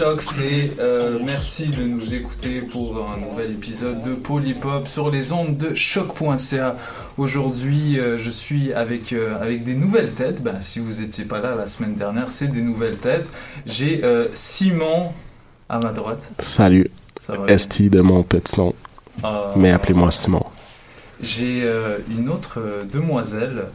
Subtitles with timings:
[0.00, 5.30] Sox et euh, merci de nous écouter pour un nouvel épisode de Polypop sur les
[5.30, 6.76] ondes de choc.ca.
[7.18, 10.42] Aujourd'hui, euh, je suis avec, euh, avec des nouvelles têtes.
[10.42, 13.26] Ben, si vous n'étiez pas là la semaine dernière, c'est des nouvelles têtes.
[13.66, 14.00] J'ai
[14.32, 15.12] Simon
[15.68, 16.30] à ma droite.
[16.38, 16.90] Salut.
[17.20, 17.54] Ça va bien?
[17.54, 18.74] Esti de mon petit nom.
[19.22, 20.44] Euh, Mais appelez-moi Simon.
[21.20, 21.70] J'ai
[22.08, 22.58] une autre
[22.90, 23.66] demoiselle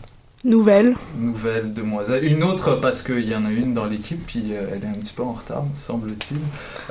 [0.46, 0.96] Nouvelle.
[1.20, 2.24] nouvelle demoiselle.
[2.24, 5.00] Une autre parce qu'il y en a une dans l'équipe, puis euh, elle est un
[5.02, 6.38] petit peu en retard, me semble-t-il.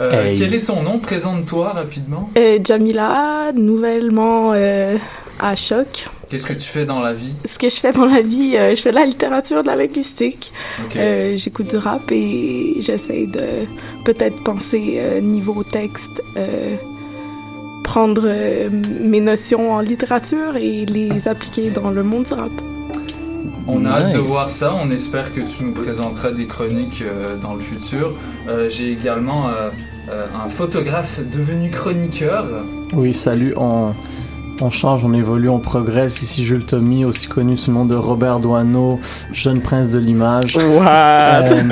[0.00, 0.36] Euh, Hey.
[0.38, 0.98] Quel est ton nom?
[0.98, 2.30] Présente-toi rapidement.
[2.36, 4.96] Euh, Jamila, nouvellement euh,
[5.38, 6.04] à choc.
[6.28, 7.32] Qu'est-ce que tu fais dans la vie?
[7.44, 9.76] Ce que je fais dans la vie, euh, je fais de la littérature, de la
[9.76, 10.52] linguistique.
[10.96, 13.66] Euh, J'écoute du rap et j'essaie de
[14.04, 16.76] peut-être penser euh, niveau texte, euh,
[17.84, 18.68] prendre euh,
[19.00, 22.50] mes notions en littérature et les appliquer dans le monde du rap.
[23.66, 24.74] On a hâte de voir ça.
[24.74, 28.12] On espère que tu nous présenteras des chroniques euh, dans le futur.
[28.48, 29.70] Euh, J'ai également euh,
[30.10, 32.44] euh, un photographe devenu chroniqueur.
[32.92, 33.94] Oui, salut, on,
[34.60, 36.20] on change, on évolue, on progresse.
[36.22, 39.00] Ici Jules Tommy, aussi connu sous le nom de Robert Doineau,
[39.32, 40.58] jeune prince de l'image.
[40.58, 41.62] Euh,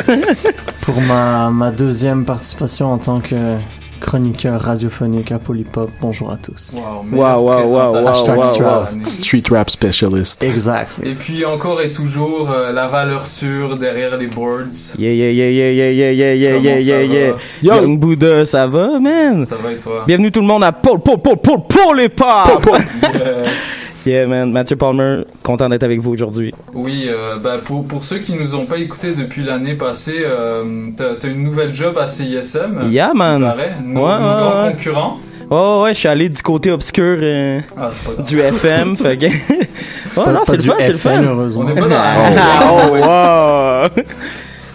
[0.80, 3.36] pour ma, ma deuxième participation en tant que
[4.02, 5.90] chroniqueur radiophonique à Polypop.
[6.00, 6.74] Bonjour à tous.
[6.74, 8.92] Wow, Wow, wow, wow, wow, Hashtag wow, Strap.
[8.92, 9.04] wow.
[9.06, 10.42] Street rap specialist.
[10.42, 10.90] Exact.
[11.02, 14.96] Et puis encore et toujours euh, la valeur sûre derrière les boards.
[14.98, 17.36] Yeah, yeah, yeah, yeah, yeah, yeah, yeah, yeah, Comment yeah, yeah, yeah.
[17.62, 17.74] Yo.
[17.74, 19.44] Young Buddha, ça va, man?
[19.44, 20.04] Ça va et toi?
[20.06, 22.68] Bienvenue tout le monde à Paul, Paul, Paul, Paul, Paul et Pop!
[23.12, 23.94] Yes.
[24.04, 24.50] Yeah, man.
[24.50, 26.52] Mathieu Palmer, content d'être avec vous aujourd'hui.
[26.74, 30.86] Oui, euh, bah, pour, pour ceux qui nous ont pas écoutés depuis l'année passée, euh,
[30.96, 32.88] t'as as une nouvelle job à CISM.
[32.90, 33.42] Yeah, il man.
[33.42, 33.74] paraît.
[33.92, 34.72] Nos, Ouais, nos ouais, grands ouais.
[34.72, 35.18] concurrents.
[35.50, 37.88] Oh, ouais, je suis allé du côté obscur euh, Ah,
[38.26, 39.26] du FM, fait que...
[40.16, 41.22] Oh, Pas- non, c'est le du fun, c'est le fun.
[41.22, 41.64] heureusement.
[41.66, 44.02] On est pas dans Ah, oh, wow!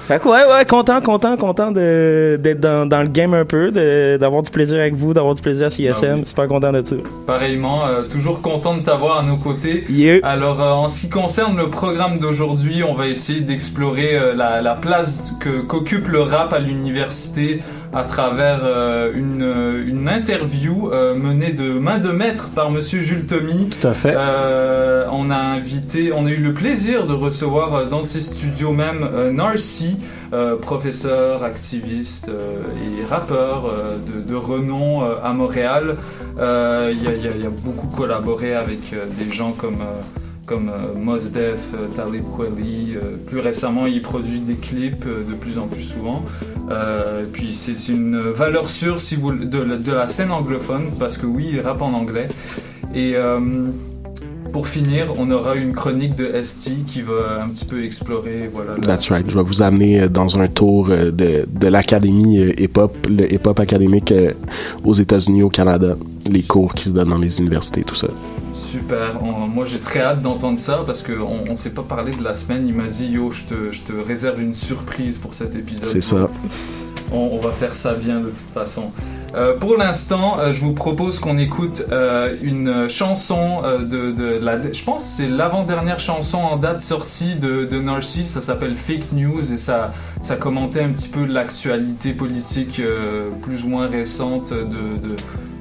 [0.07, 3.71] Fait que ouais, ouais, content, content, content de, d'être dans, dans le game un peu,
[4.18, 6.09] d'avoir du plaisir avec vous, d'avoir du plaisir à CSM.
[6.12, 6.25] Ah oui.
[6.25, 6.95] Super content de ça.
[7.25, 9.83] Pareillement, euh, toujours content de t'avoir à nos côtés.
[9.89, 10.19] Yeah.
[10.24, 14.62] Alors, euh, en ce qui concerne le programme d'aujourd'hui, on va essayer d'explorer euh, la,
[14.62, 17.59] la place que qu'occupe le rap à l'université
[17.94, 23.00] à travers euh, une, euh, une interview euh, menée de main de maître par Monsieur
[23.00, 23.69] Jules Tommy.
[23.69, 24.16] Tout à fait.
[25.10, 29.98] On a invité, on a eu le plaisir de recevoir dans ses studios même Narcy,
[30.62, 33.74] professeur, activiste et rappeur
[34.06, 35.95] de, de renom à Montréal.
[36.38, 39.78] Il y, a, y y beaucoup collaboré avec des gens comme
[40.47, 42.95] comme euh, Mos Def, euh, Talib Kweli.
[42.95, 46.23] Euh, plus récemment, il produit des clips de plus en plus souvent.
[46.71, 51.81] Euh, puis c'est une valeur sûre de, la- scène anglophone parce que oui, il rappe
[51.81, 52.27] en anglais.
[52.95, 53.15] Et
[54.53, 58.50] pour finir, on aura une chronique de ST qui va un petit peu explorer.
[58.51, 59.29] Voilà, la- That's right.
[59.29, 64.13] Je vais vous amener dans un tour de, de l'académie hip-hop, le hip-hop académique
[64.85, 65.95] aux États-Unis, au Canada,
[66.29, 68.07] les cours qui se donnent dans les universités, tout ça.
[68.57, 69.21] Super.
[69.21, 72.33] On- moi, j'ai très hâte d'entendre ça parce qu'on on, s'est pas parlé de la
[72.33, 72.68] semaine.
[72.68, 75.89] Il m'a dit Yo, je te, je te réserve une surprise pour cet épisode.
[75.89, 76.30] C'est ça.
[77.12, 78.92] On, on va faire ça bien de toute façon.
[79.36, 84.71] Euh, pour l'instant, euh, je vous propose qu'on écoute euh, une chanson de, de la.
[84.71, 88.30] Je pense que c'est l'avant-dernière chanson en date sortie de, de Narcisse.
[88.30, 92.81] Ça s'appelle Fake News et ça, ça commentait un petit peu l'actualité politique
[93.42, 95.15] plus ou moins récente de, de,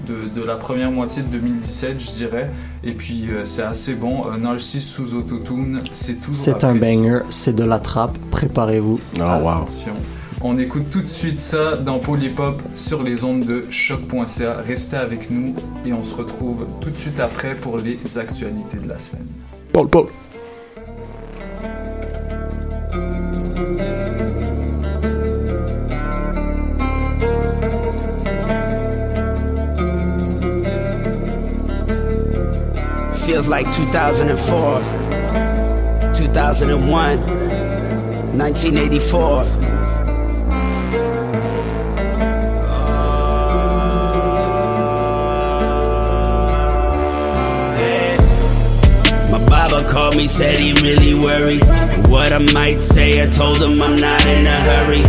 [0.06, 2.50] de, de la première moitié de 2017, je dirais.
[2.84, 4.26] Et puis euh, c'est assez bon.
[4.26, 6.34] Euh, Narcisse sous autotune, c'est toujours.
[6.34, 9.00] C'est un banger, c'est de la trappe, préparez-vous.
[9.16, 9.48] Oh, wow.
[9.48, 9.92] Attention.
[10.42, 14.56] On écoute tout de suite ça dans Polypop sur les ondes de choc.ca.
[14.60, 15.54] Restez avec nous
[15.84, 19.26] et on se retrouve tout de suite après pour les actualités de la semaine.
[19.72, 20.06] Paul, Paul.
[33.26, 34.80] Feels like 2004,
[36.14, 37.18] 2001,
[38.38, 39.44] 1984.
[49.32, 51.64] My Baba called me, said he really worried.
[52.08, 55.02] What I might say, I told him I'm not in a hurry.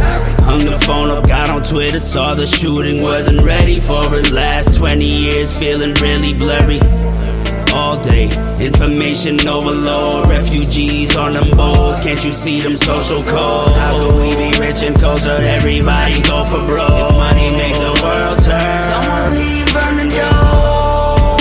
[0.44, 4.31] Hung the phone up, got on Twitter, saw the shooting, wasn't ready for it.
[4.31, 6.80] Last 20 years, feeling really blurry.
[7.88, 8.25] All day,
[8.60, 10.28] information overload.
[10.28, 13.78] Refugees on them boats, can't you see them social codes?
[13.78, 15.42] How could we be rich and cultured?
[15.57, 16.92] Everybody go for broke.
[16.92, 18.80] If money make the world turn.
[18.92, 21.38] Someone please burn the door.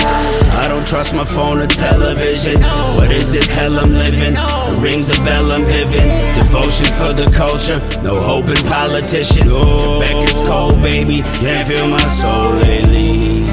[0.63, 2.61] I don't trust my phone or television.
[2.95, 4.35] What is this hell I'm living?
[4.37, 6.07] It rings a bell, I'm living.
[6.39, 9.51] Devotion for the culture, no hope in politicians.
[9.51, 11.23] Quebec is cold, baby.
[11.43, 13.47] Can't feel my soul lately.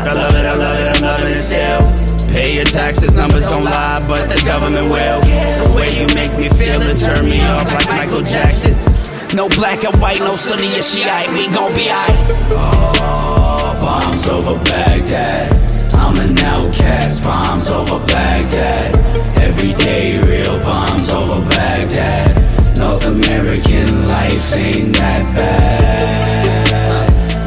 [0.00, 0.89] I love it, I love it,
[1.26, 1.82] I'm still.
[2.28, 5.20] Pay your taxes, numbers don't lie, but the government will.
[5.20, 8.74] The way you make me feel it turn me off like Michael Jackson.
[9.36, 12.16] No black and white, no Sunni or Shiite, we gon' be aight.
[12.50, 15.52] Oh, bombs over Baghdad.
[15.94, 18.94] I'm an outcast, bombs over Baghdad.
[19.36, 22.36] Every day, real bombs over Baghdad.
[22.78, 26.70] North American life ain't that bad.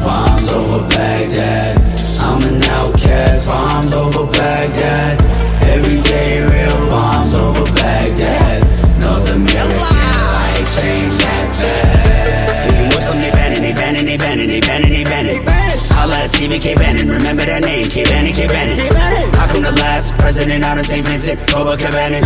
[0.04, 1.78] Bombs over Baghdad.
[2.20, 3.03] I'm an outcast,
[3.46, 5.20] bombs over Baghdad.
[5.62, 8.62] Every day, real bombs over Baghdad.
[9.00, 12.68] North American life ain't that bad.
[12.68, 15.42] If you Muslim, they banning, they banning, they banning, they banning, they banning.
[15.94, 16.74] Holla at Stephen K.
[16.74, 18.04] Bannon, remember that name, K.
[18.04, 18.46] Bannon, K.
[18.46, 18.76] Bannon.
[19.34, 21.02] How come the last president out of St.
[21.04, 22.20] Vincent, Cobra Cabana?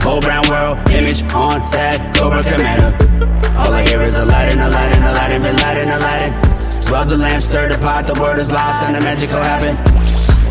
[0.00, 2.94] Whole brown world image on that Cobra Commander.
[3.58, 6.32] All I hear is Aladdin, Aladdin, Aladdin, Bin Laden, Aladdin.
[6.92, 9.97] Rub the lamp, stir the pot, the word is lost, and the magic will happen.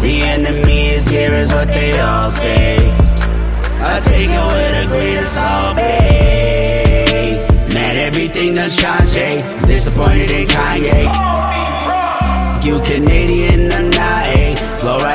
[0.02, 2.78] The enemy is here, is what they all say.
[3.80, 7.74] I take it with a grain of salt, babe.
[7.74, 9.68] Man, everything done changed.
[9.68, 11.04] Disappointed in Kanye.
[12.64, 13.68] You Canadian?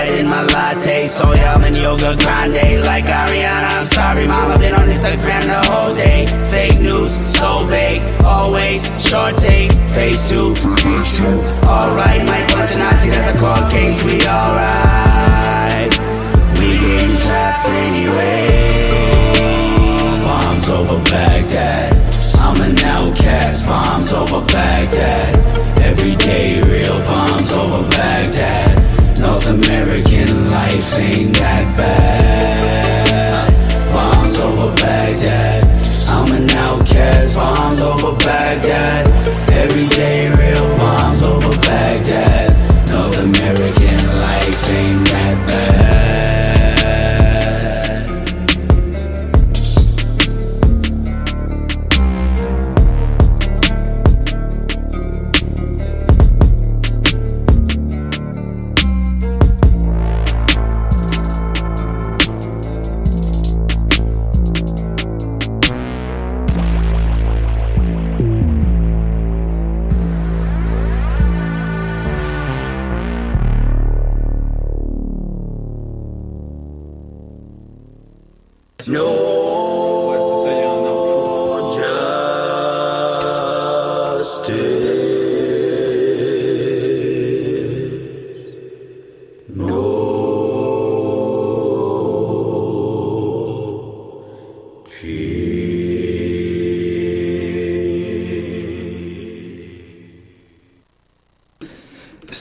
[0.02, 1.06] In my latte.
[1.06, 3.78] So y'all in yoga grande like Ariana.
[3.78, 4.58] I'm sorry, mama.
[4.58, 6.26] Been on Instagram the whole day.
[6.50, 8.02] Fake news, so vague.
[8.24, 9.78] Always short takes.
[9.94, 10.54] Phase two.
[11.64, 14.02] Alright, my bunch of Nazi, that's a cold case.
[14.04, 15.92] We alright.
[16.58, 18.48] We getting trapped anyway.
[20.24, 21.94] Bombs over Baghdad.
[22.36, 23.66] I'm an outcast.
[23.66, 25.36] Bombs over Baghdad.
[25.80, 28.81] Every day, real bombs over Baghdad.
[29.22, 33.48] North American life ain't that bad.
[33.92, 35.64] Bombs over Baghdad.
[36.08, 37.36] I'm an outcast.
[37.36, 39.06] Bombs over Baghdad.
[39.50, 42.50] Every day, real bombs over Baghdad.
[42.90, 43.81] North American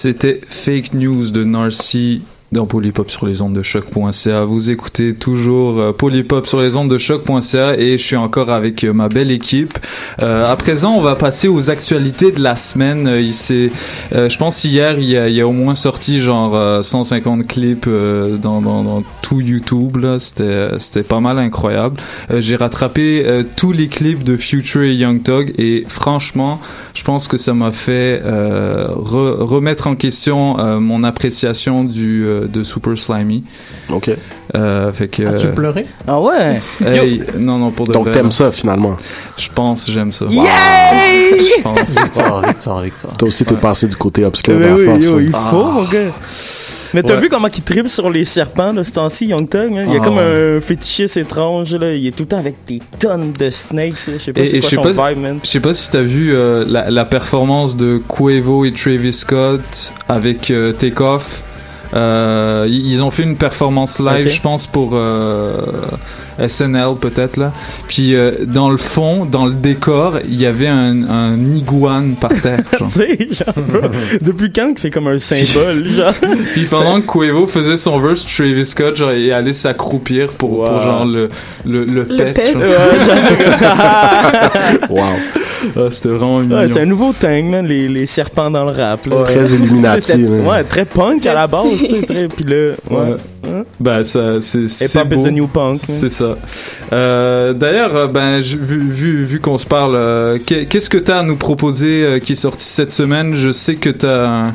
[0.02, 4.44] C'était Fake News de Narcy dans Polypop sur les ondes de choc.ca.
[4.44, 8.84] Vous écoutez toujours euh, Polypop sur les ondes de choc.ca et je suis encore avec
[8.84, 9.80] euh, ma belle équipe.
[10.22, 13.08] Euh, à présent, on va passer aux actualités de la semaine.
[13.08, 13.32] Euh, il
[14.14, 16.82] euh, je pense hier, il y, a, il y a au moins sorti genre euh,
[16.82, 19.98] 150 clips dans, dans, dans tout YouTube.
[20.20, 21.98] C'était, pas mal incroyable.
[22.40, 26.60] J'ai rattrapé tous les clips de Future et Young Thug et franchement,
[26.94, 32.64] je pense que ça m'a fait re- remettre en question mon appréciation du euh, de
[32.64, 33.44] Super Slimy.
[33.90, 34.12] Ok.
[34.56, 35.24] Euh, fait que.
[35.24, 35.86] As-tu euh, pleuré?
[36.08, 36.60] Ah ouais.
[36.86, 38.32] hey, non non pour de Donc vrai, t'aimes là.
[38.32, 38.98] ça finalement.
[39.38, 40.26] Je pense j'aime ça.
[40.30, 40.44] Yay!
[41.58, 41.80] Je pense.
[42.04, 43.18] Victoire, victoire, victoire.
[43.18, 45.06] Toi aussi t'es passé du côté obscur de Ben la oui, force.
[45.06, 45.22] yo, hein.
[45.22, 46.12] il faut, mon gars.
[46.94, 47.22] Mais t'as Ouais.
[47.22, 49.72] vu comment il tripe sur les serpents de ce temps-ci, Young Thug?
[49.78, 49.84] hein?
[49.88, 50.58] Il y a Ah comme ouais.
[50.58, 51.94] un fétichiste étrange, là.
[51.94, 54.14] Il est tout le temps avec des tonnes de snakes, là.
[54.18, 55.40] Je sais pas Et- c'est quoi je sais son pas- vibe, man.
[55.42, 59.94] Je sais pas si t'as vu euh, la, la performance de Quavo et Travis Scott
[60.10, 61.44] avec euh, Takeoff.
[61.94, 65.62] Euh, ils ont fait une performance live, je pense, pour euh,
[66.48, 67.52] SNL peut-être là.
[67.88, 72.32] Puis euh, dans le fond, dans le décor, il y avait un, un iguane par
[72.42, 72.60] terre.
[72.80, 72.90] genre.
[72.94, 73.18] Tu sais,
[74.22, 76.14] depuis quand que c'est comme un symbole, genre?
[76.54, 80.82] Puis pendant que Quavo faisait son verse, Travis Scott genre, est allé s'accroupir pour, pour
[80.82, 81.30] genre le
[81.66, 82.34] le le, Le pet.
[82.34, 82.56] pet.
[82.56, 82.72] Ouais, genre-
[84.90, 85.41] Wow.
[85.76, 86.58] Ah, C'était vraiment mignon.
[86.58, 89.06] Ouais, c'est un nouveau thing, man, les, les serpents dans le rap.
[89.06, 89.24] Là.
[89.24, 90.46] Très Illuminati, man.
[90.48, 92.98] Ouais, très punk à la base, tu sais, très, pis là, ouais.
[92.98, 93.16] Ouais.
[93.80, 95.26] Ben ça c'est c'est beau.
[95.26, 95.82] the new punk.
[95.90, 95.98] man.
[96.00, 96.36] C'est ça.
[96.94, 101.12] Euh, D'ailleurs, euh, ben, vu, vu, vu qu'on se parle, euh, qu'est- qu'est-ce que tu
[101.12, 103.34] as à nous proposer euh, qui est sorti cette semaine?
[103.36, 104.48] Je sais que tu as un,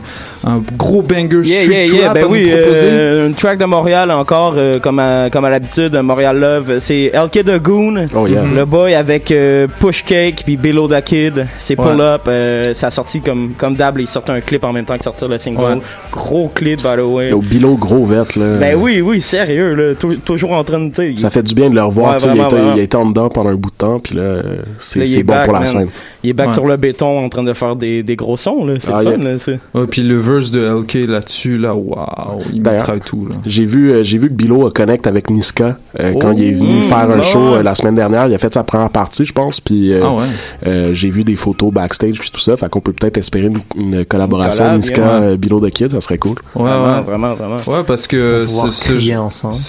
[0.44, 2.80] un gros banger Yeah, street yeah, Ben à nous oui, proposer.
[2.84, 6.78] euh, un track de Montréal encore, euh, comme à, comme à l'habitude, Montréal Love.
[6.78, 8.06] C'est LK The Goon.
[8.14, 8.42] Oh yeah.
[8.44, 11.84] Le boy avec euh, Push Cake puis Below the Kid, c'est Ouais.
[11.90, 14.84] Pull Up, euh, ça a sorti comme comme d'hab, ils sortent un clip en même
[14.84, 15.60] temps que sortir le single.
[15.60, 15.80] Ouais.
[16.12, 17.32] Gros clip by the way.
[17.32, 18.46] Au bilo gros vert là.
[18.60, 21.74] Ben oui, oui, sérieux là, tou- toujours en train de Ça fait du bien de
[21.74, 22.12] le revoir.
[22.12, 22.74] Ouais, il, a été, vraiment.
[22.74, 24.42] il a été en dedans pendant un bout de temps, puis là,
[24.78, 25.68] c'est bon back, pour la man.
[25.68, 25.88] scène.
[26.26, 26.54] Il est back Ouais.
[26.54, 29.12] sur le béton en train de faire des, des gros sons là, c'est Ah, le
[29.12, 29.32] fun yeah.
[29.32, 29.58] là, c'est.
[29.74, 32.80] Ouais, puis le verse de LK là-dessus, là, waouh, il D'ailleurs.
[32.80, 33.26] mitraille tout.
[33.30, 33.36] Là.
[33.46, 36.42] J'ai vu, euh, j'ai vu que Bilo a connect avec Niska euh, quand Oh, il
[36.44, 37.22] est venu mm, faire un ouais.
[37.22, 38.26] show euh, la semaine dernière.
[38.28, 39.60] Il a fait sa première partie, je pense.
[39.60, 40.24] Puis euh, Ah ouais.
[40.66, 42.56] euh, j'ai vu des photos backstage puis tout ça.
[42.56, 46.00] Fait qu'on peut peut-être espérer une, une collaboration collab, Niska euh, Bilo de Kid, ça
[46.00, 46.36] serait cool.
[46.54, 47.02] Ouais, vraiment, ouais.
[47.02, 47.56] vraiment, vraiment.
[47.66, 49.06] Ouais, parce que pouvoir ce, c'est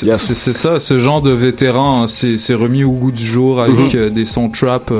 [0.07, 0.21] Yes.
[0.21, 3.59] c'est- c'est ça, ce genre de vétéran hein, c'est c'est remis au goût du jour
[3.61, 3.99] avec Mhm.
[3.99, 4.91] euh, des sons trap.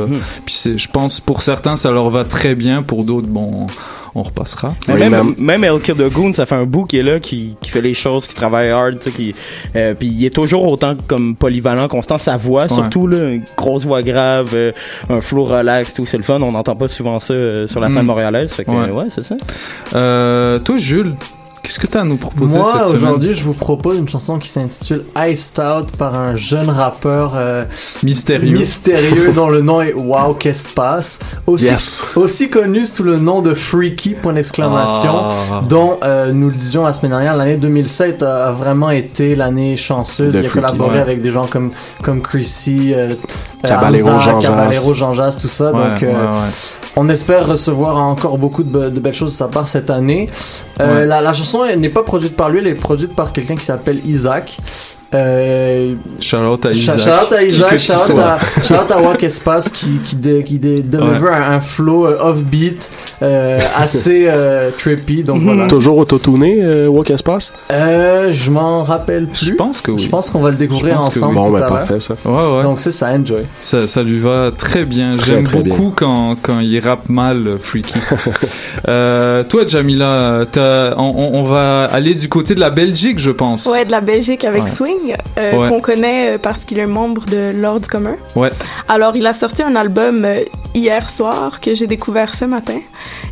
[0.45, 3.67] Puis c'est- je pense pour certains ça leur va très bien, pour d'autres bon,
[4.15, 4.73] on repassera.
[4.87, 7.19] Mais Oui, même, même- même El The Goon, ça fait un bout qui est là,
[7.21, 9.33] qui, qui fait les choses, qui travaille hard, tu sais, qui,
[9.75, 13.85] euh, puis il est toujours autant comme polyvalent, constant, sa voix, surtout, là, une grosse
[13.85, 14.71] voix grave, euh,
[15.09, 17.89] un flow relax, tout, c'est le fun, on n'entend pas souvent ça euh, sur la
[17.89, 18.07] scène Mm.
[18.07, 18.89] montréalaise, fait que, Ouais.
[18.89, 19.35] euh, ouais, c'est ça.
[19.95, 21.13] Euh, toi Jules,
[21.67, 24.07] qu'est-ce que tu as à nous proposer Moi, cette semaine aujourd'hui, je vous propose une
[24.07, 27.65] chanson qui s'intitule Iced Out par un jeune rappeur euh,
[28.03, 28.57] Mystérieux.
[28.57, 31.19] mystérieux dont le nom est Wow, qu'est-ce passe?
[31.45, 32.03] Aussi, Yes.
[32.15, 35.11] aussi connu sous le nom de Freaky, point d'exclamation.
[35.13, 35.63] Ah.
[35.67, 40.33] dont euh, nous le disions la semaine dernière, l'année 2007 a, vraiment été l'année chanceuse.
[40.33, 41.01] De Il a Freaky, collaboré ouais.
[41.01, 41.71] avec des gens comme
[42.01, 43.15] comme Chrissy, euh,
[43.69, 44.93] Caballero, Hamza, Jean Caballero, Jass.
[44.93, 45.71] Jean Jass, tout ça.
[45.71, 46.49] Ouais, Donc, euh, ouais, ouais.
[46.95, 50.29] on espère recevoir encore beaucoup de, be- de belles choses de sa part cette année.
[50.79, 53.65] Euh, la, la chanson n'est pas produite par lui, elle est produite par quelqu'un qui
[53.65, 54.57] s'appelle Isaac.
[55.13, 56.99] Euh, Shout-out à Shout Isaac.
[56.99, 58.37] shout à Isaac, sois.
[58.89, 63.59] à, Walk Espace qui, qui, dé- qui dé- deliver un, un flow euh, offbeat euh,
[63.75, 65.23] assez euh, trippy.
[65.23, 65.67] Donc voilà.
[65.67, 67.53] Toujours autotuné, euh, Walk Espace?
[67.71, 69.45] Euh, je m'en rappelle plus.
[69.47, 69.99] Je pense que oui.
[69.99, 72.15] Je pense qu'on va le découvrir ensemble Bon, tout ben parfait ça.
[72.25, 72.63] Ouais, ouais.
[72.63, 73.43] Donc c'est ça, enjoy.
[73.61, 75.13] Ça, ça lui va très bien.
[75.25, 77.93] J'aime beaucoup quand, quand il rappe mal, Freaky.
[78.87, 83.67] euh, toi, Jamila, t'as- on, on- va aller du côté de la Belgique, je pense.
[83.67, 84.69] Ouais, de la Belgique avec Ouais.
[85.37, 85.69] Euh, Ouais.
[85.69, 88.15] qu'on connaît euh, parce qu'il est membre de l'Ordre commun.
[88.35, 88.49] Ouais.
[88.87, 90.41] Alors, il a sorti un album euh,
[90.73, 92.79] hier soir que j'ai découvert ce matin.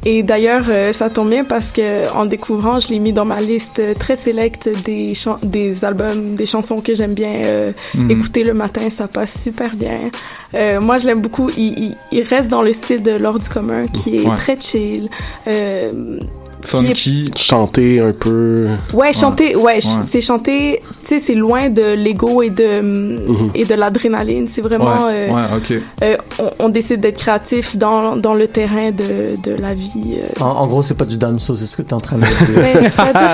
[0.05, 3.81] Et d'ailleurs, ça tombe bien parce que en découvrant, je l'ai mis dans ma liste
[3.99, 8.11] très sélecte des, des albums, des chansons que j'aime bien euh, Mhm.
[8.11, 8.89] écouter le matin.
[8.89, 10.11] Ça passe super bien.
[10.53, 11.49] Euh, moi, je l'aime beaucoup.
[11.57, 14.35] Il, il, il reste dans le style de l'Ordre commun qui est Ouais.
[14.35, 15.09] très chill.
[15.47, 16.19] Euh,
[16.65, 17.31] Funky.
[17.35, 18.67] Chanter un peu.
[18.93, 20.03] Ouais, chanter, ouais, ch- Ouais.
[20.09, 23.51] c'est chanter, tu sais, c'est loin de l'ego et de Mhm.
[23.55, 24.47] et de l'adrénaline.
[24.47, 25.73] C'est vraiment, ouais, euh, ouais, ok.
[26.03, 30.15] euh, on, on décide d'être créatif dans dans le terrain de de la vie.
[30.17, 30.43] euh.
[30.43, 32.55] En, en gros, c'est pas du damso, c'est ce que t'es en train de dire.
[32.57, 32.73] Mais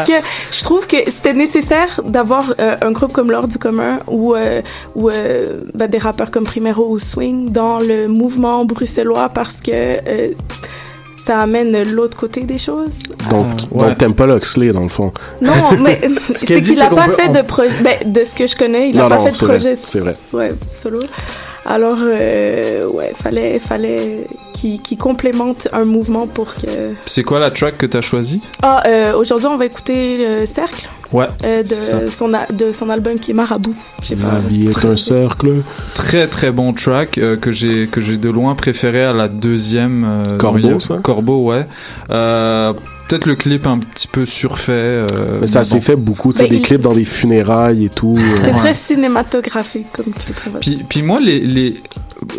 [0.05, 4.33] que je trouve que c'était nécessaire d'avoir euh, un groupe comme l'Ordre du commun ou
[4.35, 4.61] euh,
[4.95, 9.71] ou euh, ben, des rappeurs comme Primero ou Swing dans le mouvement bruxellois parce que
[9.71, 10.31] euh,
[11.31, 12.91] ça amène l'autre côté des choses?
[13.29, 13.87] Donc, ouais.
[13.87, 15.11] donc t'aimes pas Loxley, dans le fond.
[15.41, 16.01] Non, mais
[16.35, 17.75] c'est qu'il c'est a pas peut- fait on- de projet.
[17.83, 19.75] Ben, de ce que je connais, il a Non, pas non, fait de projet.
[19.75, 20.15] c'est vrai.
[20.33, 20.99] Ouais, solo.
[21.65, 26.93] Alors, euh, ouais, fallait, fallait qu'il qu'il complémente un mouvement pour que.
[27.05, 30.89] C'est quoi la track que t'as choisi Ah, euh, aujourd'hui, on va écouter le cercle
[31.11, 31.27] Ouais.
[31.43, 33.75] euh, de son a- de son album qui est Marabout.
[34.11, 35.61] La vie est un cercle.
[35.93, 40.05] Très très bon track euh, que j'ai que j'ai de loin préféré à la deuxième.
[40.07, 40.97] euh, Corbeau, ça?
[41.03, 41.65] Corbeau, ouais.
[43.11, 44.71] Peut-être le clip un petit peu surfait.
[44.71, 45.05] euh,
[45.41, 45.81] Mais ça s'est bon.
[45.81, 48.15] fait beaucoup, tu sais, Ben, des il- clips dans des funérailles et tout.
[48.17, 48.21] euh.
[48.41, 48.57] C'est Ouais.
[48.57, 50.37] très cinématographique comme clip.
[50.61, 51.81] Puis, puis moi, les, les,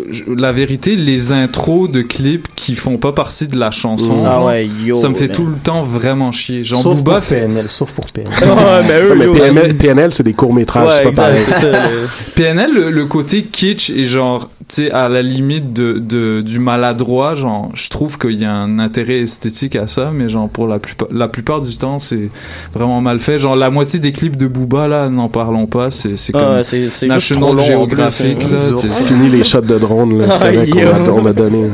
[0.09, 4.25] je- la vérité, les intros de clips qui font pas partie de la chanson, Mm.
[4.25, 4.95] Ah genre, ouais, yo.
[4.95, 5.35] ça me fait man.
[5.35, 6.65] tout le temps vraiment chier.
[6.65, 8.31] Genre, sauf Booba pour fait, PNL, sauf pour PNL.
[8.41, 11.51] Ouais, mais eux, Ouais, mais yo, PNL, PNL, c'est des courts-métrages, Ouais, c'est pas exact,
[11.51, 11.71] pareil.
[11.71, 11.79] ça,
[12.35, 16.57] PNL, le, le côté kitsch et genre, tu sais, à la limite de, de, du
[16.59, 20.62] maladroit, genre, je trouve qu'il y a un intérêt esthétique à ça, mais genre, pour
[20.67, 22.29] la plupart, la plupart du temps, c'est
[22.73, 23.39] vraiment mal fait.
[23.39, 26.53] Genre, la moitié des clips de Booba, là, n'en parlons pas, c'est, c'est Ah, comme
[26.55, 28.57] ouais, c'est c'est juste National trop long, en Geographic, là.
[28.75, 30.25] C'est fini les shots de drone, là.
[30.31, 30.87] Ah, correct, yo.
[30.87, 31.69] on m'a- on m'a donné.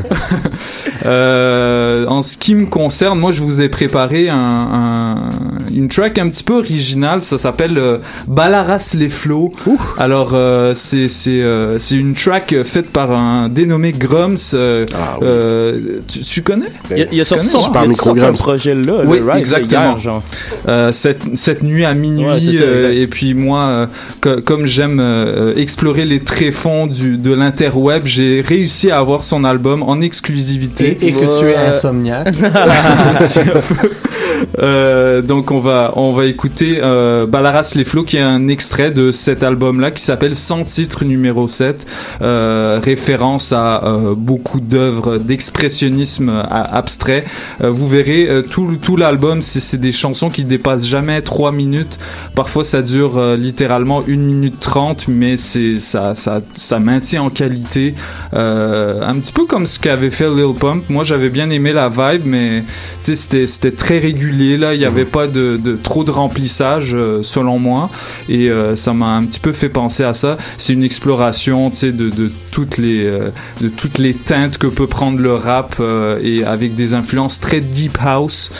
[1.06, 5.30] Euh, en ce qui me concerne, moi, je vous ai préparé un, un-
[5.72, 7.22] une track un petit peu originale.
[7.22, 9.52] Ça s'appelle euh, Balaras les flots.
[9.98, 14.36] Alors, euh, c'est c'est euh, c'est une track faite par un dénommé Grums.
[14.54, 15.26] euh, Ah oui.
[15.26, 15.78] euh,
[16.08, 16.66] tu, tu connais?
[16.90, 17.90] Il, a- il a sorti connais?
[17.90, 19.82] a sorti un projet là, Oui, le exactement.
[19.90, 20.22] hier, genre.
[20.68, 23.86] Euh, cette, cette nuit à minuit Ouais, euh, et puis moi euh,
[24.20, 29.44] co- comme j'aime euh, explorer les tréfonds du de l'interweb j'ai réussi à avoir son
[29.44, 32.34] album en exclusivité Et, et que tu es Euh, insomniaque.
[34.58, 38.90] Euh, donc on va on va écouter euh, Balaras les flots qui est un extrait
[38.90, 41.86] de cet album là qui s'appelle Sans titre numéro 7
[42.22, 47.24] euh, référence à euh, beaucoup d'œuvres d'expressionnisme euh, abstrait.
[47.60, 51.98] Vous verrez tout tout l'album c'est c'est des chansons qui dépassent jamais 3 minutes.
[52.34, 57.94] Parfois ça dure littéralement 1 minute 30 mais c'est ça ça ça maintient en qualité.
[58.32, 60.84] Un petit peu comme ce qu'avait fait Lil Pump.
[60.88, 62.64] Moi j'avais bien aimé la vibe mais
[63.00, 67.22] c'était c'était très régulier là il y avait pas de, de trop de remplissage euh,
[67.22, 67.90] selon moi.
[68.28, 70.36] Et euh, ça m'a un petit peu fait penser à ça.
[70.58, 74.66] C'est une exploration tu sais de, de toutes les euh, de toutes les teintes que
[74.66, 78.50] peut prendre le rap euh, et avec des influences très deep house.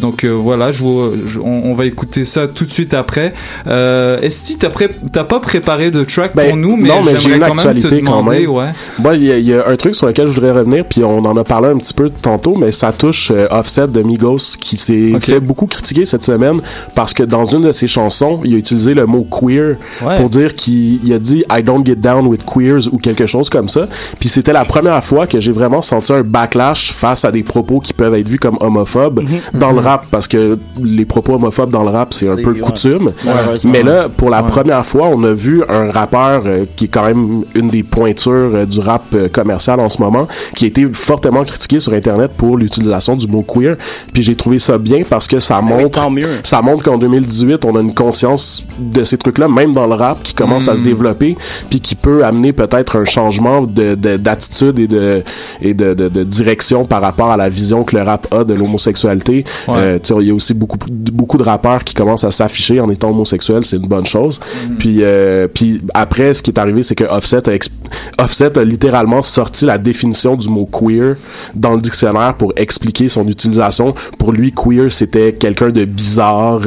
[0.00, 3.32] Donc voilà je, vous- je- on, on va écouter ça tout de suite après.
[4.22, 4.68] Esti t'as
[5.12, 8.40] t'as pas préparé de track Ben, pour nous mais, j'aimerais quand même te quand demander
[8.40, 8.50] même.
[8.50, 8.68] ouais.
[8.98, 11.36] Moi, il y, y a un truc sur lequel je voudrais revenir, puis on en
[11.36, 15.22] a parlé un petit peu tantôt, mais ça touche Offset de Migos, qui s'est Ok.
[15.22, 16.60] fait beaucoup critiquer cette semaine
[16.94, 20.16] parce que dans une de ses chansons, il a utilisé le mot queer Ouais.
[20.18, 23.48] pour dire qu'il il a dit I don't get down with queers ou quelque chose
[23.50, 23.86] comme ça.
[24.18, 27.80] Puis c'était la première fois que j'ai vraiment senti un backlash face à des propos
[27.80, 31.82] qui peuvent être vus comme homophobes dans le rap, parce que les propos homophobes dans
[31.82, 32.58] le rap, c'est un peu ouais.
[32.60, 33.12] coutume.
[33.64, 34.48] Mais là, pour la Ouais.
[34.50, 38.32] première fois, on a vu un rappeur euh, qui est quand même une des pointures
[38.54, 42.32] euh, du rap euh, commercial en ce moment, qui a été fortement critiqué sur Internet
[42.36, 43.76] pour l'utilisation du mot queer.
[44.12, 46.28] Puis j'ai trouvé ça bien parce que ça Ben oui, montre tant mieux.
[46.44, 50.22] ça montre qu'en 2018, on a une conscience de ces trucs-là, même dans le rap,
[50.22, 50.84] qui commence à se Mm.
[50.84, 51.36] développer,
[51.70, 55.22] puis qui peut amener peut-être un changement de de- d'attitude et de
[55.60, 58.54] et de, de, de direction par rapport à la vision que le rap a de
[58.54, 59.44] l'homosexualité.
[59.68, 59.74] Ouais.
[59.76, 63.10] Euh, il y a aussi beaucoup beaucoup de rappeurs qui commencent à s'afficher en étant
[63.10, 64.40] homosexuels, c'est une bonne chose.
[64.78, 69.22] Puis euh, puis après, ce qui est arrivé, c'est que Offset a, Offset a littéralement
[69.22, 71.16] sorti la définition du mot queer
[71.54, 73.94] dans le dictionnaire pour expliquer son utilisation.
[74.18, 76.60] Pour lui, queer, c'était quelqu'un de bizarre,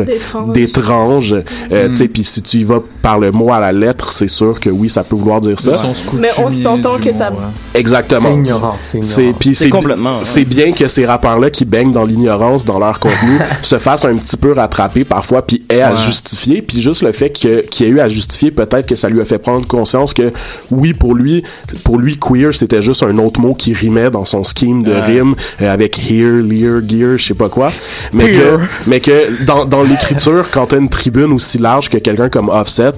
[0.53, 1.35] D'étrange.
[1.71, 4.27] Euh, Tu sais, puis si tu y vas par le mot à la lettre, c'est
[4.27, 5.71] sûr que oui, ça peut vouloir dire ça.
[6.19, 7.37] Mais on s'entend que mot, ça- ouais.
[7.73, 8.21] Exactement.
[8.21, 10.23] C'est ignorant, c'est complètement, hein.
[10.23, 14.15] c'est bien que ces rappeurs-là qui baignent dans l'ignorance dans leur contenu se fassent un
[14.15, 17.89] petit peu rattraper parfois puis aient à justifier puis juste le fait que qu'il y
[17.89, 20.31] a eu à justifier peut-être que ça lui a fait prendre conscience que
[20.71, 21.43] oui pour lui
[21.83, 25.35] pour lui queer c'était juste un autre mot qui rimait dans son scheme de rime
[25.61, 27.64] euh, avec here lear gear je sais pas quoi
[28.13, 32.29] mais que mais que dans dans l'écriture quand t'as une tribune aussi large que quelqu'un
[32.29, 32.93] comme Offset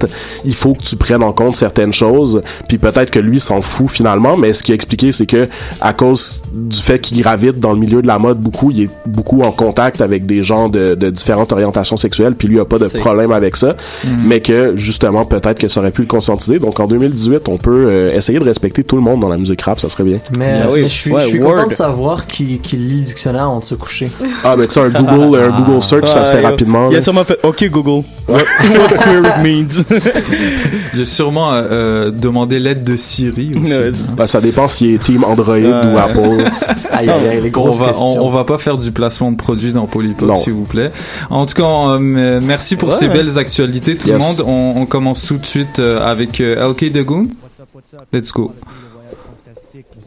[0.45, 3.89] il faut que tu prennes en compte certaines choses puis peut-être que lui s'en fout
[3.89, 5.47] finalement mais ce qui a expliqué c'est que
[5.81, 8.89] à cause du fait qu'il gravite dans le milieu de la mode beaucoup il est
[9.05, 12.79] beaucoup en contact avec des gens de, de différentes orientations sexuelles puis lui a pas
[12.79, 13.75] de problème avec ça
[14.23, 16.59] mais que justement peut-être que ça aurait pu le conscientiser.
[16.59, 19.61] Donc en 2018 on peut euh, essayer de respecter tout le monde dans la musique
[19.61, 20.19] rap ça serait bien.
[20.37, 21.55] Mais euh, oui, je suis, ouais, je suis Word.
[21.55, 24.09] content de savoir qu'il qu'il lit le dictionnaire avant de se coucher.
[24.43, 26.47] ah mais tu sais, un Google, un Google search, ça se fait yo.
[26.47, 26.89] rapidement.
[26.91, 28.03] Il a sûrement fait OK Google.
[28.27, 29.83] What, what queer means.
[30.93, 33.73] J'ai sûrement euh, euh, demandé l'aide de Siri aussi.
[33.73, 36.43] Ouais, Ben, ça dépend s'il est team Android ou Apple.
[36.91, 38.23] Aïe, aïe, on va, questions.
[38.23, 40.91] on, on va pas faire du placement de produits dans Polypop, s'il vous plaît.
[41.29, 42.95] En tout cas, euh, merci pour Ouais.
[42.95, 44.39] ces belles actualités, tout Yes.
[44.39, 44.49] le monde.
[44.75, 47.27] On, on commence tout de suite euh, avec euh, LK Dagoon.
[47.43, 48.01] What's up, what's up?
[48.11, 48.51] Let's go.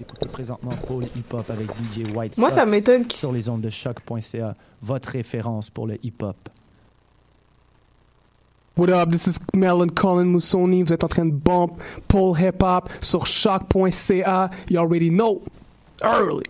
[0.01, 3.61] Vous écoutez présentement Paul Hip Hop avec DJ White Moi, ça m'étonne sur les ondes
[3.61, 6.37] de choc.ca, votre référence pour le hip hop.
[8.79, 10.83] What up, this is Melon Colin Moussoni.
[10.83, 11.73] Vous êtes en train de bump
[12.09, 14.51] Paul Hip Hop sur choc.ca.
[14.71, 15.43] You already know.
[16.03, 16.45] Early.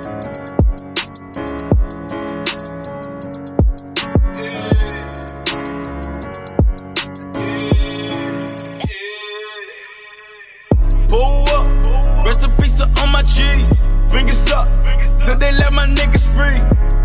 [0.00, 0.08] Pull
[11.48, 11.66] up,
[12.24, 13.22] to my
[14.52, 14.66] up,
[15.20, 16.58] till they let my niggas free.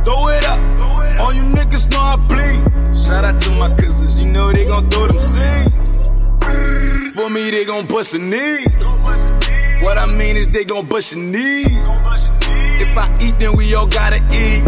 [0.03, 2.97] Throw it up, all you niggas know I bleed.
[2.97, 6.07] Shout out to my cousins, you know they gon' throw them seeds.
[7.15, 8.63] For me, they gon' bust a knee.
[9.81, 11.65] What I mean is they gon' bust a knee.
[12.95, 14.63] If I eat, then we all gotta eat.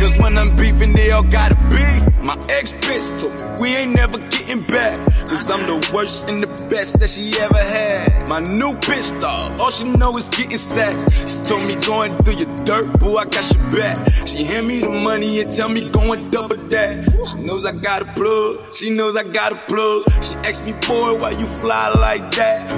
[0.00, 2.00] Cause when I'm beefing, they all gotta beef.
[2.24, 4.96] My ex bitch told me we ain't never getting back.
[5.28, 8.26] Cause I'm the worst and the best that she ever had.
[8.30, 11.04] My new bitch, dog, all she know is getting stacks.
[11.28, 14.00] She told me going through your dirt, boo, I got your back.
[14.26, 17.04] She hand me the money and tell me go and double that.
[17.28, 20.04] She knows I got a plug, she knows I got a plug.
[20.24, 22.72] She asked me, boy, why you fly like that?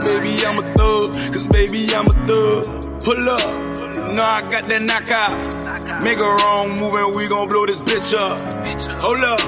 [0.00, 2.91] Baby, I'm a thug, cause baby, I'm a thug.
[3.04, 3.58] Pull up,
[4.14, 5.34] know I got that knockout.
[6.04, 8.38] Make a wrong move and we gon' blow this bitch up.
[9.02, 9.40] Hold up,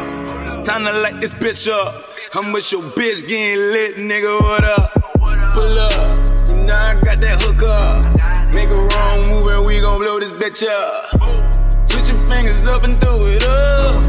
[0.42, 2.02] it's time to light this bitch up.
[2.34, 4.90] I'm with your bitch getting lit, nigga, what up?
[5.54, 8.54] Pull up, you know I got that hook up.
[8.54, 11.22] Make a wrong move and we gon' blow this bitch up.
[11.88, 14.04] Switch your fingers up and throw it up.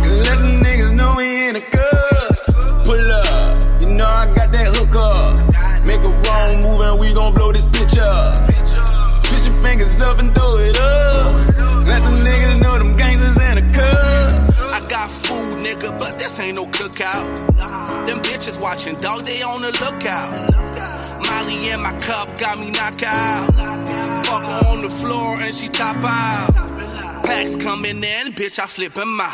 [0.00, 2.86] And let the niggas know we in a cup.
[2.86, 5.84] Pull up, you know I got that hook up.
[5.84, 8.47] Make a wrong move and we gon' blow this bitch up.
[9.62, 11.38] Fingers up and throw it up.
[11.86, 14.72] Let the niggas know them gangsters in a cup.
[14.72, 17.26] I got food, nigga, but this ain't no cookout.
[18.06, 20.40] Them bitches watching, dog, they on the lookout.
[21.26, 23.46] Molly in my cup got me knocked out.
[24.26, 26.54] Fuck her on the floor and she top out.
[27.24, 29.32] Packs coming in, bitch, I flip 'em out.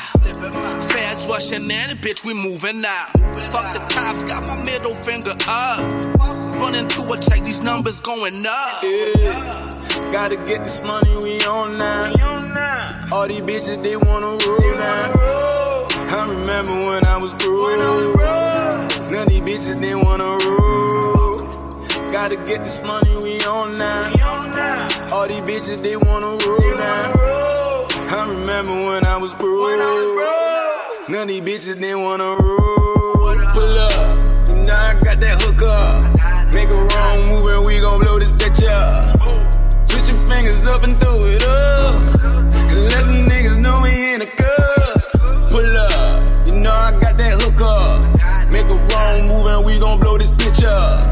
[0.91, 3.24] Fast rushing in, bitch, we moving out.
[3.53, 5.81] Fuck the cops, got my middle finger up.
[6.57, 8.83] Running to a check, these numbers going up.
[8.83, 9.71] Yeah.
[10.11, 12.13] Gotta get this money, we on now.
[13.13, 15.87] All these bitches, they wanna roll now.
[16.11, 17.79] I remember when I was broke.
[19.11, 21.51] None of these bitches, they wanna rule.
[22.11, 24.03] Gotta get this money, we on now.
[25.13, 27.87] All these bitches, they wanna roll now.
[28.17, 29.65] I remember when I was broke.
[31.09, 32.74] None of these bitches, they wanna roll.
[33.35, 36.55] Pull up, you know I got that hook up.
[36.55, 39.19] Make a wrong move and we gon' blow this bitch up.
[39.91, 42.05] Switch your fingers up and throw it up.
[42.71, 45.51] And let the niggas know we in a cup.
[45.51, 48.07] Pull up, you know I got that hook up.
[48.53, 51.03] Make a wrong move and we gon' blow this bitch up.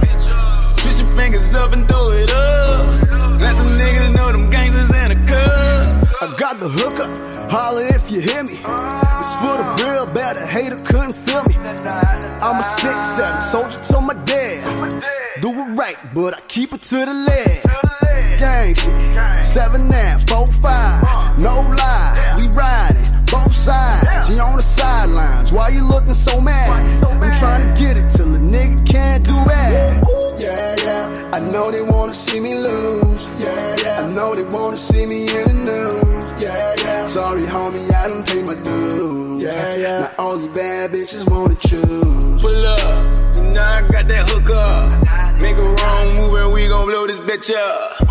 [0.79, 3.41] Switch your fingers up and throw it up.
[3.43, 6.23] Let the niggas know them gangsters in a cup.
[6.23, 7.11] I got the hookup,
[7.51, 8.59] holla if you hear me.
[8.59, 11.62] It's for the real, a hater couldn't feel me.
[11.85, 15.03] I'm a six seven soldier to my dad.
[15.41, 18.39] Do it right, but I keep it to the left.
[18.39, 24.29] Gang shit, seven nine, four five, no lie, we riding both sides.
[24.29, 26.71] You on the sidelines, why you looking so mad?
[27.03, 30.05] I'm trying to get it till a nigga can't do that.
[30.39, 31.31] Yeah, yeah.
[31.33, 33.27] I know they wanna see me lose.
[33.39, 34.03] Yeah, yeah.
[34.03, 36.43] I know they wanna see me in the news.
[36.43, 37.07] Yeah, yeah.
[37.07, 39.22] Sorry, homie, I don't pay my dues.
[39.43, 40.01] Yeah, yeah.
[40.03, 42.41] Now all you bad bitches wanna choose.
[42.41, 45.43] Pull up, you know I got that hook up.
[45.43, 48.07] Make a wrong move and we gon' blow this bitch up.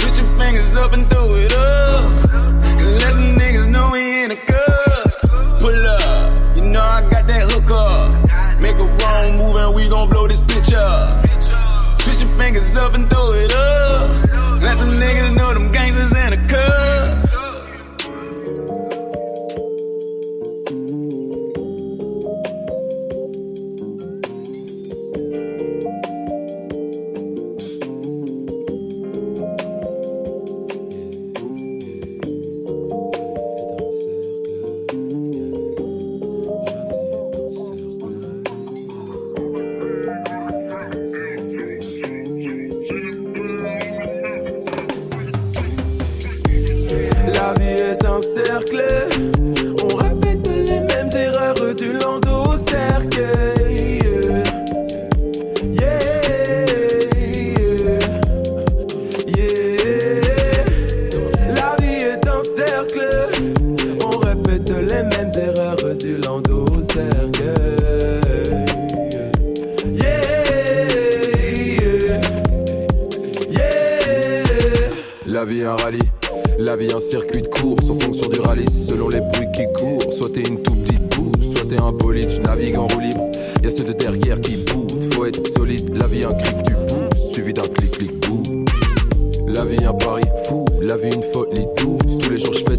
[0.00, 2.14] Switch your fingers up and throw it up.
[2.80, 5.60] And let the niggas know we in a cup.
[5.60, 8.62] Pull up, you know I got that hook up.
[8.62, 11.12] Make a wrong move and we gon' blow this bitch up.
[12.00, 13.83] Switch your fingers up and throw it up.
[75.26, 75.98] La vie un rallye,
[76.58, 79.62] la vie un circuit de course en fonction du rallye, selon les bruits qui
[81.84, 83.30] un je navigue en roue libre.
[83.62, 85.94] Y'a ceux de derrière qui boutent, faut être solide.
[85.94, 88.64] La vie un clic du pouce, suivi d'un clic clic bout.
[89.46, 92.18] La vie un pari fou, la vie une folie douce.
[92.20, 92.76] Tous les jours je fais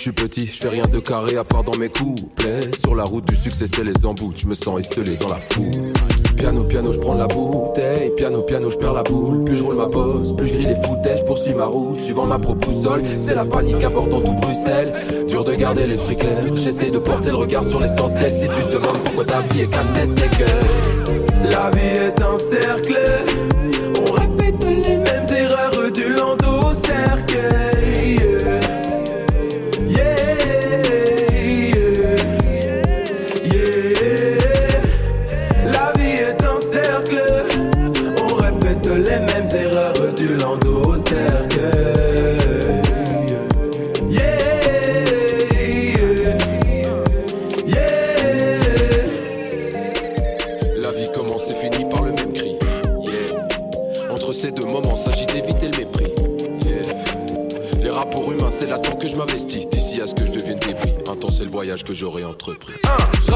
[0.00, 2.60] je suis petit, je fais rien de carré à part dans mes couplets.
[2.82, 5.92] Sur la route du succès, c'est les embouts, je me sens esselé dans la foule.
[6.38, 8.10] Piano, piano, je prends la bouteille.
[8.16, 9.44] Piano, piano, je perds la boule.
[9.44, 12.00] Plus je roule ma bosse, plus je grille les foutages, je poursuis ma route.
[12.00, 14.90] Suivant ma propre boussole, c'est la panique à bord dans tout Bruxelles.
[15.28, 18.32] Dur de garder l'esprit clair, j'essaie de porter le regard sur l'essentiel.
[18.32, 22.38] Si tu te demandes pourquoi ta vie est casse-tête, c'est que La vie est un
[22.38, 23.49] cercle.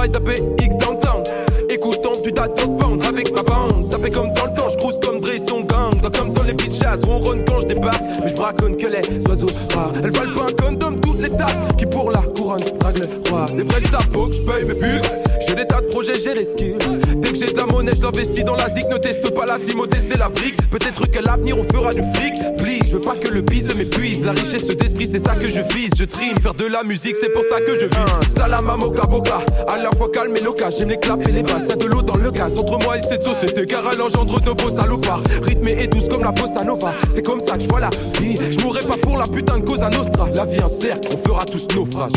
[0.04, 0.53] Ride the bit.
[18.04, 20.56] L'investis dans la zik Ne teste pas la Timothée, c'est la brique.
[20.70, 24.24] Peut-être qu'à l'avenir on fera du fric Please, je veux pas que le bise m'épuise.
[24.24, 25.90] La richesse d'esprit, c'est ça que je vise.
[25.98, 29.06] Je trime, faire de la musique, c'est pour ça que je vis Salam à Moka
[29.06, 30.70] Boka, à la fois calme et loca.
[30.70, 32.58] J'aime les claps et les basses, y'a de l'eau dans le gaz.
[32.58, 35.22] Entre moi et cette société, car elle engendre de beaux salopards.
[35.42, 36.94] Rythmée et douce comme la bossa nova.
[37.10, 37.90] C'est comme ça que je vois la
[38.20, 38.38] vie.
[38.50, 40.28] Je mourrai pas pour la putain de Cosa Nostra.
[40.34, 42.12] La vie un cercle, on fera tous naufrage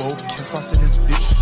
[0.00, 0.06] pew.
[0.06, 1.36] Whoa, qu'est-ce qui in this bitch?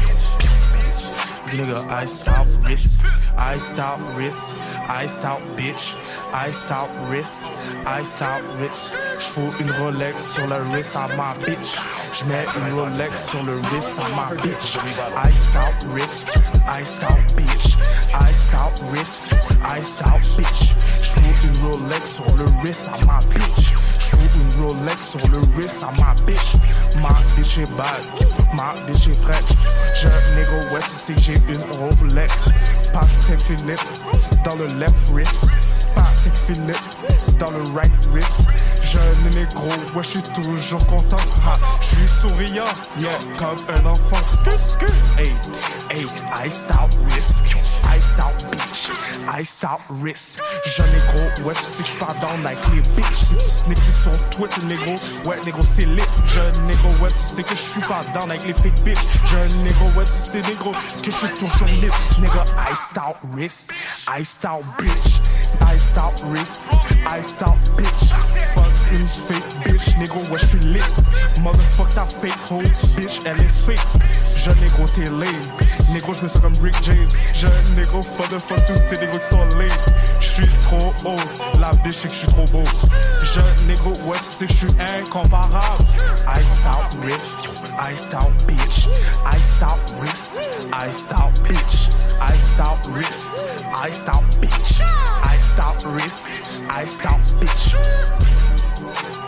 [1.49, 3.01] Nigga, iced out wrist,
[3.37, 4.55] iced out wrist,
[4.89, 5.97] iced out bitch,
[6.33, 7.51] iced out wrist,
[7.87, 8.93] iced out wrist.
[9.19, 11.81] J'fous une Rolex sur le wrist à ma bitch.
[12.13, 14.79] J'mets une Rolex sur le wrist à ma bitch.
[15.25, 16.29] Iced out wrist,
[16.69, 17.79] iced out bitch,
[18.13, 19.33] iced out wrist,
[19.65, 20.75] iced out bitch.
[21.03, 23.68] J'fous une Rolex sur le wrist à ma bitch.
[24.39, 26.55] Une Rolex sur le wrist à ma bitch.
[27.01, 28.07] Ma bitch est bad,
[28.55, 29.45] ma bitch est fraîche.
[29.95, 30.09] Je
[30.89, 32.49] c'est que j'ai une Rolex.
[32.93, 33.81] Patek Philippe
[34.45, 35.47] dans le left wrist.
[35.95, 38.43] Patek Philippe dans le right wrist.
[38.91, 41.17] Jeune négro, ouais, je suis toujours content.
[41.45, 42.65] Ha, je suis souriant,
[43.01, 44.23] yeah, comme un enfant.
[44.27, 44.87] Skr, skr,
[45.19, 45.35] hey,
[45.91, 46.07] hey,
[46.47, 47.43] iced out wrist.
[47.91, 48.91] Iced out bitch,
[49.29, 50.39] iced out wrist.
[50.77, 53.15] Jeune négro, ouais, tu sais que je pars down avec les bitches.
[53.15, 54.95] Si tu snippes sur Twitter, négro,
[55.27, 56.03] ouais, négro, c'est lit.
[56.27, 58.99] Jeune négro, ouais, tu sais que je suis pas down avec les fake bitches.
[59.33, 61.91] Jeune négro, ouais, tu sais, négro, que je suis toujours lit.
[62.21, 63.71] Nigga, iced out wrist,
[64.07, 65.21] iced out bitch.
[65.67, 66.71] Iced out wrist,
[67.11, 68.13] iced out bitch.
[68.93, 70.81] Une fake bitch, négro, ouais, je suis lit.
[71.43, 72.63] Motherfuck ta fake hoe,
[72.97, 73.79] bitch, elle est fake.
[74.37, 75.93] Jeune négro, t'es lame.
[75.93, 77.09] Négro, je me sens comme Rick James.
[77.35, 79.69] Jeune négro, pas de fuck tous ces négros qui sont lame.
[80.21, 81.17] Je suis trop haut,
[81.61, 82.65] la bitch, c'est que je suis trop beau.
[83.35, 85.85] Jeune négro, ouais, sais que je suis incomparable.
[86.27, 88.89] Iced out wrist, iced out bitch.
[89.27, 91.89] Iced out wrist, iced out bitch.
[92.21, 94.81] Iced out wrist, iced out bitch.
[95.23, 98.58] Iced out wrist, iced out bitch.
[98.95, 99.28] Thank you.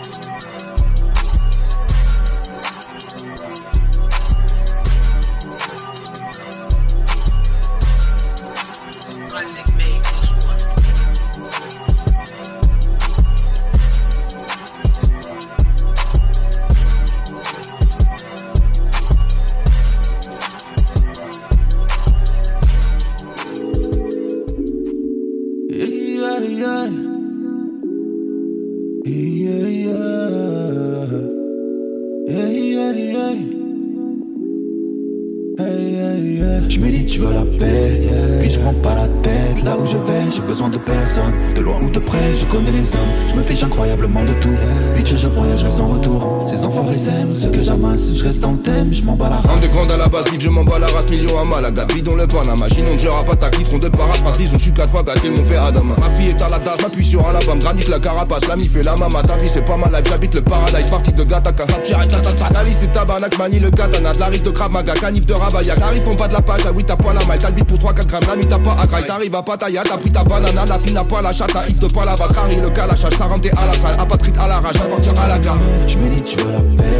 [39.90, 41.34] Je vais, j'ai besoin de personne.
[41.54, 44.56] De loin ou de près, je connais les hommes, je me fiche incroyablement de tout.
[44.96, 46.46] Bitch, je voyage sans retour.
[46.48, 49.36] Ces enfoirés s'aiment, ceux que j'amasse, je reste dans le thème, je m'en bats la
[49.36, 49.56] race.
[49.56, 52.26] Underground à la base, livre, je m'en bats la race, million à Malaga, bidon le
[52.26, 55.44] Panama, ginon, je rappe ta tronc de paraphrase, disons, je suis quatre fois gâté, mon
[55.44, 55.94] fait Adama.
[55.98, 58.82] Ma fille est à la dasse, m'appuie sur un lapin, granit la carapace, la fait
[58.82, 62.48] la mama, ta vie c'est pas mal, j'habite le paradise, parti de Gataka, Satira, Tatata,
[62.50, 65.74] Dali c'est tabarnak, mani le katana, de la rive de Krav Maga, canif de Rabaya,
[65.74, 67.78] T'arrives font pas de la page, ah oui t'as pas la maille, t'as le pour
[67.78, 69.42] 3-4 grammes, la nuit t'as pas à t'arrives à
[69.84, 72.56] T'as pris ta banana, la fille n'a pas la chatte, Yves de pas la Harry
[72.56, 75.38] le calachage, ça rentre à la salle, apatrite à la rage, à partir à la
[75.38, 75.58] gare.
[75.86, 76.98] Je médite, je veux la paix,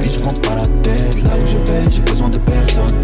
[0.00, 3.01] puis je prends pas la tête, là où je vais, j'ai besoin de personne,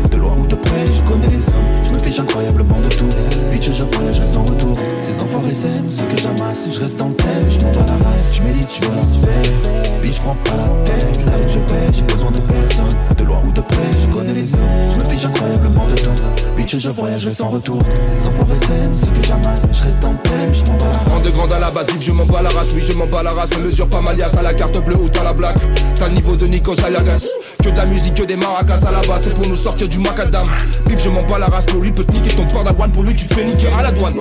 [2.08, 3.08] fiche incroyablement de tout,
[3.52, 7.14] bitch je voyage sans retour, ces enfoirés s'aiment, ceux que j'amasse, je reste dans le
[7.14, 10.56] thème, je m'en bats la race, je médite, je veux la paix, je prends pas
[10.56, 13.90] la tête, là où je vais, j'ai besoin de personne, de loin ou de près,
[14.00, 17.78] je connais les hommes, je me fiche incroyablement de tout, bitch je voyage sans retour,
[17.84, 21.14] ces enfoirés s'aiment, ceux que j'amasse, je reste dans le thème, je m'en bats la
[21.14, 21.24] race.
[21.24, 23.22] de grande à la base, livre, je m'en bats la race, oui je m'en bats
[23.22, 25.58] la race, me mesure pas malias à la carte bleue ou t'as la blague,
[25.94, 27.26] t'as le niveau de Nico Aliagas,
[27.62, 29.98] que de la musique, que des maracas à la base, c'est pour nous sortir du
[29.98, 30.44] macadam,
[30.86, 33.14] Bif, je m'en bats la race, pour lui peut te niquer ton pardavoine, pour lui
[33.14, 34.14] tu te fais niquer à la douane.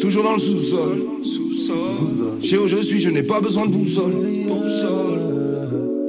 [0.00, 1.06] Toujours dans le sous-sol,
[2.42, 4.12] sais où je suis, je n'ai pas besoin de boussole.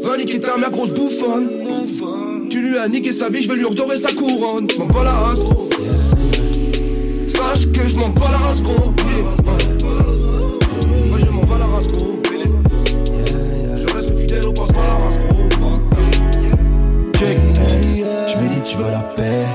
[0.01, 1.49] Va niquer ta mère grosse bouffonne.
[2.49, 4.67] Tu lui as niqué sa vie, je vais lui redorer sa couronne.
[4.79, 5.43] M'en bats la race.
[7.27, 8.91] Sache que je m'en bats la race, gros.
[11.10, 12.09] Moi je m'en bats la race, gros.
[18.71, 19.47] Je veux la paix.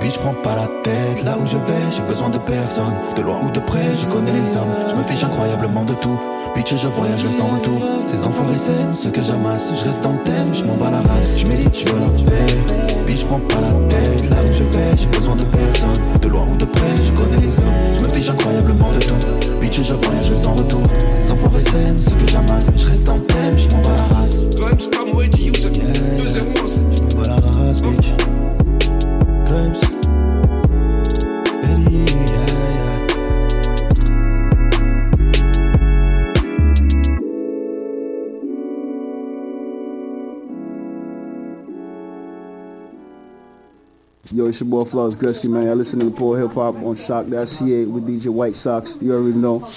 [0.00, 2.94] Bitch, prends pas la tête, là où je vais, j'ai besoin de personne.
[3.16, 6.18] De loin ou de près, je connais les hommes, je me fiche incroyablement de tout.
[6.54, 7.82] Bitch, je voyage sans retour.
[8.06, 11.02] Ces enfoirés s'aiment, ceux que j'amasse, je reste dans le thème, je m'en bats la
[11.02, 11.38] race.
[11.38, 13.04] Je médite, je veux la paix.
[13.06, 16.18] Bitch, prends pas la tête, là où je vais, j'ai besoin de personne.
[16.22, 19.58] De loin ou de près, je connais les hommes, je me fiche incroyablement de tout.
[19.60, 20.82] Bitch, je voyage sans retour.
[21.20, 24.16] Ces enfoirés s'aiment, ceux que j'amasse, je reste dans le thème, je m'en bats la
[24.16, 24.40] race.
[24.56, 25.82] Grimes, Camo et Youssef, 2-0
[26.96, 28.21] Je m'en bats la race, bitch.
[29.62, 29.84] Grimes.
[31.64, 33.06] Eddie, yeah, yeah.
[44.32, 45.68] Yo, it's your boy Flawless Gretzky, man.
[45.68, 48.96] I listen to the Poor Hip Hop on Shock.ca with DJ White Sox.
[49.00, 49.70] You already know.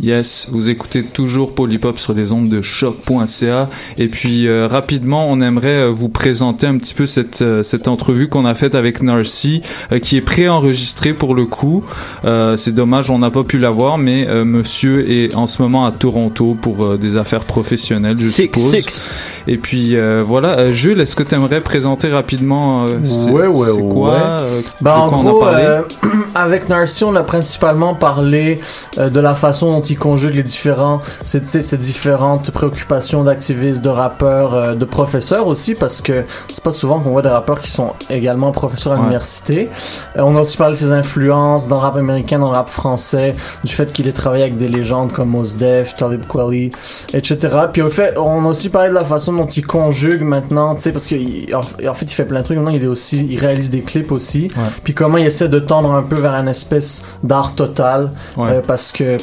[0.00, 5.40] Yes, vous écoutez toujours Polypop sur les ondes de choc.ca et puis euh, rapidement on
[5.40, 9.02] aimerait euh, vous présenter un petit peu cette euh, cette entrevue qu'on a faite avec
[9.02, 11.82] Narcy euh, qui est préenregistrée pour le coup.
[12.24, 15.84] Euh, c'est dommage on n'a pas pu l'avoir mais euh, monsieur est en ce moment
[15.84, 18.70] à Toronto pour euh, des affaires professionnelles je Six, suppose.
[18.76, 19.00] six.
[19.48, 23.46] Et puis euh, voilà, Euh, Jules, est-ce que tu aimerais présenter rapidement euh, c'est Ouais,
[23.46, 24.16] ouais, c'est quoi ouais.
[24.22, 25.64] euh, Bah, de en quoi gros, on a parlé?
[25.64, 25.82] euh,
[26.34, 28.60] avec Narcy, on a principalement parlé
[28.98, 33.88] euh, de la façon dont il conjugue les différents, ces, ces, différentes préoccupations d'activistes, de
[33.88, 37.70] rappeurs, euh, de professeurs aussi, parce que c'est pas souvent qu'on voit des rappeurs qui
[37.70, 39.02] sont également professeurs à Ouais.
[39.02, 39.68] l'université.
[40.16, 42.68] Euh, on a aussi parlé de ses influences dans le rap américain, dans le rap
[42.70, 46.70] français, du fait qu'il ait travaillé avec des légendes comme Mos Def, Talib Kweli,
[47.12, 47.38] etc.
[47.72, 50.82] Puis au fait, on a aussi parlé de la façon dont il conjugue maintenant, tu
[50.82, 51.62] sais, parce qu'il en,
[51.94, 52.56] fait, il fait plein de trucs.
[52.58, 54.50] Maintenant, il est aussi, il réalise des clips aussi.
[54.84, 58.48] Puis comment il essaie de tendre un peu vers une espèce d'art total, Ouais.
[58.50, 59.16] euh, parce que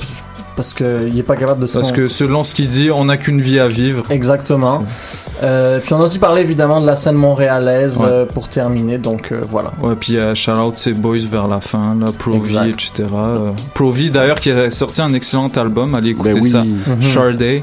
[0.55, 3.05] parce que il est pas capable de se Parce que selon ce qu'il dit, on
[3.05, 4.05] n'a qu'une vie à vivre.
[4.09, 4.83] Exactement.
[5.43, 8.05] Euh, puis on a aussi parlé évidemment de la scène montréalaise Ouais.
[8.07, 9.71] euh, pour terminer, donc euh, voilà.
[9.81, 12.69] Ouais, puis shout out ses boys vers la fin, là, Provi, Exact.
[12.69, 12.91] etc.
[13.13, 16.49] Euh, Provi d'ailleurs qui a sorti un excellent album, allez écouter Ben oui.
[16.51, 17.01] ça, Mhm.
[17.01, 17.61] Sharday, euh,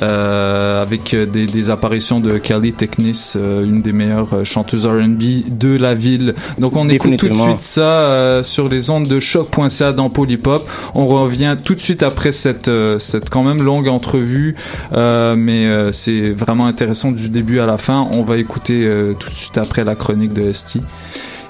[0.00, 5.48] avec euh, des, des apparitions de Kelly Technis, euh, une des meilleures euh, chanteuses R&B
[5.48, 6.34] de la ville.
[6.58, 10.68] Donc on écoute tout de suite ça euh, sur les ondes de choc.ca dans Polypop.
[10.94, 14.56] On revient tout de suite après cette euh, cette quand même longue entrevue,
[14.92, 18.08] euh, mais euh, c'est vraiment intéressant du début à la fin.
[18.12, 20.76] On va écouter euh, tout de suite après la chronique de ST.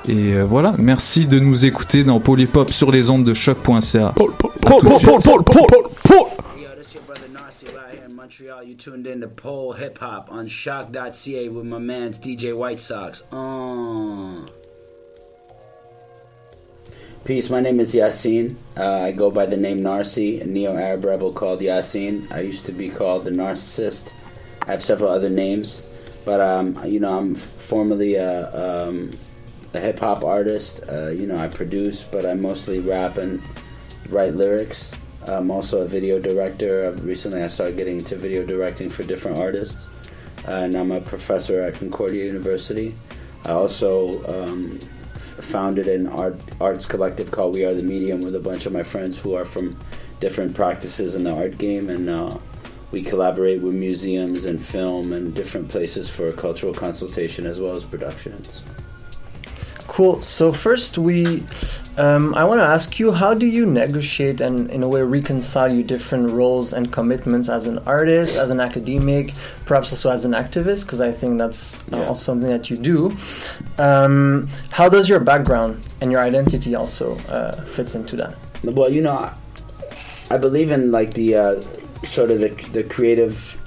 [0.08, 4.14] Et euh, voilà, merci de nous écouter dans Polypop sur les ondes de choc.ca.
[6.90, 8.62] this your brother Narcy right here in Montreal.
[8.64, 13.22] You tuned in to Pole Hip Hop on Shock.ca with my man's DJ White Sox.
[13.30, 14.46] Uh.
[17.24, 18.56] Peace, my name is Yasin.
[18.76, 22.30] Uh, I go by the name Narcy, a neo Arab rebel called Yasin.
[22.32, 24.10] I used to be called the Narcissist.
[24.62, 25.88] I have several other names,
[26.24, 29.12] but um, you know, I'm formerly a, um,
[29.74, 30.80] a hip hop artist.
[30.88, 33.42] Uh, you know, I produce, but I mostly rap and
[34.08, 34.92] write lyrics.
[35.28, 36.90] I'm also a video director.
[37.02, 39.86] Recently, I started getting into video directing for different artists.
[40.46, 42.94] and I'm a professor at Concordia University.
[43.44, 44.78] I also um,
[45.14, 48.72] f- founded an art arts collective called We Are the Medium with a bunch of
[48.72, 49.78] my friends who are from
[50.18, 52.38] different practices in the art game, and uh,
[52.90, 57.84] we collaborate with museums and film and different places for cultural consultation as well as
[57.84, 58.62] productions.
[59.90, 60.22] Cool.
[60.22, 61.42] So first, we,
[61.98, 65.68] um, I want to ask you, how do you negotiate and, in a way, reconcile
[65.74, 69.34] your different roles and commitments as an artist, as an academic,
[69.66, 70.84] perhaps also as an activist?
[70.84, 72.06] Because I think that's uh, Yeah.
[72.06, 73.16] also something that you do.
[73.78, 78.36] Um, how does your background and your identity also uh, fits into that?
[78.62, 79.34] Well, you know, I,
[80.30, 81.62] I believe in like the uh,
[82.04, 83.58] sort of the, the creative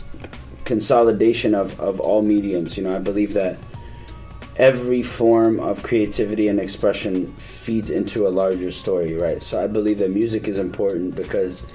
[0.64, 2.78] consolidation of, of all mediums.
[2.78, 3.58] You know, I believe that
[4.58, 9.41] every form of creativity and expression feeds into a larger story, right?
[9.41, 11.66] So I believe that music is important because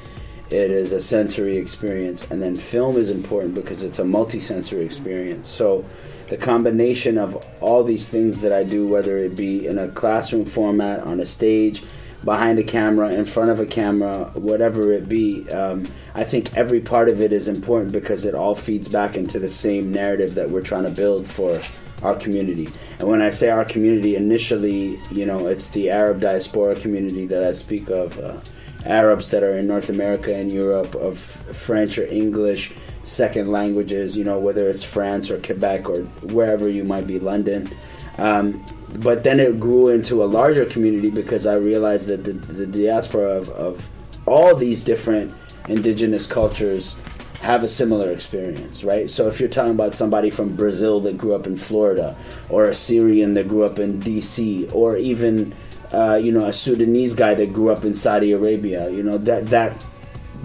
[0.50, 5.48] it is a sensory experience, and then film is important because it's a multi-sensory experience.
[5.48, 5.84] So
[6.30, 10.46] the combination of all these things that I do, whether it be in a classroom
[10.46, 11.82] format, on a stage,
[12.24, 16.80] behind a camera, in front of a camera, whatever it be, um, I think every
[16.80, 20.50] part of it is important because it all feeds back into the same narrative that
[20.50, 21.60] we're trying to build for
[22.02, 22.68] our community.
[22.98, 27.42] And when I say our community, initially, you know, it's the Arab diaspora community that
[27.42, 28.18] I speak of.
[28.18, 28.38] Uh,
[28.84, 32.72] Arabs that are in North America and Europe, of French or English,
[33.04, 37.70] second languages, you know, whether it's France or Quebec or wherever you might be, London.
[38.18, 42.66] Um, but then it grew into a larger community because I realized that the, the
[42.66, 43.88] diaspora of, of
[44.26, 45.34] all these different
[45.68, 46.96] indigenous cultures
[47.40, 49.08] have a similar experience, right?
[49.08, 52.16] So if you're talking about somebody from Brazil that grew up in Florida,
[52.48, 55.54] or a Syrian that grew up in D.C., or even
[55.92, 59.46] uh, you know a Sudanese guy that grew up in Saudi Arabia, you know that
[59.50, 59.84] that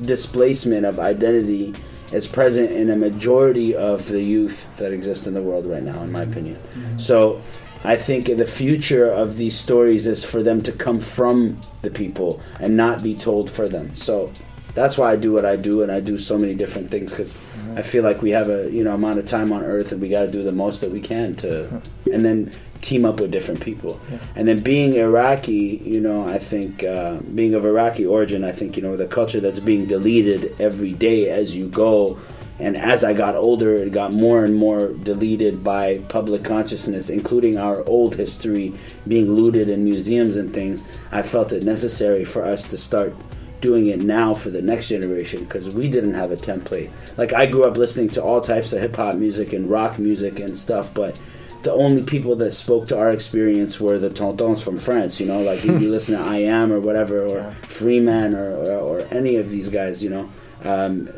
[0.02, 1.74] displacement of identity
[2.12, 6.02] is present in a majority of the youth that exist in the world right now,
[6.04, 6.60] in my opinion.
[7.00, 7.42] So
[7.84, 12.40] I think the future of these stories is for them to come from the people
[12.60, 13.96] and not be told for them.
[13.96, 14.32] So
[14.74, 17.36] that's why I do what I do, and I do so many different things because
[17.76, 20.10] I feel like we have a you know amount of time on Earth, and we
[20.10, 22.52] got to do the most that we can to, and then
[22.82, 24.00] team up with different people.
[24.36, 28.76] And then being Iraqi, you know, I think uh, being of Iraqi origin, I think
[28.76, 32.20] you know the culture that's being deleted every day as you go.
[32.60, 37.58] And as I got older, it got more and more deleted by public consciousness, including
[37.58, 38.74] our old history
[39.08, 40.84] being looted in museums and things.
[41.12, 43.16] I felt it necessary for us to start
[43.64, 46.92] doing it now for the next generation because we didn't have a template.
[47.18, 50.40] Like I grew up listening to all types of hip hop music and rock music
[50.40, 51.20] and stuff, but
[51.64, 55.20] the only people that spoke to our experience were the tontons from France.
[55.20, 58.78] You know, like if you listen to I Am or whatever, or Freeman or, or
[58.80, 60.04] or any of these guys.
[60.04, 60.30] You know,
[60.64, 61.10] um,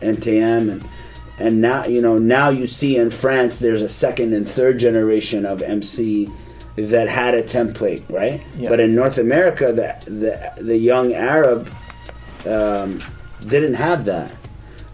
[0.00, 0.88] NTM and.
[1.36, 2.16] And now you know.
[2.16, 6.30] Now you see in France, there's a second and third generation of MC
[6.76, 8.40] that had a template, right?
[8.56, 8.68] Yeah.
[8.68, 11.68] But in North America, the the, the young Arab
[12.46, 13.02] um,
[13.46, 14.30] didn't have that.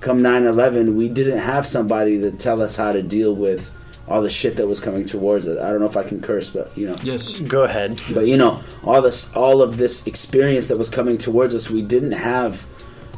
[0.00, 3.70] Come 9/11, we didn't have somebody to tell us how to deal with
[4.08, 5.58] all the shit that was coming towards us.
[5.60, 6.96] I don't know if I can curse, but you know.
[7.02, 7.38] Yes.
[7.38, 8.00] Go ahead.
[8.12, 11.82] But you know, all this, all of this experience that was coming towards us, we
[11.82, 12.66] didn't have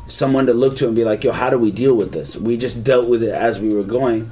[0.07, 2.57] someone to look to and be like, "Yo, how do we deal with this?" We
[2.57, 4.31] just dealt with it as we were going,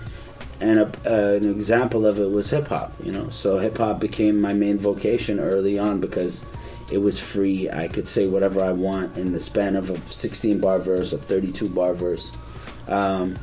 [0.61, 2.93] and a, uh, an example of it was hip hop.
[3.03, 6.45] You know, so hip hop became my main vocation early on because
[6.91, 7.71] it was free.
[7.71, 11.19] I could say whatever I want in the span of a 16 bar verse, a
[11.19, 12.33] 32 bar verse.
[12.89, 13.39] Um,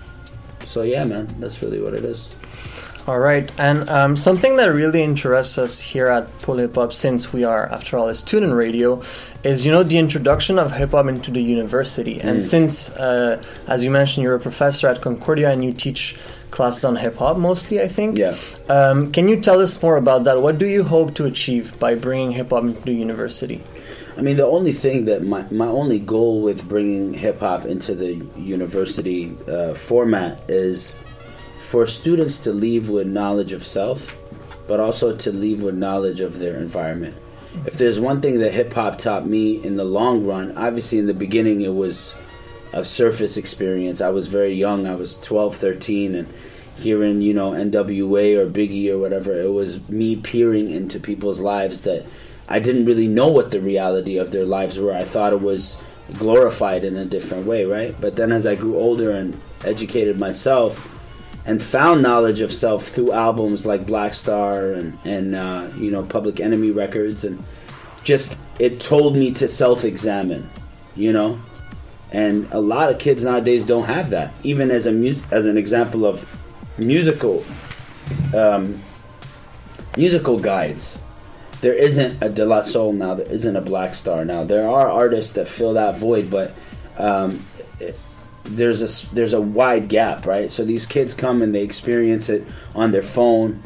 [0.65, 2.29] so yeah, man, that's really what it is.
[3.07, 7.31] All right, and um, something that really interests us here at Pull Hip Hop, since
[7.31, 9.01] we are, after all, a student radio,
[9.45, 12.19] is you know the introduction of hip hop into the university.
[12.19, 12.41] And Mm.
[12.41, 16.17] since, uh, as you mentioned, you're a professor at Concordia and you teach
[16.51, 18.17] classes on hip hop mostly, I think.
[18.17, 18.35] Yeah.
[18.67, 20.41] Um, can you tell us more about that?
[20.41, 23.63] What do you hope to achieve by bringing hip hop into the university?
[24.17, 27.95] I mean, the only thing that my, my only goal with bringing hip hop into
[27.95, 30.97] the university uh, format is
[31.67, 34.17] for students to leave with knowledge of self,
[34.67, 37.13] but also to leave with knowledge of their environment.
[37.65, 41.07] If there's one thing that hip hop taught me in the long run, obviously in
[41.07, 42.13] the beginning it was
[42.71, 43.99] a surface experience.
[43.99, 46.33] I was very young, I was 12, 13, and
[46.77, 51.81] hearing, you know, NWA or Biggie or whatever, it was me peering into people's lives
[51.81, 52.05] that
[52.47, 54.93] I didn't really know what the reality of their lives were.
[54.93, 55.75] I thought it was
[56.13, 57.93] glorified in a different way, right?
[57.99, 60.93] But then as I grew older and educated myself
[61.47, 66.03] and found knowledge of self through albums like Black Star and, and uh, you know,
[66.03, 67.43] Public Enemy records and
[68.03, 70.49] just it told me to self-examine,
[70.95, 71.41] you know?
[72.11, 74.33] And a lot of kids nowadays don't have that.
[74.43, 76.25] Even as a mu- as an example of
[76.77, 77.45] musical
[78.35, 78.79] um,
[79.95, 80.99] musical guides.
[81.61, 83.15] There isn't a De La Soul now.
[83.15, 84.43] There isn't a Black Star now.
[84.43, 86.53] There are artists that fill that void, but
[86.97, 87.43] um,
[88.49, 90.51] there's a there's a wide gap, right?
[90.51, 92.45] So these kids come and they experience it
[92.75, 93.61] on their phone,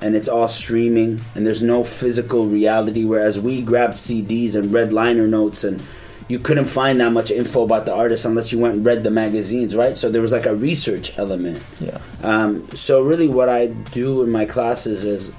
[0.00, 3.04] and it's all streaming, and there's no physical reality.
[3.04, 5.82] Whereas we grabbed CDs and read liner notes, and
[6.28, 9.10] you couldn't find that much info about the artist unless you went and read the
[9.10, 9.96] magazines, right?
[9.96, 11.62] So there was like a research element.
[11.80, 11.98] Yeah.
[12.22, 15.30] Um, so really, what I do in my classes is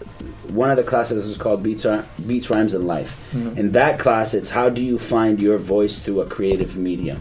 [0.47, 3.19] one of the classes is called Beats, Ar- Beats Rhymes and Life.
[3.33, 3.57] Mhm.
[3.57, 7.19] In that class, it's how do you find your voice through a creative medium,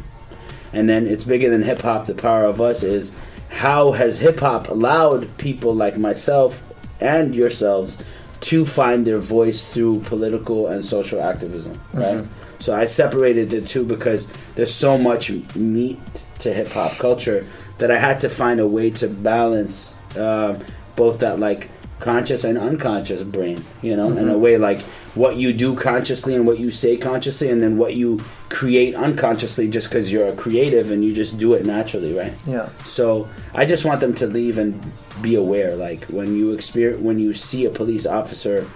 [0.73, 2.07] and then it's bigger than hip hop.
[2.07, 3.15] The power of us is
[3.49, 6.63] how has hip hop allowed people like myself
[7.01, 7.99] and yourselves
[8.41, 12.17] to find their voice through political and social activism, right?
[12.19, 12.27] Mhm.
[12.59, 15.99] So I separated the two because there's so much meat
[16.41, 17.45] to hip hop culture
[17.79, 20.59] that I had to find a way to balance um,
[20.97, 21.69] both that like
[21.99, 24.39] conscious and unconscious brain, you know, in a Mhm.
[24.41, 24.81] way like
[25.15, 28.21] what you do consciously and what you say consciously, and then what you
[28.51, 32.35] create unconsciously just because you're a creative and you just do it naturally, right?
[32.47, 32.69] Yeah.
[32.85, 34.79] So I just want them to leave and
[35.23, 35.75] be aware.
[35.75, 38.67] Like when you experience, when you see a police officer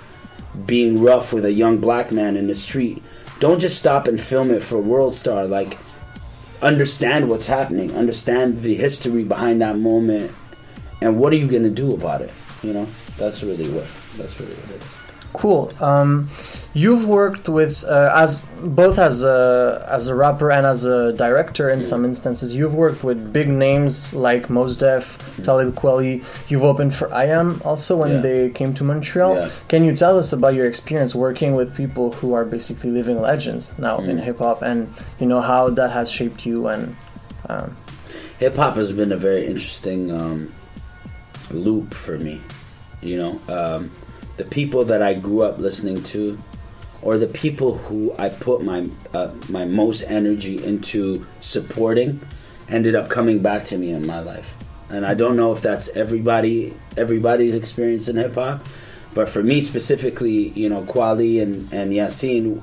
[0.66, 3.02] being rough with a young black man in the street,
[3.38, 5.46] don't just stop and film it for World Star.
[5.46, 5.76] Like
[6.62, 10.30] understand what's happening, understand the history behind that moment,
[11.00, 12.30] and what are you gonna do about it?
[12.62, 12.86] You know,
[13.20, 13.86] that's really what
[14.18, 14.88] that's really what it is.
[15.32, 15.72] Cool.
[15.80, 16.28] Um,
[16.74, 18.40] you've worked with uh, as
[18.80, 22.48] both as a as a rapper and as a director in some instances.
[22.58, 25.04] You've worked with big names like Mos Def,
[25.44, 26.24] Talib Kweli.
[26.48, 28.20] You've opened for I Am also when Yeah.
[28.26, 29.34] they came to Montreal.
[29.36, 29.50] Yeah.
[29.68, 33.72] Can you tell us about your experience working with people who are basically living legends
[33.78, 34.24] now in Mm.
[34.24, 34.88] hip hop, and
[35.20, 36.96] you know how that has shaped you and
[37.48, 37.76] um,
[38.42, 40.52] hip hop has been a very interesting um,
[41.52, 42.40] loop for me.
[43.02, 43.90] You know, um,
[44.36, 46.38] the people that I grew up listening to,
[47.02, 52.20] or the people who I put my uh, my most energy into supporting,
[52.68, 54.54] ended up coming back to me in my life.
[54.88, 58.66] And I don't know if that's everybody everybody's experience in hip hop,
[59.14, 62.62] but for me specifically, you know, Kwali and and Yasin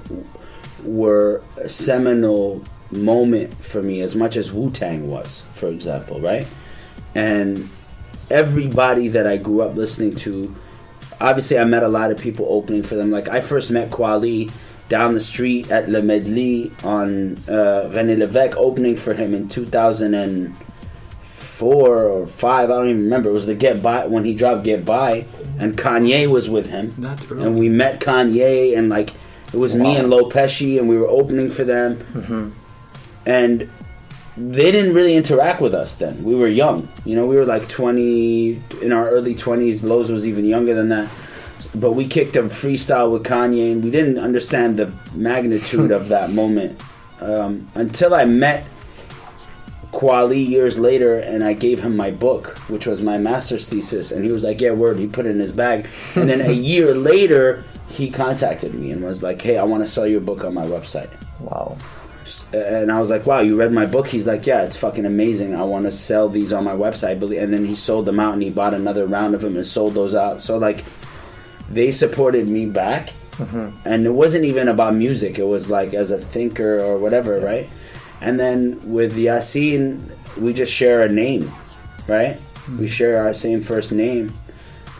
[0.84, 6.48] were a seminal moment for me as much as Wu Tang was, for example, right?
[7.16, 7.70] And
[8.30, 10.54] everybody that I grew up listening to,
[11.20, 13.12] obviously, I met a lot of people opening for them.
[13.12, 14.52] Like, I first met Kwali
[14.90, 22.04] down the street at Le Medley on uh, René Levesque, opening for him in 2004
[22.04, 23.30] or 5, I don't even remember.
[23.30, 25.26] It was the Get By, when he dropped Get By,
[25.60, 26.96] and Kanye was with him.
[27.00, 27.44] That early.
[27.44, 29.14] And we met Kanye, and like,
[29.54, 32.54] it was me and Lo Pesci, and we were opening for them.
[33.26, 33.70] And
[34.38, 36.24] they didn't really interact with us then.
[36.24, 36.88] We were young.
[37.06, 39.84] You know, we were like 20, in our early 20s.
[39.84, 41.10] Lowe's was even younger than that.
[41.74, 46.32] But we kicked a freestyle with Kanye, and we didn't understand the magnitude of that
[46.32, 46.80] moment
[47.20, 48.66] um, until I met
[49.92, 54.24] Kwali years later, and I gave him my book, which was my master's thesis, and
[54.24, 56.94] he was like, "Yeah, word." He put it in his bag, and then a year
[56.94, 60.54] later, he contacted me and was like, "Hey, I want to sell your book on
[60.54, 61.10] my website."
[61.40, 61.78] Wow.
[62.54, 65.56] And I was like, "Wow, you read my book?" He's like, "Yeah, it's fucking amazing.
[65.56, 68.42] I want to sell these on my website." And then he sold them out, and
[68.44, 70.42] he bought another round of them and sold those out.
[70.42, 70.84] So like,
[71.70, 73.14] they supported me back,
[73.86, 75.38] and it wasn't even about music.
[75.40, 77.70] It was like as a thinker or whatever, right?
[78.22, 81.52] And then with Yasin, we just share a name,
[82.08, 82.40] right?
[82.80, 84.36] We share our same first name,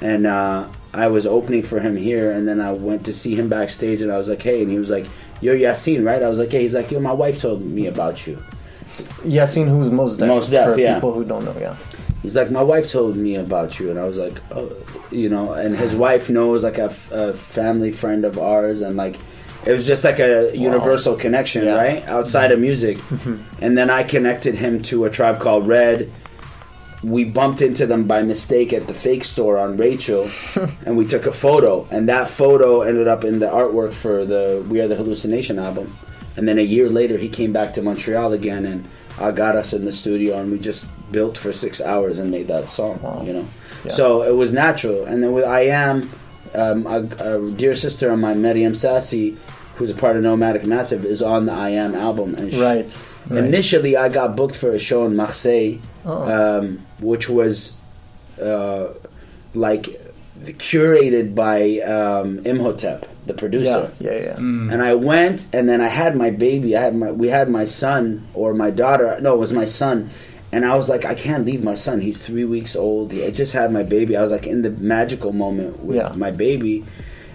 [0.02, 3.50] and uh, I was opening for him here, and then I went to see him
[3.50, 5.08] backstage, and I was like, "Hey," and he was like,
[5.42, 8.26] "You're Yasin, right?" I was like, "Yeah." He's like, "Yo, my wife told me about
[8.28, 8.44] you."
[9.24, 10.96] Yasin, who's most deaf, Mos Def, for yeah.
[10.96, 11.76] people who don't know, yeah.
[12.22, 14.76] He's like, my wife told me about you, and I was like, oh,
[15.12, 18.98] you know, and his wife knows like a, f- a family friend of ours, and
[18.98, 19.18] like,
[19.66, 21.76] it was just like a universal connection, Yeah.
[21.76, 22.62] right, outside of mm-hmm.
[22.64, 22.98] music.
[22.98, 23.64] Mm-hmm.
[23.64, 26.12] And then I connected him to a tribe called Red.
[27.04, 30.30] We bumped into them by mistake at the fake store on Rachel,
[30.86, 34.66] and we took a photo, and that photo ended up in the artwork for the
[34.68, 35.96] We Are the Hallucination album.
[36.38, 38.88] And then a year later, he came back to Montreal again, and
[39.20, 42.48] uh, got us in the studio, and we just built for six hours and made
[42.48, 43.00] that song.
[43.28, 43.48] You know,
[43.86, 43.92] Yeah.
[43.92, 45.06] so it was natural.
[45.06, 46.10] And then with I Am,
[46.56, 47.02] um, a,
[47.36, 49.38] a dear sister of mine, Miriam Sassi,
[49.76, 52.34] who's a part of Nomadic Massive, is on the I Am album.
[52.36, 52.98] And she- Right,
[53.30, 53.44] right.
[53.44, 55.78] Initially, I got booked for a show in Marseille,
[56.10, 56.60] Oh.
[56.60, 57.78] um, which was
[58.42, 58.88] uh,
[59.54, 59.84] like
[60.44, 63.92] curated by um, Imhotep, the producer.
[64.00, 64.36] Yeah, yeah, yeah.
[64.38, 66.78] And I went, and then I had my baby.
[66.78, 69.20] I had my we had my son or my daughter.
[69.22, 70.10] No, it was my son,
[70.52, 72.00] and I was like, I can't leave my son.
[72.02, 73.14] He's three weeks old.
[73.14, 74.16] I just had my baby.
[74.16, 76.14] I was like in the magical moment with Yeah.
[76.16, 76.86] my baby,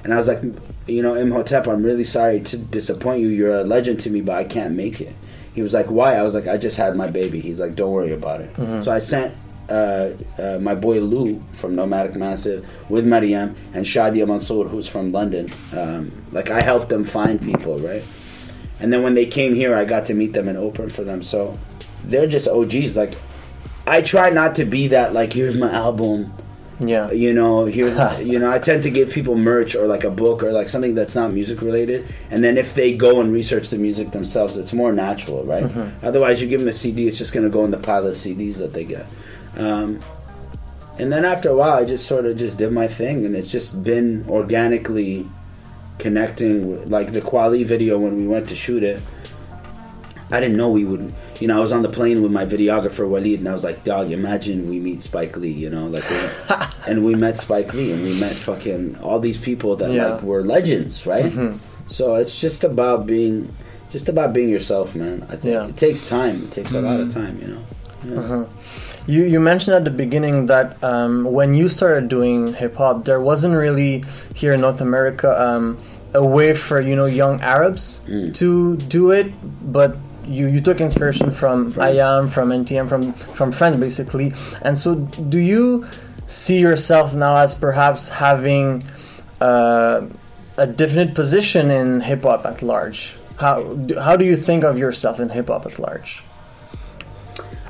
[0.05, 0.43] and I was like,
[0.87, 3.29] you know, Imhotep, I'm really sorry to disappoint you.
[3.29, 5.15] You're a legend to me, but I can't make it.
[5.55, 6.15] He was like, why?
[6.15, 7.41] I was like, I just had my baby.
[7.41, 8.55] He's like, don't worry about it.
[8.57, 8.83] Mhm.
[8.83, 9.35] So I sent
[9.69, 15.13] uh, uh, my boy Lou from Nomadic Massive with Mariam and Shadia Mansour, who's from
[15.13, 15.51] London.
[15.77, 18.03] Um, like I helped them find people, right?
[18.81, 21.23] And then when they came here, I got to meet them and open for them.
[21.23, 21.57] So
[22.05, 22.97] they're just OGs.
[22.97, 23.15] Like
[23.87, 25.13] I try not to be that.
[25.13, 26.33] Like here's my album.
[26.89, 27.11] Yeah.
[27.13, 27.89] You know, here.
[28.23, 30.95] you know, I tend to give people merch or like a book or like something
[30.95, 32.05] that's not music related.
[32.31, 35.65] And then if they go and research the music themselves, it's more natural, right?
[35.65, 35.93] Mhm.
[36.03, 38.57] Otherwise, you give them a CD, it's just gonna go in the pile of CDs
[38.59, 39.07] that they get.
[39.57, 40.01] Um,
[40.99, 43.51] and then after a while, I just sort of just did my thing, and it's
[43.51, 45.27] just been organically
[45.99, 49.01] connecting with like the Quali video when we went to shoot it.
[50.33, 51.13] I didn't know we would.
[51.41, 53.85] You know, I was on the plane with my videographer Walid, and I was like,
[53.85, 56.05] "Dog, imagine we meet Spike Lee." You know, like,
[56.89, 60.07] and we met Spike Lee, and we met fucking all these people that Yeah.
[60.15, 61.31] like were legends, right?
[61.33, 61.59] Mhm.
[61.87, 63.53] So it's just about being,
[63.93, 65.27] just about being yourself, man.
[65.29, 65.67] I think Yeah.
[65.69, 66.37] it takes time.
[66.45, 67.15] It takes a lot of Mhm.
[67.21, 67.63] time, you know.
[68.09, 68.23] Yeah.
[68.23, 68.47] Mhm.
[69.07, 73.21] You you mentioned at the beginning that um, when you started doing hip hop, there
[73.21, 74.05] wasn't really
[74.35, 75.77] here in North America um,
[76.15, 78.33] a way for you know young Arabs Mm.
[78.41, 79.29] to do it,
[79.73, 79.97] but
[80.27, 84.33] you, you took inspiration from IAM, from NTM, from from friends basically.
[84.63, 85.87] And so, do you
[86.27, 88.85] see yourself now as perhaps having
[89.41, 90.07] uh,
[90.57, 93.15] a definite position in hip hop at large?
[93.37, 96.23] How do, how do you think of yourself in hip hop at large?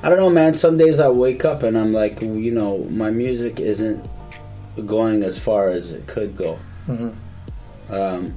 [0.03, 0.55] I don't know, man.
[0.55, 4.05] Some days I wake up and I'm like, you know, my music isn't
[4.87, 6.59] going as far as it could go.
[6.89, 7.15] Mhm.
[7.89, 8.35] Um,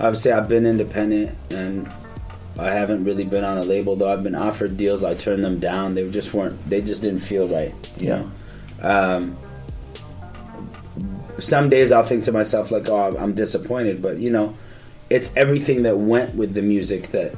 [0.00, 1.88] obviously, I've been independent and
[2.58, 3.94] I haven't really been on a label.
[3.94, 5.94] Though I've been offered deals, I turned them down.
[5.94, 6.68] They just weren't.
[6.68, 7.72] They just didn't feel right.
[7.98, 8.22] You Yeah.
[8.82, 8.90] know.
[8.90, 9.36] Um,
[11.38, 14.54] some days I'll think to myself like, "Oh, I'm disappointed," but you know,
[15.08, 17.34] it's everything that went with the music that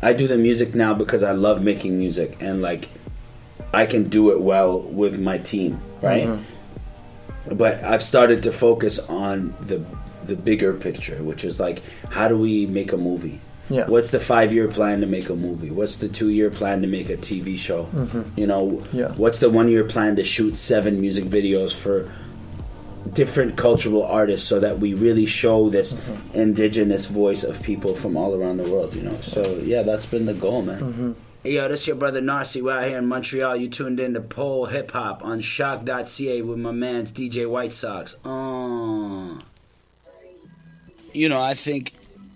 [0.00, 2.88] I do the music now because I love making music and like
[3.74, 6.28] I can do it well with my team, right?
[6.28, 6.38] Mhm.
[7.56, 9.80] But I've started to focus on the
[10.24, 13.40] the bigger picture, which is like how do we make a movie?
[13.70, 13.86] Yeah.
[13.86, 15.70] What's the 5-year plan to make a movie?
[15.70, 17.84] What's the 2-year plan to make a TV show?
[17.94, 18.36] Mhm.
[18.36, 19.12] You know, Yeah.
[19.16, 22.10] what's the 1-year plan to shoot 7 music videos for
[23.14, 26.38] different cultural artists so that we really show this Mm-hmm.
[26.38, 29.16] indigenous voice of people from all around the world, you know.
[29.20, 30.80] So, yeah, that's been the goal, man.
[30.80, 31.12] Mm-hmm.
[31.42, 32.62] Hey, yo, this your brother Narcy.
[32.62, 33.56] We're out here in Montreal.
[33.56, 38.14] You tuned in to Pole Hip Hop on shock.ca with my man's DJ White Sox.
[38.24, 39.40] Uh.
[41.12, 41.92] You know, I think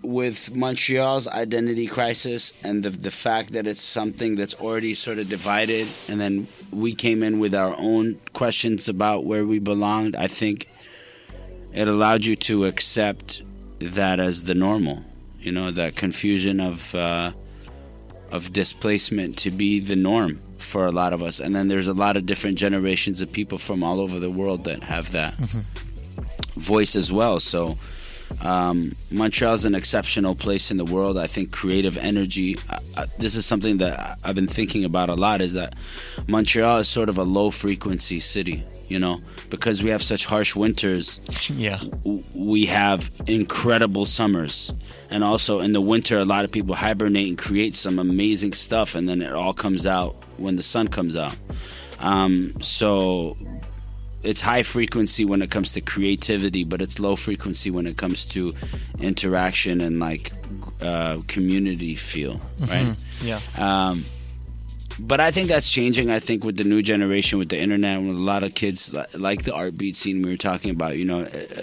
[0.07, 5.29] with Montreal's identity crisis and the, the fact that it's something that's already sort of
[5.29, 10.27] divided, and then we came in with our own questions about where we belonged, I
[10.27, 10.69] think
[11.73, 13.43] it allowed you to accept
[13.79, 15.03] that as the normal.
[15.39, 16.95] You know, that confusion of.
[16.95, 17.33] Uh,
[18.31, 21.39] of displacement to be the norm for a lot of us.
[21.39, 24.65] And then there's a lot of different generations of people from all over the world
[24.65, 25.33] that have that
[26.55, 27.39] voice as well.
[27.39, 27.77] So
[28.43, 31.17] um, is an exceptional place in the world.
[31.17, 32.57] I think creative energy.
[32.69, 35.41] I, I, this is something that I've been thinking about a lot.
[35.41, 35.75] Is that
[36.27, 39.17] Montreal is sort of a low frequency city, you know,
[39.49, 41.19] because we have such harsh winters.
[41.49, 41.79] Yeah.
[42.03, 44.71] w- We have incredible summers,
[45.11, 48.95] and also in the winter, a lot of people hibernate and create some amazing stuff,
[48.95, 51.35] and then it all comes out when the sun comes out.
[51.99, 53.35] Um, so
[54.27, 58.25] it's high frequency when it comes to creativity, but it's low frequency when it comes
[58.25, 58.53] to
[58.99, 60.31] interaction and like
[60.81, 62.87] uh, community feel, right?
[62.87, 62.95] Mhm.
[63.23, 63.39] Yeah.
[63.57, 64.05] Um,
[64.99, 66.09] but I think that's changing.
[66.09, 69.43] I think with the new generation, with the internet, with a lot of kids like
[69.43, 71.61] the art beat scene we were talking about, you know, uh,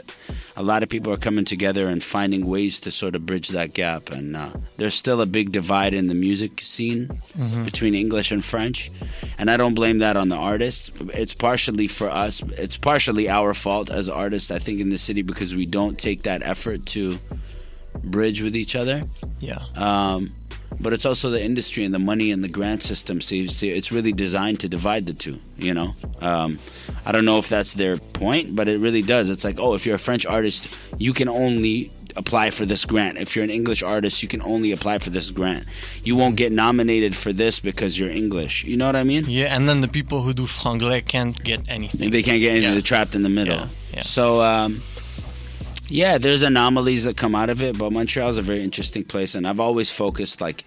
[0.57, 3.75] a lot of people are coming together and finding ways to sort of bridge that
[3.75, 4.11] gap.
[4.11, 7.65] And uh, there's still a big divide in the music scene Mhm.
[7.65, 8.91] between English and French,
[9.39, 10.91] and I don't blame that on the artists.
[11.13, 12.43] It's partially for us.
[12.57, 16.23] It's partially our fault as artists, I think, in the city because we don't take
[16.23, 17.19] that effort to
[18.05, 19.03] bridge with each other.
[19.41, 19.59] Yeah.
[19.77, 20.29] Um,
[20.81, 23.21] but it's also the industry and the money and the grant system.
[23.21, 25.39] So see, it's really designed to divide the two.
[25.57, 26.59] You know, um,
[27.07, 29.31] I don't know if that's their point, but it really does.
[29.31, 33.19] It's like, oh, if you're a French artist, you can only apply for this grant.
[33.19, 35.65] If you're an English artist, you can only apply for this grant.
[36.05, 38.65] You won't get nominated for this because you're English.
[38.65, 39.25] You know what I mean?
[39.27, 42.11] Yeah, and then the people who do franglais can't get anything.
[42.11, 42.73] They can't get anything.
[42.73, 43.69] They're trapped in the middle.
[43.93, 44.81] yeah So, um,
[45.95, 49.47] yeah, there's anomalies that come out of it, but Montreal's a very interesting place, and
[49.47, 50.65] I've always focused like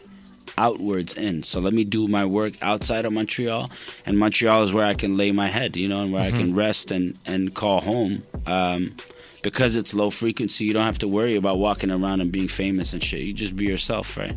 [0.58, 1.44] outwards in.
[1.44, 3.70] So let me do my work outside of Montreal,
[4.06, 6.56] and Montreal is where I can lay my head, you know, and where I can
[6.56, 8.22] rest and and call home.
[8.46, 8.96] Um,
[9.44, 12.94] because it's low frequency, you don't have to worry about walking around and being famous
[12.94, 13.26] and shit.
[13.26, 14.34] You just be yourself, right?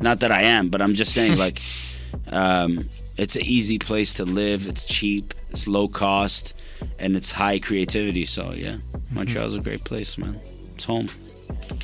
[0.00, 1.60] Not that I am, but I'm just saying, like,
[2.32, 4.66] um, it's an easy place to live.
[4.66, 6.54] It's cheap, it's low cost,
[6.98, 8.24] and it's high creativity.
[8.24, 8.76] So yeah,
[9.12, 10.38] Montreal's a great place, man.
[10.74, 11.08] It's home.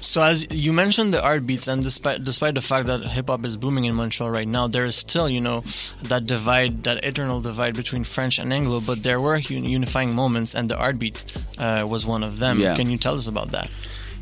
[0.01, 3.45] So as you mentioned the art beats, and despite despite the fact that hip hop
[3.45, 5.61] is booming in Montreal right now, there is still you know
[6.05, 8.81] that divide, that eternal divide between French and Anglo.
[8.81, 12.59] But there were un- unifying moments, and the art beat uh, was one of them.
[12.59, 12.75] Yeah.
[12.77, 13.71] Can you tell us about that?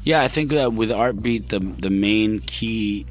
[0.04, 3.06] Yeah, I think that with art beat, the the main key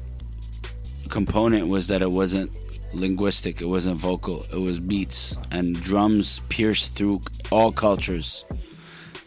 [1.08, 2.52] component was that it wasn't
[2.92, 8.44] linguistic, it wasn't vocal, it was beats and drums pierce through all cultures.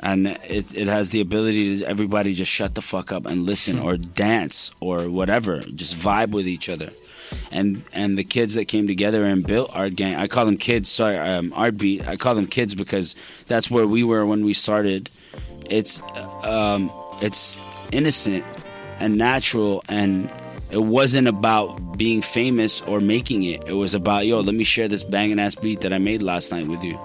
[0.03, 3.78] And it, it has the ability to everybody just shut the fuck up and listen
[3.78, 6.89] or dance or whatever, just vibe with each other.
[7.51, 10.89] And and the kids that came together and built Art Gang, I call them kids.
[10.89, 12.07] Sorry, um, Art Beat.
[12.07, 13.16] I call them kids because
[13.47, 15.09] that's where we were when we started.
[15.70, 16.01] It's
[16.43, 16.91] um,
[17.22, 18.43] it's innocent
[18.99, 20.30] and natural and
[20.72, 23.64] it wasn't about being famous or making it.
[23.68, 26.52] It was about, yo, let me share this banging ass beat that I made last
[26.52, 26.98] night with you.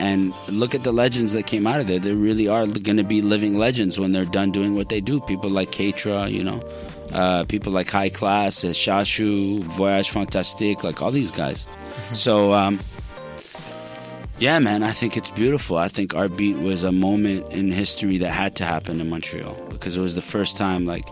[0.00, 1.98] And look at the legends that came out of there.
[1.98, 5.20] They really are going to be living legends when they're done doing what they do.
[5.20, 6.66] People like Keitra, you know,
[7.12, 11.68] uh, people like High Class, uh, Shashu, Voyage Fantastique, like all these guys.
[12.12, 12.80] So, um,
[14.38, 15.76] yeah, man, I think it's beautiful.
[15.76, 19.54] I think our beat was a moment in history that had to happen in Montreal
[19.70, 21.06] because it was the first time, like,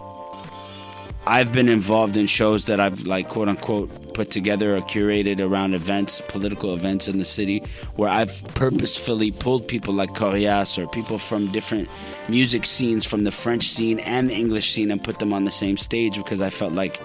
[1.26, 5.74] I've been involved in shows that I've like quote unquote put together or curated around
[5.74, 7.60] events, political events in the city,
[7.94, 11.88] where I've purposefully pulled people like Corias or people from different
[12.28, 15.50] music scenes from the French scene and the English scene and put them on the
[15.50, 17.00] same stage because I felt like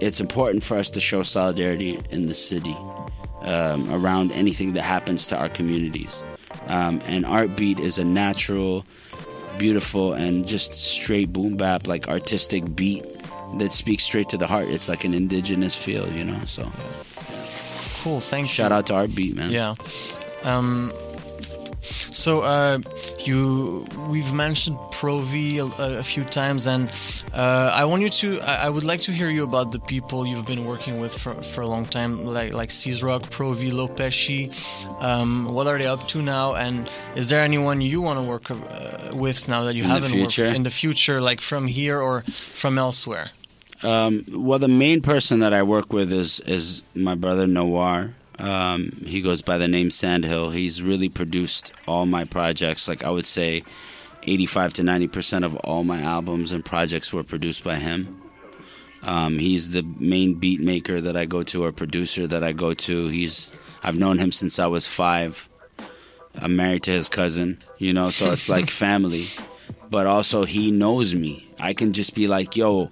[0.00, 2.76] it's important for us to show solidarity in the city
[3.42, 6.22] um, around anything that happens to our communities.
[6.66, 8.84] Um, and Art Beat is a natural,
[9.58, 13.04] beautiful, and just straight boom bap, like artistic beat
[13.58, 14.68] that speaks straight to the heart.
[14.68, 16.40] It's like an indigenous feel, you know.
[16.46, 16.64] So
[18.02, 18.20] Cool.
[18.20, 18.48] Thank you.
[18.52, 19.50] shout out to Art Beat, man.
[19.50, 19.74] Yeah.
[20.44, 20.90] Um,
[21.82, 22.78] so uh,
[23.24, 26.90] you we've mentioned Provi a, a few times, and
[27.34, 28.40] uh, I want you to.
[28.40, 31.34] I, I would like to hear you about the people you've been working with for,
[31.42, 32.70] for a long time, like like
[33.02, 34.50] Rock, Provi, Lopeshi.
[35.02, 36.54] Um, what are they up to now?
[36.54, 40.10] And is there anyone you want to work uh, with now that you In haven't
[40.10, 40.44] future?
[40.44, 43.30] worked in the future, like from here or from elsewhere?
[43.82, 48.14] Um, well, the main person that I work with is is my brother Noir.
[48.38, 50.50] Um, he goes by the name Sandhill.
[50.50, 52.88] He's really produced all my projects.
[52.88, 53.64] Like I would say,
[54.24, 58.20] eighty-five to ninety percent of all my albums and projects were produced by him.
[59.02, 62.74] Um, he's the main beat maker that I go to, or producer that I go
[62.74, 63.08] to.
[63.08, 63.52] He's
[63.82, 65.48] I've known him since I was five.
[66.34, 69.26] I'm married to his cousin, you know, so it's like family.
[69.90, 71.50] But also, he knows me.
[71.58, 72.90] I can just be like, yo,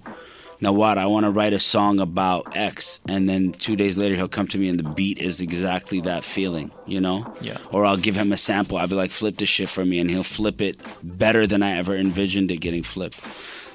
[0.61, 0.97] now what?
[0.97, 2.99] I want to write a song about X.
[3.07, 6.23] And then two days later, he'll come to me and the beat is exactly that
[6.23, 7.33] feeling, you know?
[7.39, 7.57] Yeah.
[7.71, 8.77] Or I'll give him a sample.
[8.77, 9.99] I'll be like, flip this shit for me.
[9.99, 13.21] And he'll flip it better than I ever envisioned it getting flipped.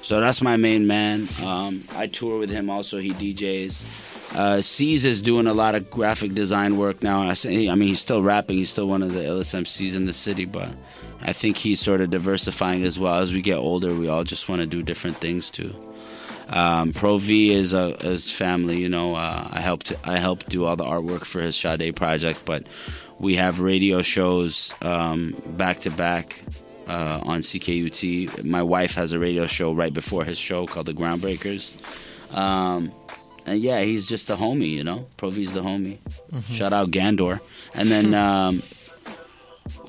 [0.05, 1.27] So that's my main man.
[1.43, 2.99] Um, I tour with him also.
[2.99, 4.35] He DJs.
[4.35, 7.27] Uh, C's is doing a lot of graphic design work now.
[7.27, 8.57] I say, I mean, he's still rapping.
[8.57, 10.69] He's still one of the illest MCs in the city, but
[11.21, 13.15] I think he's sort of diversifying as well.
[13.15, 15.73] As we get older, we all just want to do different things too.
[16.49, 18.77] Um, Pro V is a is family.
[18.77, 22.41] You know, uh, I helped I helped do all the artwork for his Sade project,
[22.45, 22.67] but
[23.19, 26.39] we have radio shows um, back to back
[26.87, 28.43] uh, on CKUT.
[28.43, 31.73] My wife has a radio show right before his show called The Groundbreakers.
[32.35, 32.91] Um,
[33.47, 35.07] and yeah, he's just a homie, you know.
[35.17, 35.97] Pro V's the homie.
[36.31, 36.43] Mhm.
[36.51, 37.39] Shout out Gandor.
[37.73, 38.61] And then um,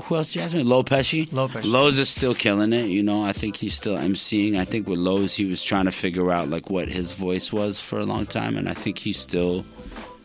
[0.04, 0.32] who else?
[0.32, 1.30] Jasmine Low Pesci.
[1.32, 1.70] Low Pesci.
[1.70, 2.86] Lowe's is still killing it.
[2.86, 4.56] You know, I think he's still emceeing.
[4.56, 7.80] I think with Lowe's, he was trying to figure out like what his voice was
[7.80, 9.64] for a long time, and I think he's still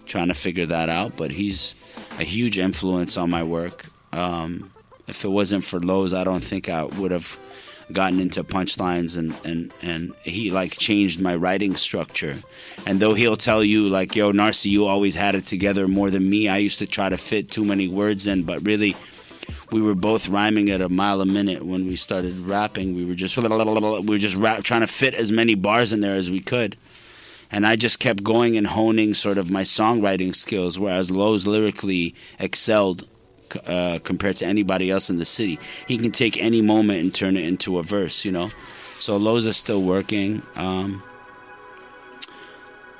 [0.06, 1.18] trying to figure that out.
[1.18, 1.76] But he's
[2.20, 3.86] a huge influence on my work.
[4.14, 4.72] Um,
[5.08, 7.39] if it wasn't for Lowe's, I don't think I would have
[7.91, 12.38] gotten into punchlines and, and, and he like changed my writing structure.
[12.86, 16.30] And though he'll tell you like, yo, Narcy, you always had it together more than
[16.30, 16.47] me.
[16.47, 18.95] I used to try to fit too many words in, but really
[19.72, 22.94] we were both rhyming at a mile a minute when we started rapping.
[22.96, 26.16] We were just we were just rap, trying to fit as many bars in there
[26.16, 26.76] as we could.
[27.50, 32.16] And I just kept going and honing sort of my songwriting skills, whereas Lowe's lyrically
[32.40, 33.08] excelled
[33.66, 35.60] uh, compared to anybody else in the city.
[35.88, 38.50] He can take any moment and turn it into a verse, you know.
[39.00, 40.44] So Lowe's is still working.
[40.56, 41.04] Um,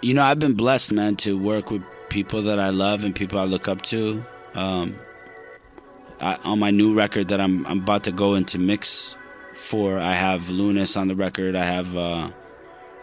[0.02, 3.40] you know, I've been blessed, man, to work with people that I love and people
[3.40, 4.26] I look up to.
[4.56, 4.96] Um,
[6.22, 9.16] On my new record that I'm I'm about to go into mix
[9.54, 11.56] for, I have Lunas on the record.
[11.56, 12.30] I have uh,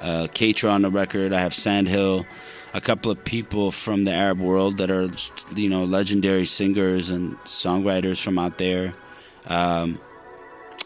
[0.01, 1.33] uh, Katra on the record.
[1.33, 2.27] I have Sandhill,
[2.75, 5.09] a couple of people from the Arab world that are,
[5.57, 8.95] you know, legendary singers and songwriters from out there.
[9.47, 10.01] Um,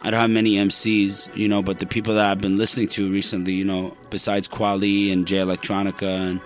[0.05, 3.11] I don't have many MCs, you know, but the people that I've been listening to
[3.11, 6.41] recently, you know, besides Quali and Jay Electronica and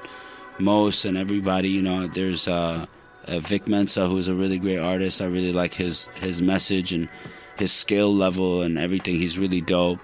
[0.58, 2.86] Mos and everybody, you know, there's uh,
[3.26, 5.20] uh, Vic Mensa, who's a really great artist.
[5.20, 7.08] I really like his his message and
[7.58, 9.16] his skill level and everything.
[9.16, 10.00] He's really dope.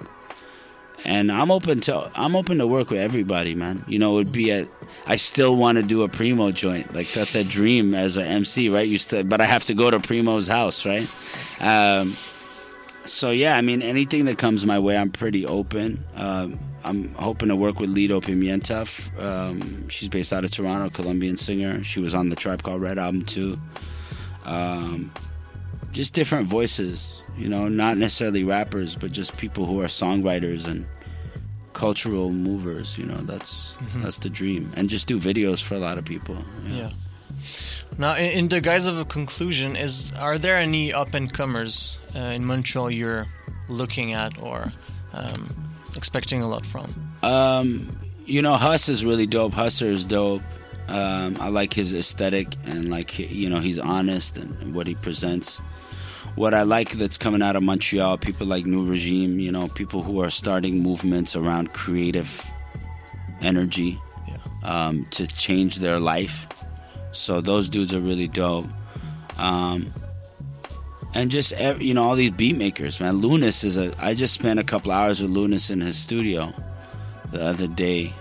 [1.05, 3.85] And I'm open to I'm open to work with everybody, man.
[3.89, 4.69] You know, it would be a
[5.07, 6.95] I still want to do a Primo joint.
[6.95, 8.87] Like that's a dream as an MC, right?
[8.87, 11.09] You still, but I have to go to Primo's house, right?
[11.61, 12.15] Um,
[13.05, 16.05] so yeah, I mean, anything that comes my way, I'm pretty open.
[16.15, 18.87] Um, I'm hoping to work with Lido Pimienta.
[19.21, 21.83] Um, she's based out of Toronto, Colombian singer.
[21.85, 23.59] She was on the Tribe Called Red album too.
[24.45, 25.13] Um,
[25.93, 30.87] just different voices, you know, not necessarily rappers, but just people who are songwriters and
[31.75, 32.99] cultural movers.
[32.99, 34.03] You know, that's Mhm.
[34.03, 36.39] that's the dream, and just do videos for a lot of people.
[36.69, 36.91] Yeah.
[37.99, 41.99] Now, in, in the guise of a conclusion, is are there any up and comers
[42.17, 43.27] uh, in Montreal you're
[43.69, 44.73] looking at or
[45.13, 45.55] um,
[45.97, 47.15] expecting a lot from?
[47.23, 49.53] Um, you know, Huss is really dope.
[49.53, 50.43] Husser is dope.
[50.89, 54.95] Um, I like his aesthetic and like you know he's honest and, and what he
[54.95, 55.59] presents.
[56.35, 60.03] What I like that's coming out of Montreal, people like New Regime, you know, people
[60.03, 62.51] who are starting movements around creative
[63.43, 64.01] energy
[64.63, 66.47] um, to change their life.
[67.13, 68.67] So those dudes are really dope.
[69.39, 69.93] Um,
[71.15, 73.17] and just you know all these beat makers, man.
[73.17, 73.93] Lunas is a.
[74.03, 76.53] I just spent a couple hours with Lunas in his studio
[77.31, 78.13] the other day,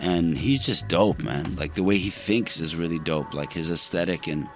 [0.00, 1.56] and he's just dope, man.
[1.56, 3.34] Like the way he thinks is really dope.
[3.34, 4.48] Like his aesthetic and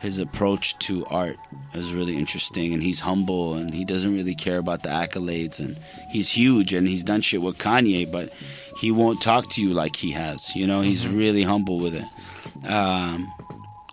[0.00, 1.36] his approach to art
[1.74, 5.60] is really interesting, and he's humble and he doesn't really care about the accolades.
[5.60, 5.78] And
[6.10, 8.32] he's huge, and he's done shit with Kanye, but
[8.78, 10.56] he won't talk to you like he has.
[10.56, 12.04] You know, he's really humble with it.
[12.66, 13.32] Um,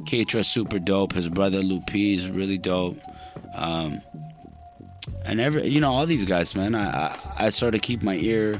[0.03, 1.13] Ketra's super dope.
[1.13, 2.97] His brother Lupi is really dope.
[3.55, 4.01] Um,
[5.25, 6.75] and every, you know, all these guys, man.
[6.75, 8.59] I, I, I sort of keep my ear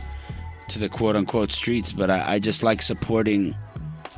[0.69, 3.55] to the quote unquote streets, but I, I just like supporting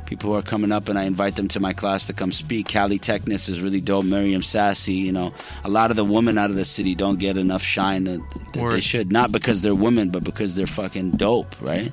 [0.05, 2.71] people who are coming up, and I invite them to my class to come speak.
[2.71, 4.05] Callie Technis is really dope.
[4.05, 5.33] Miriam Sassy, you know,
[5.63, 8.19] a lot of the women out of the city don't get enough shine that,
[8.53, 9.11] that they should.
[9.11, 11.91] Not because they're women, but because they're fucking dope, right?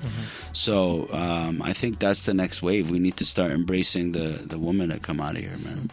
[0.52, 2.90] So um, I think that's the next wave.
[2.90, 5.90] We need to start embracing the the women that come out of here, man.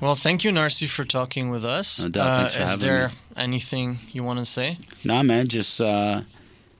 [0.00, 2.04] Well, thank you, Narcy, for talking with us.
[2.04, 2.36] No doubt.
[2.38, 3.14] Thanks for is having there me.
[3.36, 4.78] anything you want to say?
[5.04, 6.22] Nah, man, just uh,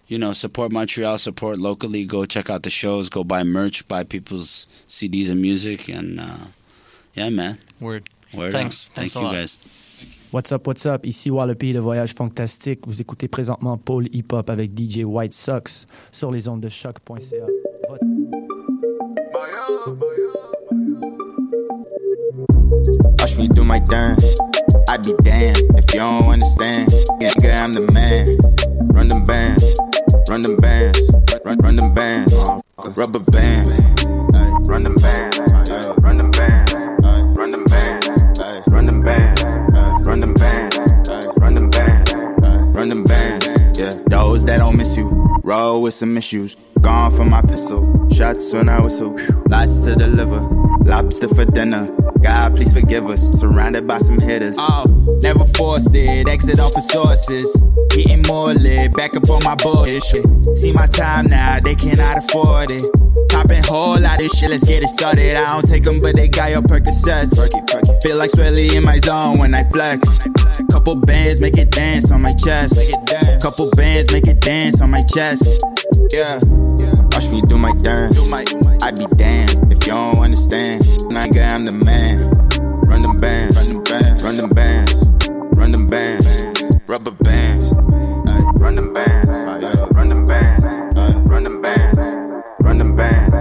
[0.09, 2.05] you know, support Montreal, support locally.
[2.05, 3.09] Go check out the shows.
[3.11, 6.37] Go buy merch, buy people's CDs and music, and uh,
[7.15, 7.59] yeah, man.
[7.81, 8.09] Word.
[8.35, 8.89] Word Thanks.
[8.89, 8.95] up.
[8.97, 9.35] Thanks Thank a you, lot.
[9.41, 9.59] guys.
[10.31, 11.07] What's up, what's up?
[11.07, 12.81] Ici Wallopy de Voyage Fantastique.
[12.87, 17.47] Vous écoutez présentement Paul Hip Hop avec DJ White Sox sur les ondes de choc.ca.
[17.89, 18.05] Votre-
[23.19, 24.39] Watch me do my dance.
[24.89, 26.93] I be damned if you don't understand.
[27.21, 28.39] Yeah, nigga, I'm the man.
[28.93, 29.79] Run them bands,
[30.29, 31.11] run them bands,
[31.45, 32.35] run, run them bands.
[32.97, 33.81] Rubber bands.
[34.69, 36.73] Run them bands, run bands, run bands,
[40.07, 40.79] run bands,
[41.39, 42.13] run bands,
[42.77, 43.79] run bands.
[43.79, 45.09] Yeah, those that don't miss you,
[45.43, 46.57] roll with some issues.
[46.81, 49.17] Gone for my pistol, shots when I whistle.
[49.49, 50.41] Lots to deliver,
[50.85, 51.91] lobster for dinner.
[52.21, 53.31] God, please forgive us.
[53.41, 54.57] Surrounded by some hitters.
[54.59, 54.85] Oh,
[55.23, 56.29] never forced it.
[56.29, 57.61] Exit off of sources.
[57.99, 58.93] Getting more lit.
[58.93, 60.25] Back up on my bullshit.
[60.57, 61.59] See my time now.
[61.59, 62.85] They cannot afford it.
[63.29, 64.51] Popping whole lot of shit.
[64.51, 65.35] Let's get it started.
[65.35, 67.35] I don't take them, but they got your Percocets.
[68.01, 70.29] Feel like Swelly in my zone when I flex.
[70.71, 72.79] Couple bands make it dance on my chest.
[73.43, 75.61] Couple bands make it dance on my chest.
[76.13, 76.39] Yeah.
[77.11, 78.17] Watch me do my dance.
[78.81, 80.85] I be damned if you don't understand.
[81.11, 82.31] Nigga, I'm the man.
[82.87, 83.57] Run them bands.
[83.57, 84.23] Run them bands.
[84.23, 85.09] Run them bands.
[85.59, 86.58] Run them bands.
[86.89, 87.75] Rubber bands.
[87.75, 89.29] Ay, Run them bands.
[89.29, 90.65] Ay, Run them bands.
[90.97, 91.99] Ay, Run them bands.
[92.61, 93.35] Run them bands.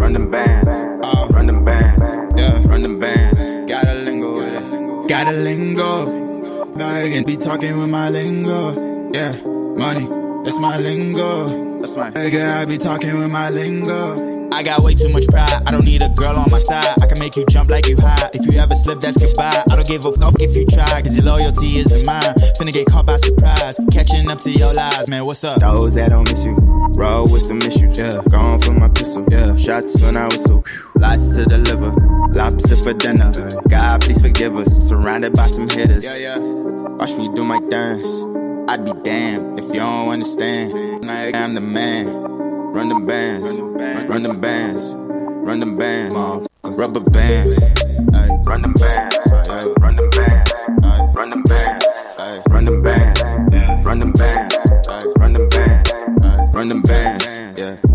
[0.00, 1.04] Run them bands.
[1.04, 1.26] Ah.
[1.30, 2.40] Run them bands.
[2.40, 2.66] Yeah.
[2.66, 3.44] Run them bands.
[3.70, 5.08] Got a lingo with it.
[5.08, 6.74] Got a lingo.
[6.76, 9.10] Like, be talking with my lingo.
[9.12, 9.36] Yeah.
[9.44, 10.08] Money.
[10.44, 11.80] That's my lingo.
[11.80, 12.56] That's my nigga.
[12.56, 14.37] I be talking with my lingo.
[14.52, 15.62] I got way too much pride.
[15.66, 16.94] I don't need a girl on my side.
[17.00, 18.30] I can make you jump like you high.
[18.32, 19.62] If you ever slip, that's goodbye.
[19.70, 22.34] I don't give a fuck if you try, cause your loyalty isn't mine.
[22.58, 23.78] Finna get caught by surprise.
[23.92, 25.24] Catching up to your lies, man.
[25.26, 25.60] What's up?
[25.60, 26.56] Those that don't miss you.
[26.94, 28.20] Roll with some issues, yeah.
[28.30, 29.54] Gone for my pistol, yeah.
[29.56, 30.64] Shots when I whistle.
[30.96, 31.94] Lots to deliver.
[32.32, 33.32] Lobster for dinner.
[33.68, 34.88] God, please forgive us.
[34.88, 36.04] Surrounded by some hitters.
[36.04, 36.38] Yeah, yeah.
[36.38, 38.24] Watch me do my dance.
[38.68, 41.08] I'd be damned if you don't understand.
[41.08, 42.37] I'm the man.
[42.74, 46.12] Run them bands, run them bands, run them bands,
[46.62, 47.64] rubber bands,
[48.46, 49.16] run them bands,
[49.80, 50.52] run them bands,
[51.14, 51.84] run them bands,
[52.50, 53.20] run them bands,
[53.86, 54.56] run them bands,
[55.18, 55.90] run them bands,
[56.54, 57.87] run them bands, yeah.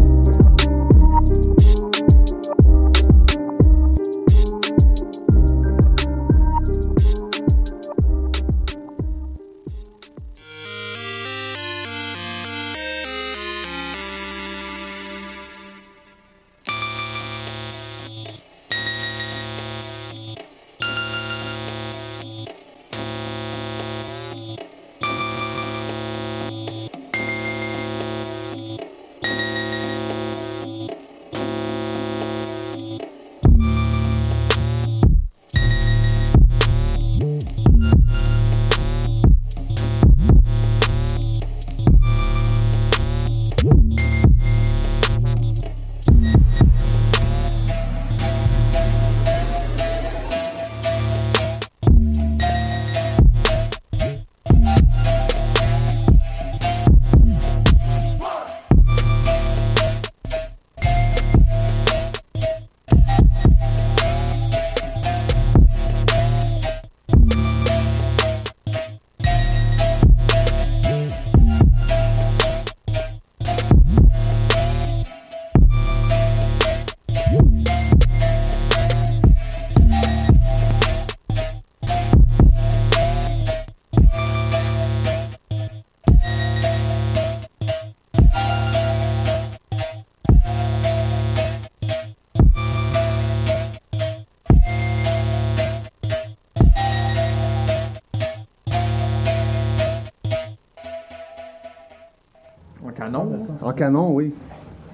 [103.73, 104.35] En canon, oui.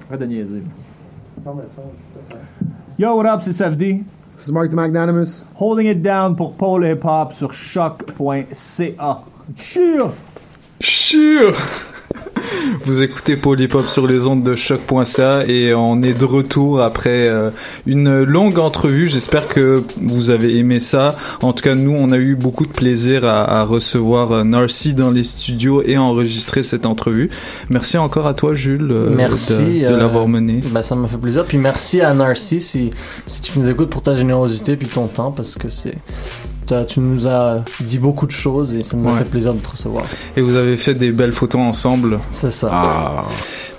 [0.08, 0.64] Arrête de niaiser.
[2.98, 4.06] Yo, what up, c'est SFD.
[4.38, 5.46] This is Mark the Magnanimous.
[5.54, 9.24] Holding it down pour Paul Hip Hop sur choc.ca.
[9.58, 10.12] Cheer!
[10.80, 11.52] Cheer!
[12.86, 17.50] Vous écoutez Polypop sur les ondes de choc.ca et on est de retour après euh,
[17.86, 19.08] une longue entrevue.
[19.08, 21.16] J'espère que vous avez aimé ça.
[21.42, 24.94] En tout cas, nous, on a eu beaucoup de plaisir à, à recevoir euh, Narcy
[24.94, 27.30] dans les studios et enregistrer cette entrevue.
[27.70, 30.62] Merci encore à toi, Jules, euh, Merci de, de euh, l'avoir mené.
[30.72, 31.46] Ben, ça m'a fait plaisir.
[31.46, 32.92] Puis merci à Narcy si,
[33.26, 35.96] si tu nous écoutes pour ta générosité puis ton temps parce que c'est
[36.88, 39.70] tu nous as dit beaucoup de choses et ça nous a fait plaisir de te
[39.70, 40.06] recevoir.
[40.36, 42.20] Et vous avez fait des belles photos ensemble.
[42.32, 42.70] C'est ça.
[42.72, 43.26] Ah,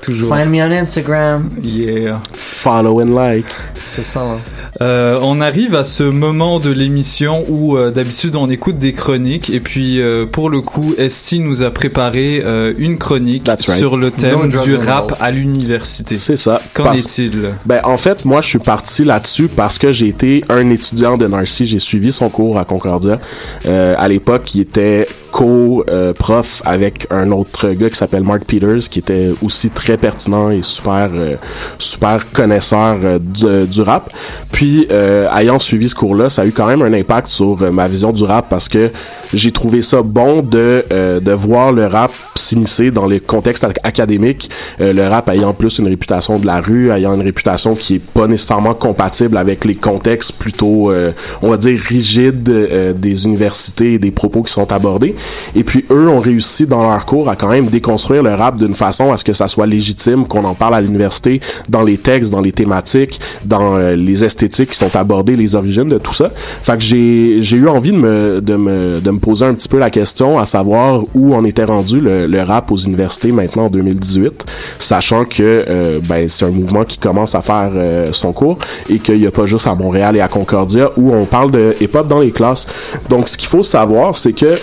[0.01, 0.35] toujours.
[0.35, 1.51] Find me on Instagram.
[1.63, 2.21] Yeah.
[2.33, 3.47] Follow and like.
[3.85, 4.21] C'est ça.
[4.21, 4.39] hein.
[4.83, 9.51] Euh, on arrive à ce moment de l'émission où euh, d'habitude on écoute des chroniques
[9.51, 13.61] et puis euh, pour le coup SC nous a préparé euh, une chronique right.
[13.61, 16.15] sur le thème du rap à l'université.
[16.17, 16.63] C'est ça.
[16.73, 17.51] Qu'en Parce- est-il?
[17.67, 21.27] Ben, en fait, moi, je suis parti là-dessus parce que j'ai été un étudiant de
[21.27, 21.67] Narcy.
[21.67, 23.19] J'ai suivi son cours à Concordia.
[23.67, 28.99] Euh, à l'époque, il était co-prof avec un autre gars qui s'appelle Mark Peters, qui
[28.99, 31.37] était aussi très pertinent et super, euh,
[31.79, 34.11] super connaisseur euh, du, du rap.
[34.53, 37.89] Puis, euh, ayant suivi ce cours-là, ça a eu quand même un impact sur ma
[37.89, 38.91] vision du rap parce que
[39.33, 44.51] j'ai trouvé ça bon de, de voir le rap s'immiscer dans les contextes ac- académiques.
[44.79, 48.27] Le rap ayant plus une réputation de la rue, ayant une réputation qui est pas
[48.27, 51.13] nécessairement compatible avec les contextes plutôt, euh,
[51.43, 55.15] on va dire, rigides euh, des universités et des propos qui sont abordés.
[55.55, 58.75] Et puis eux ont réussi dans leur cours à quand même déconstruire le rap d'une
[58.75, 62.31] façon à ce que ça soit légitime, qu'on en parle à l'université, dans les textes,
[62.31, 66.31] dans les thématiques, dans euh, les esthétiques qui sont abordées, les origines de tout ça.
[66.63, 69.69] Fait que j'ai j'ai eu envie de me de me de me poser un petit
[69.69, 73.67] peu la question à savoir où on était rendu le, le rap aux universités maintenant
[73.67, 74.45] en 2018,
[74.79, 78.59] sachant que euh, ben c'est un mouvement qui commence à faire euh, son cours
[78.89, 81.77] et qu'il y a pas juste à Montréal et à Concordia où on parle de
[81.81, 82.67] hip-hop dans les classes.
[83.09, 84.55] Donc ce qu'il faut savoir c'est que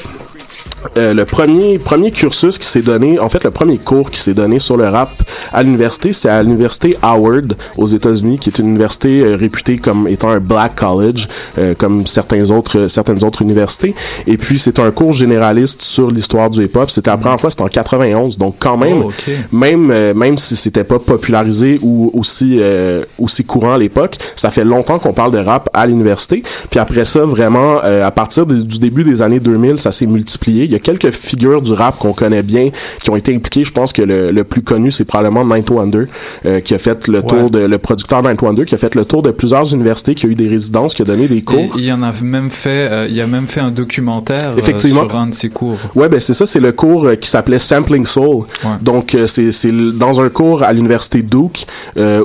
[0.97, 4.33] euh, le premier premier cursus qui s'est donné, en fait le premier cours qui s'est
[4.33, 5.11] donné sur le rap
[5.51, 10.07] à l'université, c'est à l'université Howard aux États-Unis, qui est une université euh, réputée comme
[10.07, 13.95] étant un black college, euh, comme certains autres certaines autres universités.
[14.27, 16.89] Et puis c'est un cours généraliste sur l'histoire du hip-hop.
[16.91, 19.11] C'était la première fois, c'était en 91, donc quand même, Oh,
[19.51, 24.51] même euh, même si c'était pas popularisé ou aussi euh, aussi courant à l'époque, ça
[24.51, 26.43] fait longtemps qu'on parle de rap à l'université.
[26.69, 30.05] Puis après ça, vraiment, euh, à partir de- du début des années 2000, ça s'est
[30.05, 30.66] multiplié.
[30.67, 32.69] Il y a quelques figures du rap qu'on connaît bien
[33.01, 33.63] qui ont été impliquées.
[33.63, 36.05] Je pense que le, le plus connu, c'est probablement Ninth Wonder,
[36.45, 39.05] euh, qui a fait le tour de le producteur Ninth Wonder, qui a fait le
[39.05, 41.75] tour de plusieurs universités, qui a eu des résidences, qui a donné des cours.
[41.77, 44.57] il y en a même fait, euh, il y a même fait un documentaire euh,
[44.57, 45.07] Effectivement.
[45.07, 45.77] sur un de ses cours.
[45.95, 48.45] Ouais, ben c'est ça, c'est le cours qui s'appelait Sampling Soul.
[48.81, 51.65] Donc c'est c'est dans un cours à l'université Duke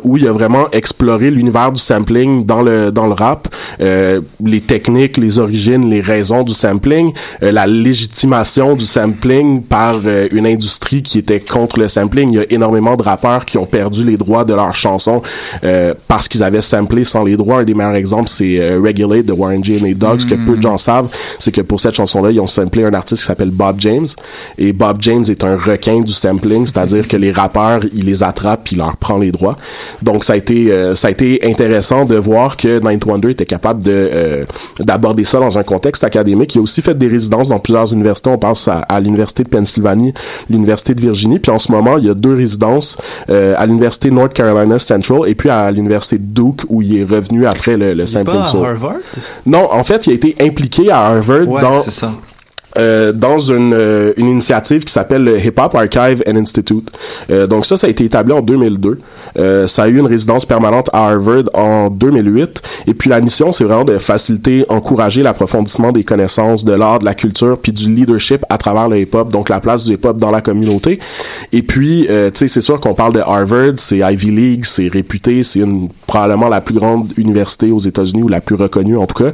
[0.03, 3.49] où il a vraiment exploré l'univers du sampling dans le dans le rap,
[3.80, 7.66] les techniques, les origines, les raisons du sampling, la
[8.76, 12.30] du sampling par euh, une industrie qui était contre le sampling.
[12.30, 15.20] Il y a énormément de rappeurs qui ont perdu les droits de leurs chansons
[15.64, 17.59] euh, parce qu'ils avaient samplé sans les droits.
[17.59, 20.62] Un des meilleurs exemples, c'est euh, Regulate de Warren G the Dogs, que peu de
[20.62, 21.09] gens savent,
[21.39, 24.07] c'est que pour cette chanson-là, ils ont samplé un artiste qui s'appelle Bob James.
[24.57, 28.62] Et Bob James est un requin du sampling, c'est-à-dire que les rappeurs, il les attrape
[28.64, 29.57] puis il leur prend les droits.
[30.01, 33.45] Donc ça a été euh, ça a été intéressant de voir que Ninth Wonder était
[33.45, 34.45] capable de euh,
[34.80, 36.55] d'aborder ça dans un contexte académique.
[36.55, 38.21] Il a aussi fait des résidences dans plusieurs universités.
[38.30, 40.14] On pense à, à l'université de Pennsylvanie,
[40.50, 41.38] l'université de Virginie.
[41.38, 42.96] Puis en ce moment, il y a deux résidences
[43.30, 47.46] euh, à l'université North Carolina Central et puis à l'université Duke où il est revenu
[47.46, 48.70] après le, le sampling Pas à.
[48.70, 48.96] Harvard?
[49.46, 52.12] Non, en fait, il a été impliqué à Harvard Ouais, dans ça.
[52.78, 56.90] euh, dans une, euh, une initiative qui s'appelle le Hip Hop Archive and Institute.
[57.30, 58.98] Euh, donc ça, ça a été établi en 2002.
[59.39, 62.62] Euh, ça a eu une résidence permanente à Harvard en 2008.
[62.87, 67.05] Et puis la mission, c'est vraiment de faciliter, encourager l'approfondissement des connaissances de l'art, de
[67.05, 70.30] la culture, puis du leadership à travers le hip-hop, donc la place du hip-hop dans
[70.30, 70.99] la communauté.
[71.53, 74.89] Et puis, euh, tu sais, c'est sûr qu'on parle de Harvard, c'est Ivy League, c'est
[74.89, 75.62] réputé, c'est
[76.07, 79.33] probablement la plus grande université aux États-Unis ou la plus reconnue en tout cas.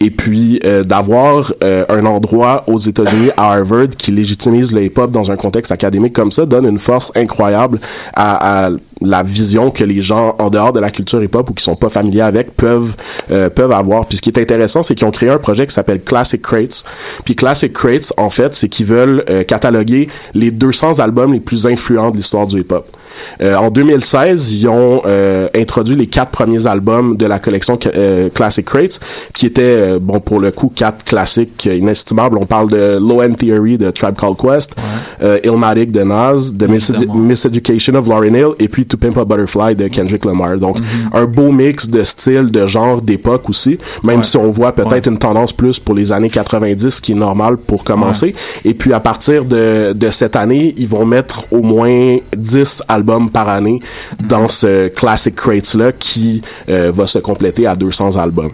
[0.00, 5.10] Et puis euh, d'avoir euh, un endroit aux États-Unis à Harvard qui légitimise le hip-hop
[5.10, 7.80] dans un contexte académique comme ça donne une force incroyable
[8.14, 8.70] à, à
[9.02, 11.90] la vision que les gens en dehors de la culture hip-hop ou qui sont pas
[11.90, 12.94] familiers avec peuvent
[13.30, 14.06] euh, peuvent avoir.
[14.06, 16.84] Puis ce qui est intéressant, c'est qu'ils ont créé un projet qui s'appelle Classic Crates.
[17.24, 21.66] Puis Classic Crates, en fait, c'est qu'ils veulent euh, cataloguer les 200 albums les plus
[21.66, 22.95] influents de l'histoire du hip-hop.
[23.40, 28.28] Euh, en 2016, ils ont euh, introduit les quatre premiers albums de la collection euh,
[28.30, 29.00] Classic Crates,
[29.34, 32.38] qui étaient, bon, pour le coup, quatre classiques inestimables.
[32.38, 34.74] On parle de Low End Theory de Tribe Called Quest,
[35.22, 39.24] euh, Illmatic de Nas, The Misedu- Miseducation of Lauryn Hill, et puis To Pimp a
[39.24, 40.56] Butterfly de Kendrick Lamar.
[40.58, 40.78] Donc,
[41.12, 44.24] un beau mix de style, de genre, d'époque aussi, même Ouais.
[44.24, 47.56] si on voit peut-être une tendance plus pour les années 90, ce qui est normal
[47.56, 48.34] pour commencer.
[48.64, 53.05] Et puis, à partir de, de cette année, ils vont mettre au moins 10 albums
[53.32, 53.80] par année
[54.22, 58.52] dans ce Classic Crates-là qui euh, va se compléter à 200 albums.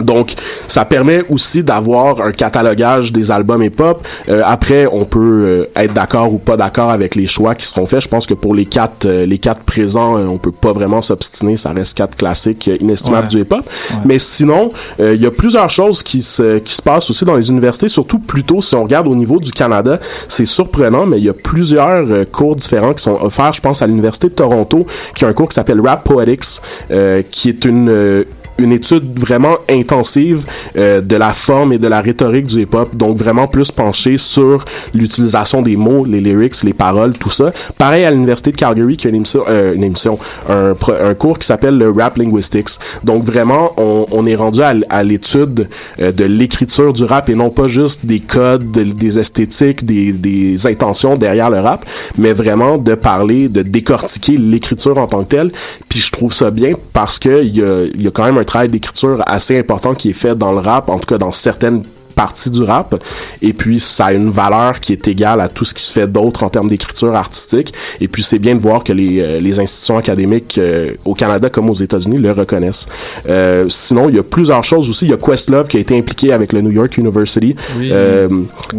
[0.00, 0.34] Donc,
[0.66, 4.06] ça permet aussi d'avoir un catalogage des albums hip-hop.
[4.28, 7.86] Euh, après, on peut euh, être d'accord ou pas d'accord avec les choix qui seront
[7.86, 8.00] faits.
[8.02, 11.00] Je pense que pour les quatre, euh, les quatre présents, euh, on peut pas vraiment
[11.00, 11.56] s'obstiner.
[11.56, 13.28] Ça reste quatre classiques euh, inestimables Ouais.
[13.28, 13.64] du hip-hop.
[14.04, 14.68] Mais sinon,
[15.00, 17.88] euh, il y a plusieurs choses qui se, qui se passent aussi dans les universités,
[17.88, 19.98] surtout plutôt si on regarde au niveau du Canada.
[20.28, 23.52] C'est surprenant, mais il y a plusieurs cours différents qui sont offerts.
[23.54, 26.60] Je pense à l'université de Toronto, qui a un cours qui s'appelle Rap Poetics,
[26.90, 28.24] euh, qui est une euh,
[28.58, 30.44] une étude vraiment intensive
[30.76, 34.64] euh, de la forme et de la rhétorique du hip-hop, donc vraiment plus penché sur
[34.94, 37.52] l'utilisation des mots, les lyrics, les paroles, tout ça.
[37.76, 40.18] Pareil à l'université de Calgary qui a une émission, euh, une émission,
[40.48, 42.70] un, un cours qui s'appelle le Rap Linguistics.
[43.04, 45.68] Donc vraiment, on, on est rendu à, l'étude
[46.00, 50.12] euh, de l'écriture du rap et non pas juste des codes, de- des esthétiques, des,
[50.12, 51.84] des intentions derrière le rap,
[52.16, 55.52] mais vraiment de parler, de décortiquer l'écriture en tant que telle.
[55.88, 58.44] Puis je trouve ça bien parce que il y a, y a quand même un
[58.48, 61.82] travail d'écriture assez important qui est fait dans le rap, en tout cas dans certaines
[62.22, 63.00] partie du rap
[63.42, 66.08] et puis ça a une valeur qui est égale à tout ce qui se fait
[66.08, 69.60] d'autre en termes d'écriture artistique et puis c'est bien de voir que les, euh, les
[69.60, 72.86] institutions académiques euh, au Canada comme aux États-Unis le reconnaissent.
[73.28, 75.96] Euh, sinon il y a plusieurs choses aussi, il y a Questlove qui a été
[75.96, 77.90] impliqué avec le New York University Oui.
[77.92, 78.28] euh,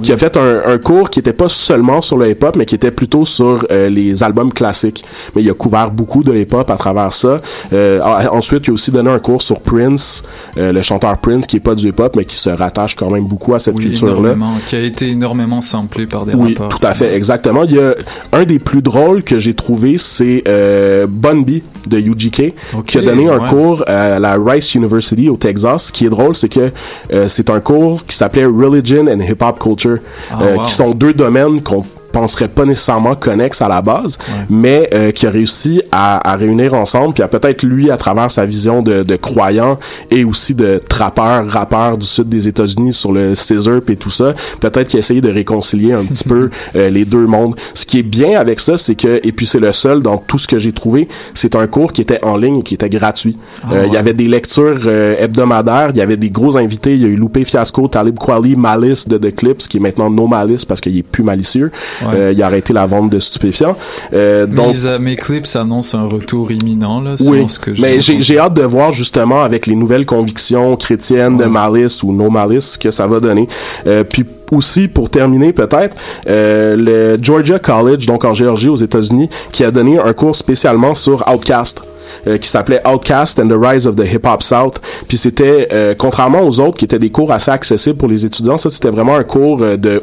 [0.04, 2.76] qui a fait un, un cours qui était pas seulement sur le hip-hop mais qui
[2.76, 5.06] était plutôt sur euh, les albums classiques.
[5.36, 7.38] Mais il a couvert beaucoup de hip-hop à travers ça.
[7.74, 10.24] Euh, en- ensuite, il a aussi donné un cours sur Prince,
[10.58, 13.28] euh, le chanteur Prince qui est pas du hip-hop mais qui se rattache quand même
[13.30, 14.36] beaucoup à cette Oui, culture-là.
[14.68, 16.68] qui a été énormément samplé par des Oui, rappeurs.
[16.80, 17.64] tout à fait, exactement.
[17.64, 17.94] Il y a
[18.34, 22.54] un des plus drôles que j'ai trouvé, c'est euh, Bun B de UGK,
[22.86, 23.48] qui a donné un ouais.
[23.50, 25.86] cours à la Rice University au Texas.
[25.86, 26.72] Ce qui est drôle, c'est que
[27.14, 30.00] euh, c'est un cours qui s'appelait Religion and Hip Hop Culture,
[30.32, 30.64] Ah, euh, wow.
[30.64, 34.18] qui sont deux domaines qu'on penserait pas nécessairement connexes à la base,
[34.50, 38.32] mais euh, qui a réussi à, à réunir ensemble, puis à peut-être lui, à travers
[38.32, 39.80] sa vision de, de croyant
[40.12, 44.34] et aussi de trappeur, rappeur du sud des États-Unis sur le scissor et tout ça,
[44.60, 47.56] peut-être qu'il a essayé de réconcilier un petit peu euh, les deux mondes.
[47.74, 50.38] Ce qui est bien avec ça, c'est que, et puis c'est le seul dans tout
[50.38, 53.38] ce que j'ai trouvé, c'est un cours qui était en ligne et qui était gratuit.
[53.64, 53.98] Ah, Euh, Il y ouais.
[53.98, 57.16] avait des lectures euh, hebdomadaires, il y avait des gros invités, il y a eu
[57.16, 60.98] Loupé Fiasco, Talib Kweli, Malice de The Clips, qui est maintenant No Malice parce qu'il
[60.98, 61.72] est plus malicieux.
[62.02, 62.16] Ouais.
[62.16, 63.78] Euh, il a arrêté la vente de stupéfiants.
[64.14, 68.54] Euh, donc, mes clips annoncent un retour imminent, là, oui, ce que mais j'ai hâte
[68.54, 73.08] de voir justement avec les nouvelles convictions chrétiennes de Malice ou No Malice que ça
[73.08, 73.48] va donner.
[73.88, 75.96] Euh, puis aussi pour terminer peut-être
[76.28, 80.96] euh, le Georgia College donc en Géorgie aux États-Unis qui a donné un cours spécialement
[80.96, 81.82] sur Outcast.
[82.28, 84.80] Euh, qui s'appelait Outcast and the Rise of the Hip Hop South.
[85.08, 88.58] Puis c'était euh, contrairement aux autres qui étaient des cours assez accessibles pour les étudiants,
[88.58, 90.02] ça c'était vraiment un cours euh, de,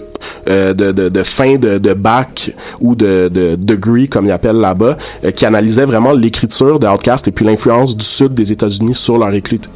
[0.49, 4.57] euh, de, de de fin de, de bac ou de, de degree comme ils appellent
[4.57, 4.97] là-bas,
[5.35, 9.31] qui analysait vraiment l'écriture de Outcast et puis l'influence du sud des États-Unis sur leur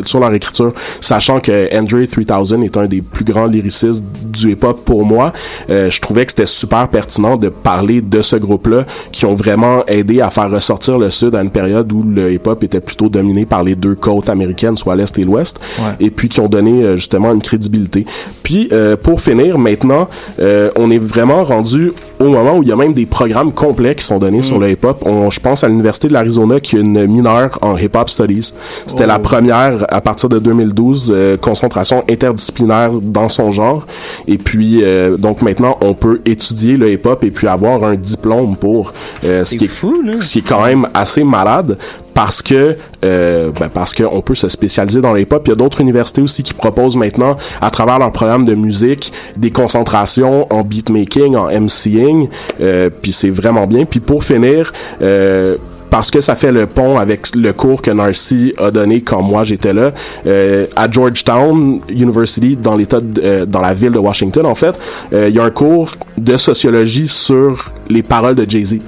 [0.05, 4.85] sur leur écriture, sachant que Andre 3000 est un des plus grands lyricistes du hip-hop
[4.85, 5.33] pour moi.
[5.69, 10.21] Je trouvais que c'était super pertinent de parler de ce groupe-là qui ont vraiment aidé
[10.21, 13.63] à faire ressortir le sud à une période où le hip-hop était plutôt dominé par
[13.65, 15.95] les deux côtes américaines, soit l'est et l'ouest, Ouais.
[16.01, 18.05] et puis qui ont donné euh, justement une crédibilité.
[18.43, 20.09] Puis euh, pour finir, maintenant,
[20.41, 23.95] euh, on est vraiment rendu au moment où il y a même des programmes complets
[23.95, 25.03] qui sont donnés sur le hip-hop.
[25.07, 28.53] On- Je pense à l'université de l'Arizona qui a une mineure en hip-hop studies.
[28.87, 29.09] C'était Oh.
[29.09, 33.87] la première à partir de 2012 euh, concentration interdisciplinaire dans son genre.
[34.27, 38.57] Et puis euh, donc maintenant on peut étudier le hip-hop et puis avoir un diplôme
[38.57, 38.93] pour
[39.25, 41.79] euh, ce qui est fou, ce qui est quand même assez malade
[42.15, 45.43] parce que euh, ben parce que on peut se spécialiser dans le hip-hop.
[45.47, 49.13] Il y a d'autres universités aussi qui proposent maintenant, à travers leur programme de musique,
[49.37, 52.29] des concentrations en beatmaking, en MCing.
[52.61, 53.85] Euh, puis c'est vraiment bien.
[53.85, 54.73] Puis pour finir,
[55.03, 55.57] euh,
[55.91, 59.45] parce que ça fait le pont avec le cours que Narcy a donné quand moi
[59.45, 59.93] j'étais là
[60.27, 64.75] euh, à Georgetown University dans l'état euh, dans la ville de Washington en fait
[65.13, 68.79] euh, il y a un cours de sociologie sur les paroles de Jay-Z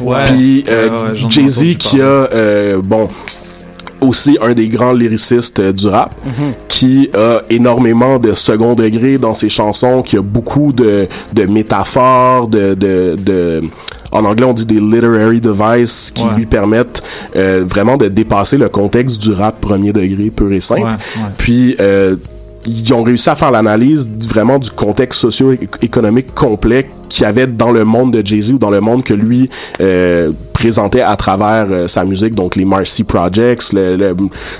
[0.00, 0.24] Ouais.
[0.26, 3.08] puis euh, Ouais, ouais, Jay-Z qui a euh, bon
[4.00, 6.52] aussi un des grands lyricistes euh, du rap Mhm.
[6.68, 12.46] qui a énormément de second degré dans ses chansons qui a beaucoup de, de métaphores
[12.46, 13.62] de, de, de
[14.12, 16.34] en anglais on dit des literary devices qui Ouais.
[16.36, 17.02] lui permettent
[17.36, 21.22] euh, vraiment de dépasser le contexte du rap premier degré pur et simple Ouais, ouais.
[21.36, 22.14] puis euh,
[22.66, 27.70] ils ont réussi à faire l'analyse vraiment du contexte socio-économique complet qu'il y avait dans
[27.70, 29.48] le monde de Jay-Z ou dans le monde que lui
[29.80, 34.16] euh, présentait à travers euh, sa musique, donc les Marcy Projects, le, le,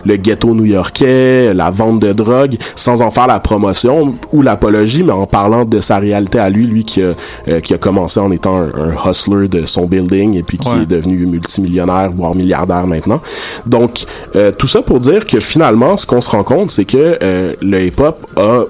[0.06, 5.12] le ghetto new-yorkais, la vente de drogue, sans en faire la promotion ou l'apologie, mais
[5.12, 7.14] en parlant de sa réalité à lui, lui qui a,
[7.48, 10.68] euh, qui a commencé en étant un, un hustler de son building et puis qui
[10.68, 10.82] Ouais.
[10.82, 13.20] est devenu multimillionnaire, voire milliardaire maintenant.
[13.66, 14.04] Donc,
[14.36, 17.54] euh, tout ça pour dire que finalement, ce qu'on se rend compte, c'est que euh,
[17.62, 18.64] le hip-hop a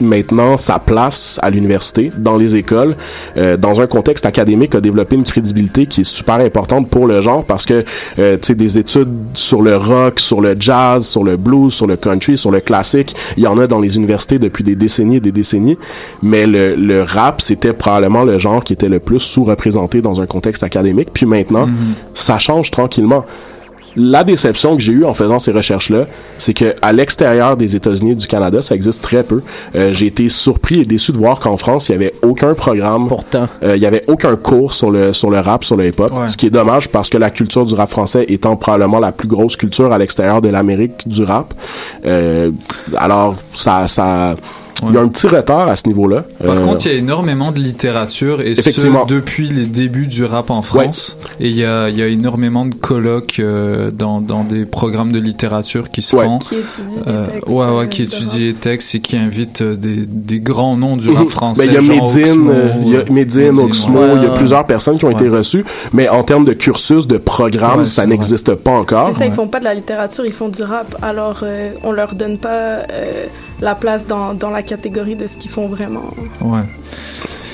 [0.00, 2.96] maintenant sa place à l'université, dans les écoles,
[3.36, 7.20] euh, dans un contexte académique, a développé une crédibilité qui est super importante pour le
[7.20, 7.84] genre parce que,
[8.18, 11.86] euh, tu sais, des études sur le rock, sur le jazz, sur le blues, sur
[11.86, 15.16] le country, sur le classique, il y en a dans les universités depuis des décennies
[15.16, 15.78] et des décennies,
[16.22, 20.26] mais le, le rap, c'était probablement le genre qui était le plus sous-représenté dans un
[20.26, 21.68] contexte académique, puis maintenant,
[22.14, 23.24] ça change tranquillement
[23.96, 26.06] la déception que j'ai eue en faisant ces recherches-là,
[26.38, 29.42] c'est que à l'extérieur des États-Unis et du Canada, ça existe très peu.
[29.74, 33.08] Euh, j'ai été surpris et déçu de voir qu'en France, il y avait aucun programme.
[33.08, 36.12] Pourtant, il y avait aucun cours sur le sur le rap, sur le hip-hop.
[36.12, 36.28] Ouais.
[36.28, 39.28] Ce qui est dommage parce que la culture du rap français étant probablement la plus
[39.28, 41.54] grosse culture à l'extérieur de l'Amérique du rap.
[42.04, 42.50] Euh,
[42.96, 44.36] alors ça ça
[44.82, 46.24] il y a un petit retard à ce niveau-là.
[46.44, 49.06] Par Euh, contre, il y a énormément de littérature et Effectivement.
[49.08, 51.16] ce depuis les débuts du rap en France.
[51.40, 55.12] Et il y a, il y a énormément de colloques euh, dans, dans des programmes
[55.12, 56.24] de littérature qui se Ouais.
[56.24, 56.38] font.
[56.38, 60.04] Qui étudient les Euh, textes, ouais, ouais, qui étudient les textes et qui invitent des,
[60.06, 61.28] des grands noms du rap Mhm.
[61.30, 61.66] français.
[61.66, 62.52] Ben, il y a Medine, Oxmo,
[62.84, 64.12] il y a Medine, Oxmo, ouais.
[64.16, 67.18] il y a plusieurs personnes qui ont été reçues, mais en termes de cursus, de
[67.18, 69.10] programme, Ouais, ça n'existe pas encore.
[69.12, 70.96] C'est ça, ils font pas de la littérature, ils font du rap.
[71.02, 72.48] Alors, euh, on leur donne pas
[72.90, 73.26] euh,
[73.60, 76.10] la place dans, dans la catégorie de ce qu'ils font vraiment.
[76.40, 76.60] Ouais.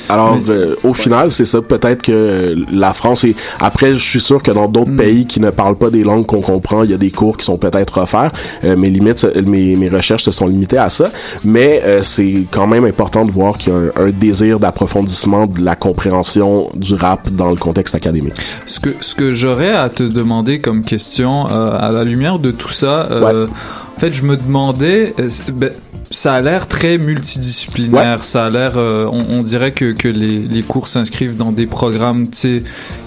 [0.08, 1.62] Alors, euh, au final, c'est ça.
[1.62, 4.96] Peut-être que la France et après, je suis sûr que dans d'autres Hmm.
[4.96, 7.46] pays qui ne parlent pas des langues qu'on comprend, il y a des cours qui
[7.46, 8.30] sont peut-être offerts.
[8.64, 11.10] Euh, mes limites, mes, mes recherches se sont limitées à ça.
[11.44, 15.46] Mais euh, c'est quand même important de voir qu'il y a un, un désir d'approfondissement
[15.46, 18.34] de la compréhension du rap dans le contexte académique.
[18.66, 22.50] Ce que, ce que j'aurais à te demander comme question, euh, à la lumière de
[22.50, 23.46] tout ça, euh,
[23.96, 25.70] en fait, je me demandais, euh, ben,
[26.10, 30.40] ça a l'air très multidisciplinaire, ça a l'air, euh, on, on dirait que, que les,
[30.40, 32.62] les cours s'inscrivent dans des programmes, tu sais,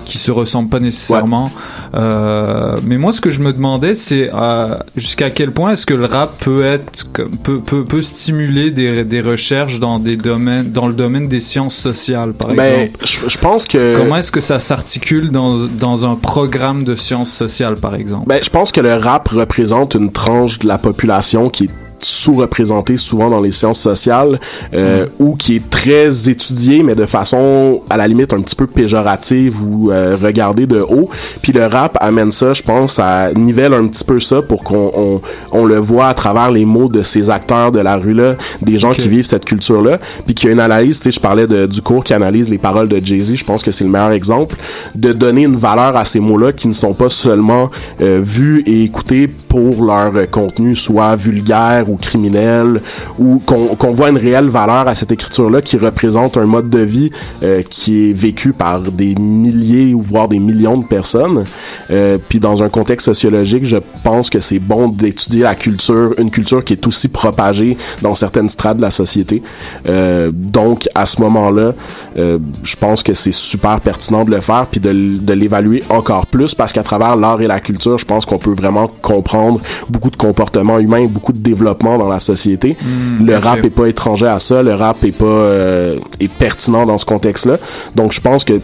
[0.05, 1.51] qui se ressemblent pas nécessairement.
[1.93, 5.93] Euh, mais moi, ce que je me demandais, c'est euh, jusqu'à quel point est-ce que
[5.93, 7.05] le rap peut être,
[7.43, 11.75] peut, peut, peut stimuler des, des recherches dans des domaines, dans le domaine des sciences
[11.75, 13.05] sociales, par Ben, exemple?
[13.05, 17.31] je, je pense que Comment est-ce que ça s'articule dans, dans un programme de sciences
[17.31, 18.27] sociales, par exemple?
[18.27, 21.69] Ben, je pense que le rap représente une tranche de la population qui est
[22.05, 24.39] sous-représentée souvent dans les sciences sociales
[24.73, 28.67] euh, ou qui est très étudiée mais de façon à la limite un petit peu
[28.67, 31.09] péjorative ou euh, regardée de haut.
[31.41, 34.91] Puis le rap amène ça je pense à nivelle un petit peu ça pour qu'on
[34.95, 35.21] on,
[35.51, 38.77] on le voit à travers les mots de ces acteurs de la rue là des
[38.77, 41.19] gens qui vivent cette culture là puis qu'il y a une analyse tu sais je
[41.19, 43.89] parlais de, du cours qui analyse les paroles de Jay-Z je pense que c'est le
[43.89, 44.55] meilleur exemple
[44.93, 47.69] de donner une valeur à ces mots là qui ne sont pas seulement
[48.01, 52.81] euh, vus et écoutés pour leur euh, contenu soit vulgaire ou criminel
[53.19, 56.69] ou qu'on qu'on voit une réelle valeur à cette écriture là qui représente un mode
[56.69, 57.11] de vie
[57.43, 61.45] euh, qui est vécu par des milliers ou voire des millions de personnes.
[61.91, 66.31] Euh, puis dans un contexte sociologique je pense que c'est bon d'étudier la culture une
[66.31, 69.41] culture qui est aussi propagée dans certaines strates de la société.
[69.87, 71.73] Euh, donc à ce moment là
[72.15, 76.55] je pense que c'est super pertinent de le faire puis de, de l'évaluer encore plus
[76.55, 79.59] parce qu'à travers l'art et la culture je pense qu'on peut vraiment comprendre
[79.89, 82.77] beaucoup de comportements humains beaucoup de développement dans la société.
[82.81, 86.85] Hmm, le rap est pas étranger à ça le rap est pas euh, est pertinent
[86.85, 87.57] dans ce contexte là
[87.95, 88.59] donc je pense que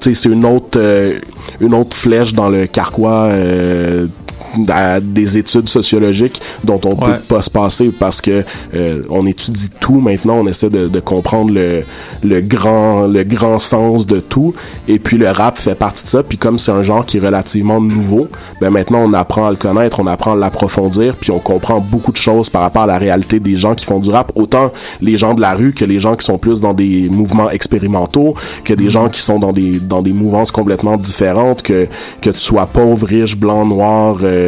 [0.00, 1.18] c'est une autre euh,
[1.60, 4.06] une autre flèche dans le carquois euh,
[4.68, 7.16] à des études sociologiques dont on Ouais.
[7.16, 8.44] peut pas se passer parce que
[8.74, 11.82] euh, on étudie tout maintenant on essaie de, de comprendre le,
[12.22, 14.54] le grand le grand sens de tout.
[14.88, 16.22] Et puis le rap fait partie de ça.
[16.22, 18.28] Puis comme c'est un genre qui est relativement nouveau
[18.60, 21.16] ben maintenant on apprend à le connaître on apprend à l'approfondir.
[21.16, 23.98] Puis on comprend beaucoup de choses par rapport à la réalité des gens qui font
[24.00, 24.32] du rap.
[24.36, 27.50] Autant les gens de la rue que les gens qui sont plus dans des mouvements
[27.50, 31.88] expérimentaux que des gens qui sont dans des dans des mouvances complètement différentes que
[32.20, 34.43] que tu sois pauvre riche blanc noir euh,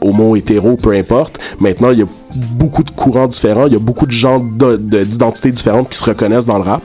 [0.00, 1.38] homo hétéro peu importe.
[1.58, 3.66] Maintenant il y a beaucoup de courants différents.
[3.66, 6.64] Il y a beaucoup de gens de- de- d'identités différentes qui se reconnaissent dans le
[6.64, 6.82] rap.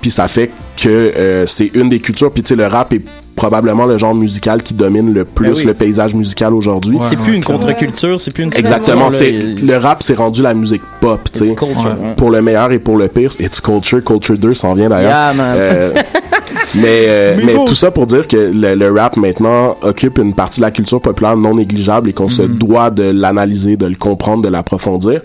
[0.00, 2.30] Puis ça fait que euh, c'est une des cultures.
[2.30, 3.02] Puis tu sais le rap est
[3.34, 5.64] probablement le genre musical qui domine le plus Ben oui.
[5.64, 10.02] le paysage musical aujourd'hui c'est plus une contre-culture, c'est plus une Exactement, c'est le rap
[10.02, 11.54] c'est rendu la musique pop, tu sais.
[11.54, 12.14] culture, ouais.
[12.16, 15.10] Pour le meilleur et pour le pire, it's culture, culture 2 s'en vient d'ailleurs.
[15.10, 15.54] Yeah, man.
[15.56, 15.94] Euh,
[16.74, 20.60] mais euh, mais tout ça pour dire que le, le rap maintenant occupe une partie
[20.60, 24.42] de la culture populaire non négligeable et qu'on se doit de l'analyser, de le comprendre,
[24.42, 25.20] de l'approfondir.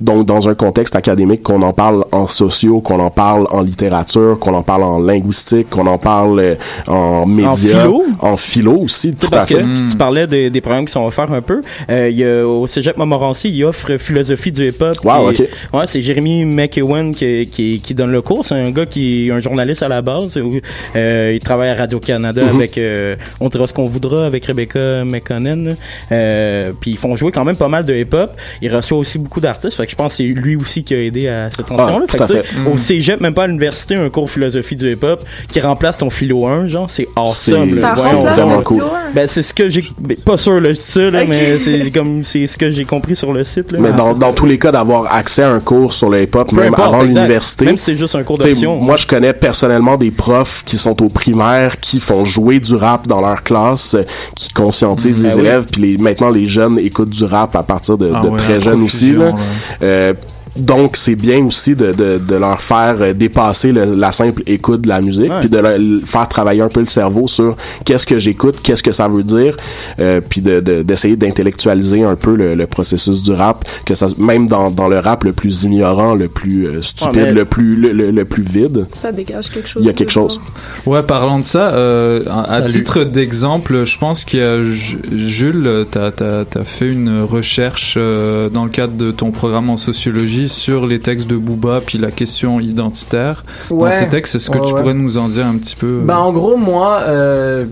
[0.00, 4.38] Donc dans un contexte académique qu'on en parle en sociaux, qu'on en parle en littérature,
[4.38, 6.54] qu'on en parle en linguistique, qu'on en parle euh,
[6.86, 8.04] en médias, philo?
[8.20, 9.54] en philo aussi, tout à parce fait.
[9.54, 11.62] que tu parlais des, des programmes qui sont offerts un peu.
[11.90, 14.96] Euh, il y a, au Cégep Montmorency, il offre philosophie du hip-hop.
[15.04, 15.48] Wow, Et- ok.
[15.72, 18.44] Ouais, c'est Jérémy McEwen qui, qui, qui donne le cours.
[18.46, 20.36] C'est un gars qui est un journaliste à la base.
[20.38, 20.60] où,
[20.96, 22.56] euh, il travaille à Radio-Canada Mhm.
[22.56, 25.76] avec euh, On dira ce qu'on voudra avec Rebecca McConnell.
[26.12, 28.30] Euh, puis ils font jouer quand même pas mal de hip-hop.
[28.62, 29.76] Il reçoit aussi beaucoup d'artistes.
[29.76, 32.04] Fait que je pense que c'est lui aussi qui a aidé à cette transition-là.
[32.08, 32.60] Ah, fait tout que, à tu sais, fait.
[32.66, 32.78] Au Mhm.
[32.78, 36.66] Cégep, même pas à l'université, un cours philosophie du hip-hop qui remplace ton philo 1,
[36.68, 37.43] genre, c'est awesome.
[37.52, 38.84] Ça philo
[39.14, 41.90] Ben, c'est ce que j'ai, ben, pas sûr, là, je dis ça, là, mais c'est
[41.90, 43.78] comme, c'est ce que j'ai compris sur le site, là.
[43.80, 46.74] Mais dans, dans tous les cas, d'avoir accès à un cours sur le hip-hop, même
[46.74, 47.64] importe, avant l'université.
[47.66, 48.76] Même si c'est juste un cours d'option.
[48.76, 53.06] Moi, je connais personnellement des profs qui sont au primaire, qui font jouer du rap
[53.06, 54.02] dans leur classe, euh,
[54.34, 55.40] qui conscientisent Ben les oui.
[55.40, 58.36] élèves, puis les, maintenant les jeunes écoutent du rap à partir de, Ah de ouais,
[58.36, 59.12] très jeunes aussi.
[59.12, 59.34] Là.
[59.82, 60.14] Euh,
[60.56, 64.82] donc, c'est bien aussi de, de, de leur faire euh, dépasser le- la simple écoute
[64.82, 65.74] de la musique, puis de leur
[66.06, 69.56] faire travailler un peu le cerveau sur qu'est-ce que j'écoute, qu'est-ce que ça veut dire,
[69.98, 74.06] euh, puis de, de- d'essayer d'intellectualiser un peu le, le processus du rap, que ça,
[74.18, 77.76] même dans, dans le rap le plus ignorant, le plus euh, stupide, Ouais, le plus
[77.76, 79.82] le, le- le plus vide, Ça dégage quelque chose.
[79.82, 80.40] il y a quelque chose.
[80.86, 85.86] Ouais, parlant de ça, euh, à- titre d'exemple, je pense qu'il y a Ju- Jules,
[85.90, 90.86] t'as as, fait une recherche euh, dans le cadre de ton programme en sociologie sur
[90.86, 93.44] les textes de Booba puis la question identitaire.
[93.70, 93.92] Dans Ouais.
[93.92, 96.32] ces textes, est-ce que Ouais, tu pourrais nous en dire un petit peu Ben, en
[96.32, 97.64] gros, moi, euh,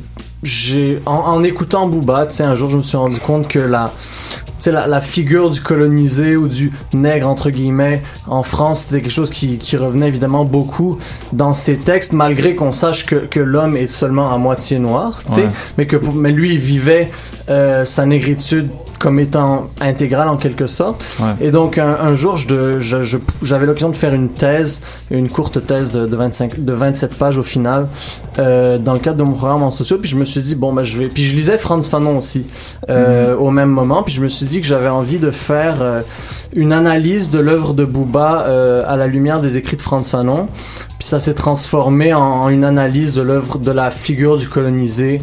[1.07, 3.90] en, en écoutant Booba, un jour, je me suis rendu compte que la
[4.66, 9.31] la, la figure du colonisé ou du nègre, entre guillemets, en France, c'était quelque chose
[9.31, 10.99] qui, qui revenait évidemment beaucoup
[11.32, 15.49] dans ses textes, malgré qu'on sache que, que l'homme est seulement à moitié noir, Ouais.
[15.78, 17.11] mais que mais lui, il vivait
[17.49, 18.69] euh, sa négritude
[19.02, 21.04] comme étant intégrale en quelque sorte.
[21.18, 21.46] Ouais.
[21.48, 24.80] Et donc un, un jour, je de- je- je- j'avais l'occasion de faire une thèse,
[25.10, 27.88] une courte thèse de, de 25, de 27 pages au final,
[28.38, 29.98] euh, dans le cadre de mon programme en sociaux.
[30.00, 31.08] Puis je me suis dit bon bah je vais.
[31.08, 32.44] Puis je lisais Franz Fanon aussi
[32.90, 34.04] euh, au même moment.
[34.04, 36.00] Puis je me suis dit que j'avais envie de faire euh,
[36.54, 40.46] une analyse de l'œuvre de Booba euh, à la lumière des écrits de Franz Fanon.
[41.00, 45.20] Puis ça s'est transformé en, en une analyse de l'œuvre de la figure du colonisé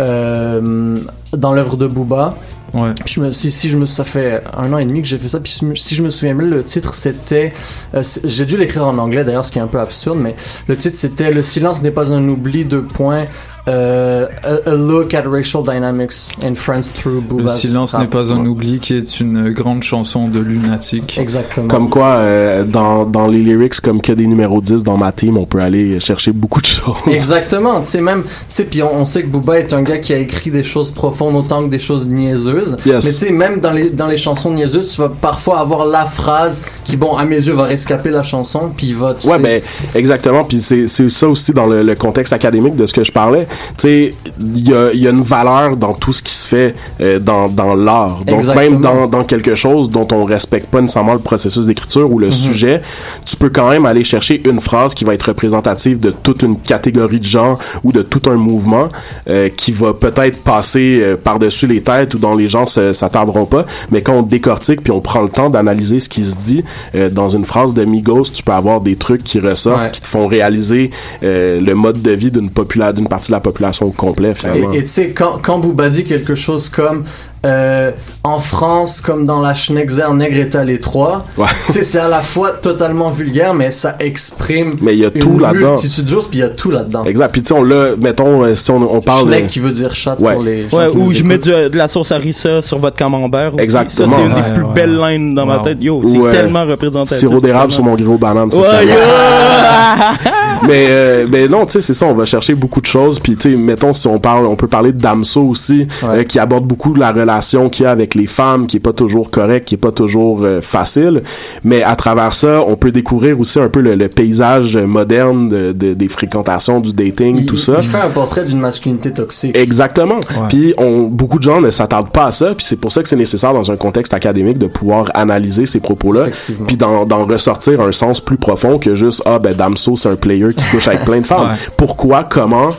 [0.00, 2.34] dans l'œuvre de Booba.
[2.74, 2.90] Ouais.
[3.04, 5.40] Puis si, je me, ça fait un an et demi que j'ai fait ça.
[5.40, 7.52] Puis si, je me souviens bien, le titre c'était,
[7.94, 10.34] euh, j'ai dû l'écrire en anglais d'ailleurs, ce qui est un peu absurde, mais
[10.66, 13.24] le titre c'était "Le silence n'est pas un oubli." Deux points.
[13.68, 18.00] Euh, a, a look at racial dynamics in France through Le Booba's silence rap.
[18.02, 21.18] n'est pas un oubli, qui est une grande chanson de lunatique.
[21.18, 21.68] Exactement.
[21.68, 25.36] Comme quoi, euh, dans, dans les lyrics, comme que des numéros 10 dans ma team,
[25.38, 26.94] on peut aller chercher beaucoup de choses.
[27.06, 29.98] Exactement, tu sais même, tu sais puis on, on sait que Booba est un gars
[29.98, 32.76] qui a écrit des choses profondes autant que des choses niaiseuses.
[32.86, 33.04] Yes.
[33.04, 36.06] Mais tu sais même dans les dans les chansons niaiseuses, tu vas parfois avoir la
[36.06, 39.36] phrase qui bon à mes yeux va rescaper la chanson puis il va tu Ouais,
[39.36, 39.62] sais- ben,
[39.94, 40.44] exactement.
[40.44, 43.46] Puis c'est, c'est ça aussi dans le, le contexte académique de ce que je parlais.
[43.76, 46.74] Tu sais, il y a, y a une valeur dans tout ce qui se fait
[47.00, 48.24] euh, dans, dans l'art.
[48.26, 48.70] Donc, Exactement.
[48.70, 52.26] même dans, dans quelque chose dont on respecte pas nécessairement le processus d'écriture ou le
[52.28, 52.32] Mhm.
[52.32, 52.82] sujet,
[53.24, 56.58] tu peux quand même aller chercher une phrase qui va être représentative de toute une
[56.58, 58.88] catégorie de gens ou de tout un mouvement
[59.28, 63.64] euh, qui va peut-être passer euh, par-dessus les têtes ou dont les gens s'attarderont pas.
[63.90, 66.64] Mais quand on décortique puis on prend le temps d'analyser ce qui se dit
[66.94, 69.90] euh, dans une phrase de Migos, tu peux avoir des trucs qui ressortent, Ouais.
[69.90, 70.90] qui te font réaliser
[71.22, 72.48] euh, le mode de vie d'une
[72.94, 73.47] d'une partie de la population
[73.82, 74.72] au complet finalement.
[74.72, 77.04] Et et tu sais, quand, quand Booba dit quelque chose comme
[77.46, 77.90] euh,
[78.24, 81.24] en France, comme dans la Schnexer, nègre est à l'étroit,
[81.66, 85.20] tu sais, c'est à la fois totalement vulgaire, mais ça exprime Mais y a une
[85.20, 87.04] tout multitude de choses, puis il y a tout là-dedans.
[87.04, 87.30] Exact.
[87.32, 89.28] Puis tu sais, on l'a, mettons, euh, si on, on parle...
[89.28, 90.34] Schneck euh, qui veut dire chat Ouais.
[90.34, 93.54] pour les gens Ouais, ou je mets du- de la sauce harissa sur votre camembert
[93.54, 93.62] aussi.
[93.62, 94.08] Exactement.
[94.08, 95.82] Ça, c'est une des Ouais, plus ouais, belles lignes dans ma tête.
[95.82, 97.18] Yo, c'est euh, tellement représentatif.
[97.18, 98.86] Sirop d'érable sur mon ça, Ouais, c'est
[100.66, 103.36] mais euh, mais non tu sais c'est ça on va chercher beaucoup de choses puis
[103.36, 106.64] tu sais mettons si on parle on peut parler de Damso aussi euh, qui aborde
[106.64, 107.27] beaucoup la relation
[107.68, 110.40] qu'il y a avec les femmes qui est pas toujours correcte qui est pas toujours
[110.44, 111.22] euh, facile
[111.64, 115.72] mais à travers ça on peut découvrir aussi un peu le, le paysage moderne de,
[115.72, 119.56] de- des fréquentations du dating tout ça Il fait un portrait d'une masculinité toxique.
[119.56, 120.20] Exactement.
[120.48, 123.08] Puis on, beaucoup de gens ne s'attardent pas à ça, puis c'est pour ça que
[123.08, 126.26] c'est nécessaire dans un contexte académique de pouvoir analyser ces propos-là,
[126.66, 130.48] puis d'en ressortir un sens plus profond que juste ah ben Damso c'est un player
[130.56, 131.50] qui couche avec plein de femmes.
[131.52, 131.70] Ouais.
[131.76, 132.70] Pourquoi Comment?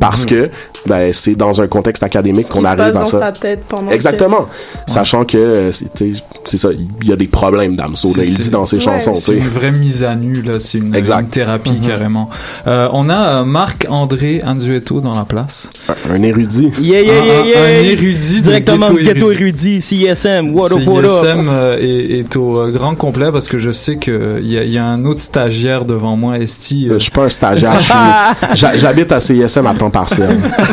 [0.00, 0.50] Parce que
[0.86, 3.18] ben c'est dans un contexte académique qu'on arrive passe à dans ça.
[3.20, 4.46] sa tête pendant Exactement.
[4.86, 8.38] Sachant que euh, c'est tu sais, c'est ça, il y a des problèmes Damso il
[8.38, 8.82] dit dans ses Ouais.
[8.82, 10.58] chansons, tu C'est une vraie mise à nu, là.
[10.58, 10.92] C'est une,
[11.30, 11.86] thérapie, Mhm.
[11.86, 12.28] carrément.
[12.66, 15.70] Euh, on a euh, Marc-André Andueto dans la place.
[15.88, 16.70] Un, un érudit.
[16.80, 17.62] Yeah, yeah, Un- yeah, un- yeah.
[17.64, 18.40] Un érudit.
[18.40, 19.76] Directement de Ghetto Érudit.
[19.76, 21.10] Érudit, CISM, what up, what up.
[21.10, 24.78] CISM euh, est, est au euh, grand complet parce que je sais qu'il y, y
[24.78, 26.88] a un autre stagiaire devant moi, Esti.
[26.88, 27.78] euh, Je suis pas un stagiaire,
[28.54, 30.38] j'habite à CISM à temps partiel.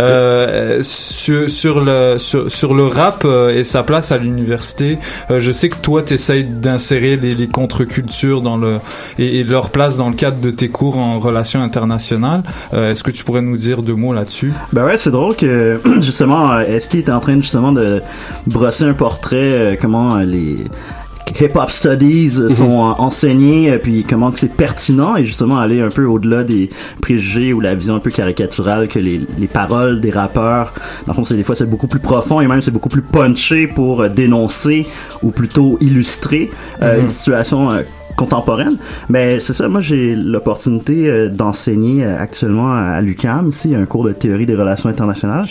[0.00, 4.98] Euh, sur, le rap euh, et sa place à l'université,
[5.30, 8.42] euh, je sais que toi t'essayes d'insérer les, contre-cultures
[9.18, 12.42] et, et leur place dans le cadre de tes cours en relations internationales.
[12.72, 14.52] Est-ce que tu pourrais nous dire deux mots là-dessus?
[14.72, 18.00] Ben ouais, c'est drôle que justement Esti était en train justement de
[18.46, 20.58] brosser un portrait comment les
[21.40, 25.80] hip-hop studies euh, sont euh, enseignés euh, puis comment que c'est pertinent et justement aller
[25.80, 30.00] un peu au-delà des préjugés ou la vision un peu caricaturale que les, les paroles
[30.00, 30.72] des rappeurs
[31.06, 33.02] dans le fond c'est des fois c'est beaucoup plus profond et même c'est beaucoup plus
[33.02, 34.86] punché pour dénoncer
[35.22, 36.50] ou plutôt illustrer
[36.82, 37.02] euh, Mhm.
[37.02, 37.82] une situation euh,
[38.18, 38.76] contemporaine.
[39.08, 44.04] Mais c'est ça, moi j'ai l'opportunité euh, d'enseigner euh, actuellement à, l'UQAM, ici, un cours
[44.04, 45.46] de théorie des relations internationales.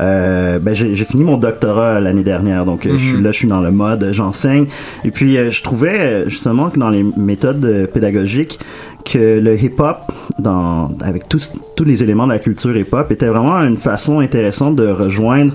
[0.00, 3.22] Euh, ben, j'ai fini mon doctorat l'année dernière, donc euh, je suis Mhm.
[3.24, 4.66] là, je suis dans le mode, euh, j'enseigne.
[5.04, 8.58] Et puis euh, je trouvais euh, justement que dans les méthodes euh, pédagogiques,
[9.04, 9.96] que le hip-hop,
[10.38, 14.76] dans, avec tous, tous les éléments de la culture hip-hop, était vraiment une façon intéressante
[14.76, 15.54] de rejoindre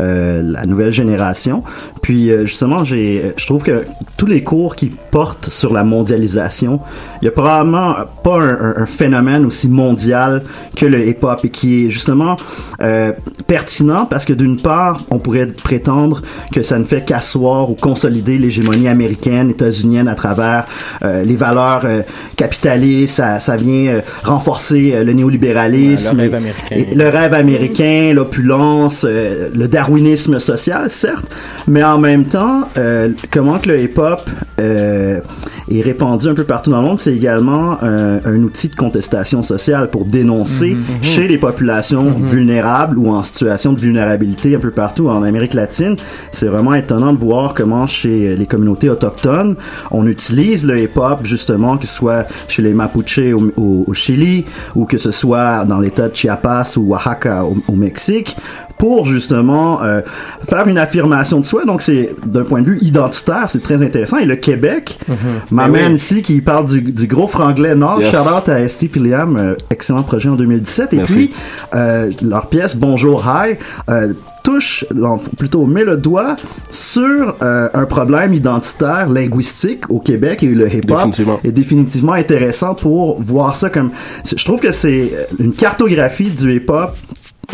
[0.00, 1.62] euh, la nouvelle génération.
[2.06, 3.82] Puis euh, justement, j'ai, je trouve que
[4.16, 6.78] tous les cours qui portent sur la mondialisation,
[7.20, 10.44] il y a probablement pas un, phénomène aussi mondial
[10.76, 12.36] que le hip-hop et qui est justement
[12.80, 13.10] euh,
[13.48, 16.22] pertinent parce que d'une part, on pourrait prétendre
[16.52, 20.66] que ça ne fait qu'asseoir ou consolider l'hégémonie américaine, états-unienne à travers
[21.04, 22.02] euh, les valeurs euh,
[22.36, 23.16] capitalistes.
[23.16, 28.12] Ça, ça vient euh, renforcer euh, le néolibéralisme, Ouais, le rêve et- le rêve américain,
[28.14, 31.26] l'opulence, euh, le darwinisme social, certes,
[31.66, 34.20] mais en même temps, euh, comment que le hip-hop
[34.60, 35.20] euh,
[35.70, 39.42] est répandu un peu partout dans le monde, c'est également euh, un outil de contestation
[39.42, 41.02] sociale pour dénoncer Mhm.
[41.02, 45.96] chez les populations vulnérables ou en situation de vulnérabilité un peu partout en Amérique latine.
[46.32, 49.56] C'est vraiment étonnant de voir comment chez les communautés autochtones,
[49.90, 54.44] on utilise le hip-hop justement, que ce soit chez les Mapuches au, au- au Chili
[54.74, 58.36] ou que ce soit dans l'état de Chiapas ou Oaxaca au, au Mexique
[58.78, 60.00] pour justement euh,
[60.48, 61.64] faire une affirmation de soi.
[61.64, 64.18] Donc c'est d'un point de vue identitaire, c'est très intéressant.
[64.18, 64.98] Et le Québec
[65.50, 65.94] m'amène Ben oui.
[65.94, 68.00] ici qui parle du, du gros franglais nord.
[68.00, 68.10] Yes.
[68.14, 70.92] Shout out à Esti et Liam, euh, excellent projet en 2017.
[70.92, 71.14] Et Merci.
[71.14, 71.34] puis
[71.74, 73.56] euh, leur pièce Bonjour Hi
[73.88, 74.12] euh,
[74.46, 74.84] touche,
[75.36, 76.36] plutôt met le doigt
[76.70, 81.10] sur euh, un problème identitaire linguistique au Québec et le hip-hop
[81.42, 83.90] est définitivement intéressant pour voir ça comme...
[84.24, 86.94] Je trouve que c'est une cartographie du hip-hop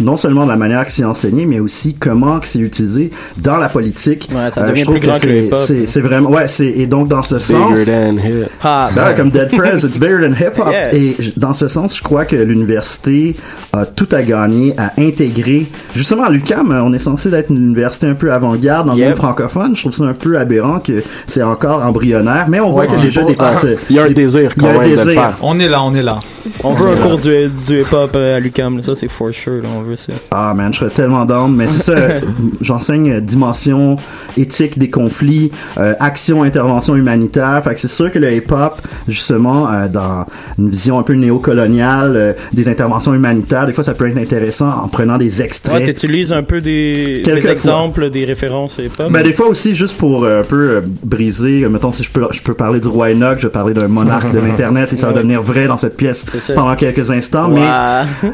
[0.01, 3.57] non seulement de la manière que c'est enseigné, mais aussi comment que c'est utilisé dans
[3.59, 4.29] la politique.
[4.35, 5.59] Ouais, ça Euh, devient je trouve plus grand que le c'est- hip-hop.
[5.67, 8.47] c'est- C'est vraiment, ouais, c'est et donc dans ce It's sens, bigger than hip.
[8.63, 9.15] Ah, ben, man.
[9.17, 10.69] comme Dead Prez, it's bigger than hip hop.
[10.71, 10.95] Yeah.
[10.95, 13.37] Et dans ce sens, je crois que l'université
[13.73, 15.67] a tout à gagner à intégrer.
[15.95, 19.15] Justement, à l'UQAM, on est censé être une université un peu avant-garde dans le monde
[19.17, 19.75] francophone.
[19.77, 22.99] Je trouve ça un peu aberrant que c'est encore embryonnaire, mais on voit Ouais, qu'il
[22.99, 23.55] y a déjà des Ah.
[23.61, 25.37] petites- Il y a un désir quand même de le faire.
[25.43, 26.19] On est là, on est là.
[26.65, 27.31] On veut un cours du,
[27.67, 28.83] du hip-hop euh, à l'UQAM, là.
[28.83, 30.13] ça c'est for sure, là, on veut ça.
[30.31, 31.95] Ah man, je serais tellement down, mais c'est ça,
[32.61, 33.97] j'enseigne euh, dimension
[34.37, 39.71] éthique des conflits, euh, action, intervention humanitaire, fait que c'est sûr que le hip-hop, justement,
[39.71, 40.25] euh, dans
[40.59, 44.69] une vision un peu néocoloniale euh, des interventions humanitaires, des fois ça peut être intéressant
[44.69, 45.75] en prenant des extraits.
[45.81, 49.11] Ouais, t'utilises un peu des, exemples, des références hip-hop.
[49.13, 52.55] Ben, des fois aussi, juste pour un peu briser, mettons, si je peux, je peux
[52.55, 55.19] parler du roi Enoch, je vais parler d'un monarque de l'Internet et ça va Ouais.
[55.19, 57.61] devenir vrai dans cette pièce pendant quelques instants, mais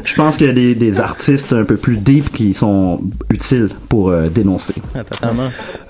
[0.05, 3.69] je pense qu'il y a des, des artistes un peu plus deep qui sont utiles
[3.89, 4.73] pour euh, dénoncer.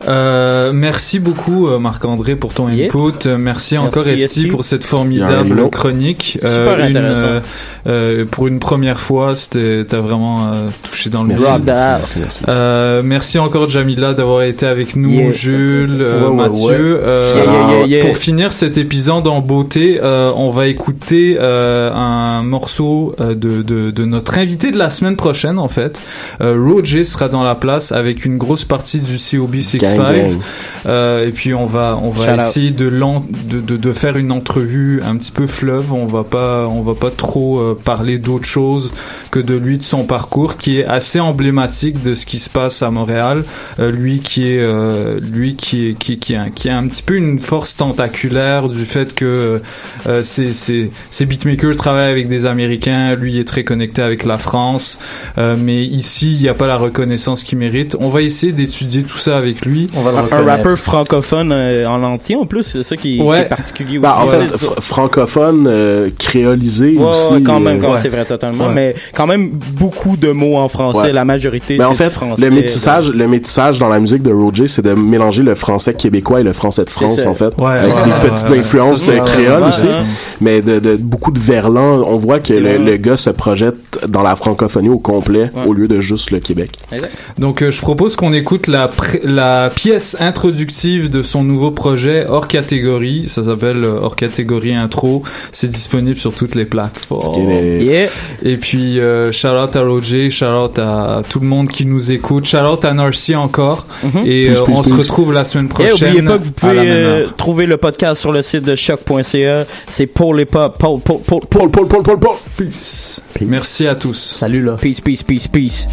[0.07, 3.27] Euh, merci beaucoup euh, Marc-André pour ton input.
[3.27, 6.37] Euh, Merci, encore Merci, Esti pour cette formidable chronique.
[6.41, 7.45] Super une, intéressant.
[7.87, 11.61] Euh, pour une première fois, c'était t'as vraiment euh, touché dans le Merci, mille.
[11.65, 12.59] merci, merci, merci, merci.
[12.61, 15.29] Euh, merci encore Jamila d'avoir été avec nous, Yeah.
[15.29, 16.93] Jules, euh, Ouais, ouais, Mathieu.
[16.93, 16.99] ouais.
[17.01, 18.05] Euh, Yeah, yeah, yeah, yeah.
[18.05, 23.61] Pour finir cet épisode en beauté, euh, on va écouter euh, un morceau euh, de,
[23.61, 26.01] de, de notre invité de la semaine prochaine en fait.
[26.41, 29.97] Euh, Roger sera dans la place avec une grosse partie du COB 65.
[29.97, 30.37] Gang, gang.
[30.85, 34.31] Euh, et puis on va on va Shout essayer de, de, de de faire une
[34.31, 35.93] entrevue un petit peu fleuve.
[35.93, 38.91] On va pas on va pas trop euh, parler d'autre chose
[39.31, 42.81] que de lui de son parcours qui est assez emblématique de ce qui se passe
[42.81, 43.43] à Montréal.
[43.79, 47.03] Euh, lui qui est euh, lui qui est qui qui a, qui a un petit
[47.03, 49.61] peu une force tentaculaire du fait que
[50.07, 53.15] euh, ses, ses, ses beatmakers travaillent avec des Américains.
[53.15, 54.97] Lui est très connecté avec la France.
[55.37, 57.95] Euh, mais ici il n'y a pas la reconnaissance qu'il mérite.
[57.99, 59.89] On va essayer d'étudier tout ça avec lui.
[59.95, 63.37] On va le Un rappeur francophone euh, en entier en plus, c'est ça qui, Ouais.
[63.37, 64.07] qui est particulier aussi.
[64.07, 67.33] en Ouais, fait, francophone, euh, créolisé Ouais, aussi.
[67.33, 68.01] ouais, quand même, quand même, ouais.
[68.01, 68.73] c'est vrai totalement, Ouais.
[68.73, 71.13] mais quand même beaucoup de mots en français, Ouais.
[71.13, 72.41] la majorité Mais c'est en fait, français.
[72.43, 76.41] le métissage, le métissage dans la musique de Roger, c'est de mélanger le français québécois
[76.41, 77.53] et le français de France, en fait.
[77.57, 79.87] Ouais, avec ouais, des ouais, petites influences créoles aussi.
[79.87, 80.03] ça.
[80.41, 82.03] Mais de, de beaucoup de verlan.
[82.07, 83.75] On voit que le, gars se projette
[84.07, 85.65] dans la francophonie au complet Ouais.
[85.65, 86.71] au lieu de juste le Québec.
[86.91, 87.11] Exact.
[87.37, 88.89] Donc euh, je propose qu'on écoute la,
[89.23, 93.27] la pièce introductive de son nouveau projet hors catégorie.
[93.27, 95.23] Ça s'appelle euh, hors catégorie intro.
[95.51, 97.48] C'est disponible sur toutes les plateformes.
[97.51, 102.11] Et puis, euh, shout out à Roger, shout out à tout le monde qui nous
[102.11, 103.85] écoute, shout out à Narcy encore.
[104.03, 104.25] Mhm.
[104.25, 106.13] Et euh, on se retrouve la semaine prochaine.
[106.13, 109.65] N'oubliez pas que vous pouvez euh, trouver le podcast sur le site de choc.ca.
[109.87, 110.77] C'est pour les pop.
[110.77, 113.21] Paul, Paul, Paul, Paul, Paul, Paul, Paul, peace.
[113.41, 114.17] Merci à tous.
[114.17, 114.73] Salut là.
[114.79, 115.87] Peace, peace, peace, peace.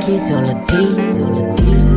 [0.00, 1.09] Nike sur le beat.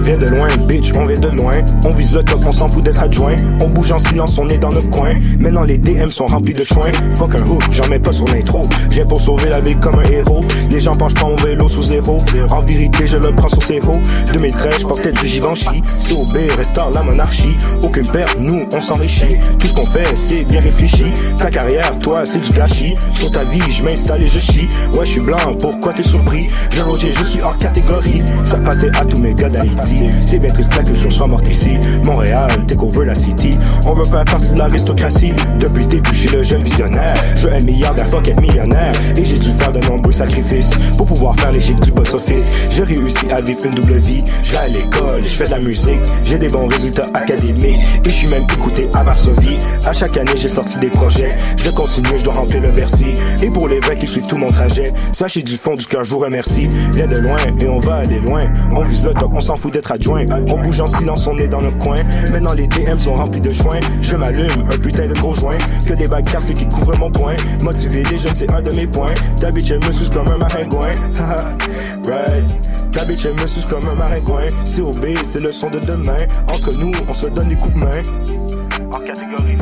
[0.04, 1.54] Viens de loin, bitch, on vient de loin.
[1.86, 3.36] On vise le top, on s'en fout d'être adjoint.
[3.62, 5.14] On bouge en silence, on est dans notre coin.
[5.40, 6.88] Maintenant les DM sont remplis de choix.
[7.16, 8.68] Fuck un hook, j'en mets pas sur l'intro.
[8.90, 10.44] J'ai pour sauver la vie comme un héros.
[10.70, 12.18] Les gens penchent pas mon vélo sous zéro.
[12.50, 13.98] En vérité, je le prends sur zéro.
[14.34, 15.82] 2013, je portais du Givenchy.
[16.10, 17.56] COB, restaure la monarchie.
[17.82, 19.38] Aucune perte, nous, on s'enrichit.
[19.58, 21.06] Tout ce qu'on fait, c'est bien réfléchi.
[21.38, 22.96] Ta carrière, toi, c'est du gâchis.
[23.14, 24.68] Sur ta vie, je m'installe et je chie.
[24.94, 26.50] Ouais, je suis blanc, pourquoi t'es surpris?
[26.76, 28.22] Je Roger, je suis hors catégorie.
[28.44, 29.93] Ça passait à tous mes gars d'Haïti.
[30.26, 31.78] C'est bien triste que je sois mort ici.
[32.06, 33.52] Montréal, take over la city.
[33.86, 35.34] On veut faire partie de l'aristocratie.
[35.60, 37.16] Depuis le début, suis le jeune visionnaire.
[37.36, 38.94] Je veux un milliardaire, fuck être millionnaire.
[39.16, 42.52] Et j'ai dû faire de nombreux sacrifices pour pouvoir faire les chiffres du boss office.
[42.76, 44.24] J'ai réussi à vivre une double vie.
[44.44, 46.02] Je vais à l'école, je fais de la musique.
[46.26, 47.80] J'ai des bons résultats académiques.
[48.06, 49.58] Et je suis même écouté à Varsovie.
[49.86, 51.30] À chaque année, j'ai sorti des projets.
[51.58, 53.14] Je continue, je dois remplir le Bercy.
[53.42, 56.12] Et pour les vrais qui suivent tout mon trajet, sachez du fond du cœur, je
[56.12, 56.68] vous remercie.
[56.94, 58.46] Viens de loin et on va aller loin.
[58.72, 58.84] On
[59.14, 61.98] top, on s'en fout d'être On bouge en silence, on est dans notre coin.
[62.32, 63.80] Maintenant les DM sont remplis de joints.
[64.02, 65.58] Je m'allume, un putain de gros joint.
[65.86, 67.36] Que des bagues cassées qui couvrent mon point.
[67.62, 69.14] Motiver les jeunes, c'est un de mes points.
[69.40, 70.92] Ta bitch, elle me suce comme un maringouin.
[72.08, 72.92] right.
[72.92, 74.48] Ta bitch, me suce comme un maringouin.
[74.76, 76.18] COB, c'est le son de demain.
[76.50, 78.02] Entre nous, on se donne des coups de main.
[78.94, 79.58] En catégorie.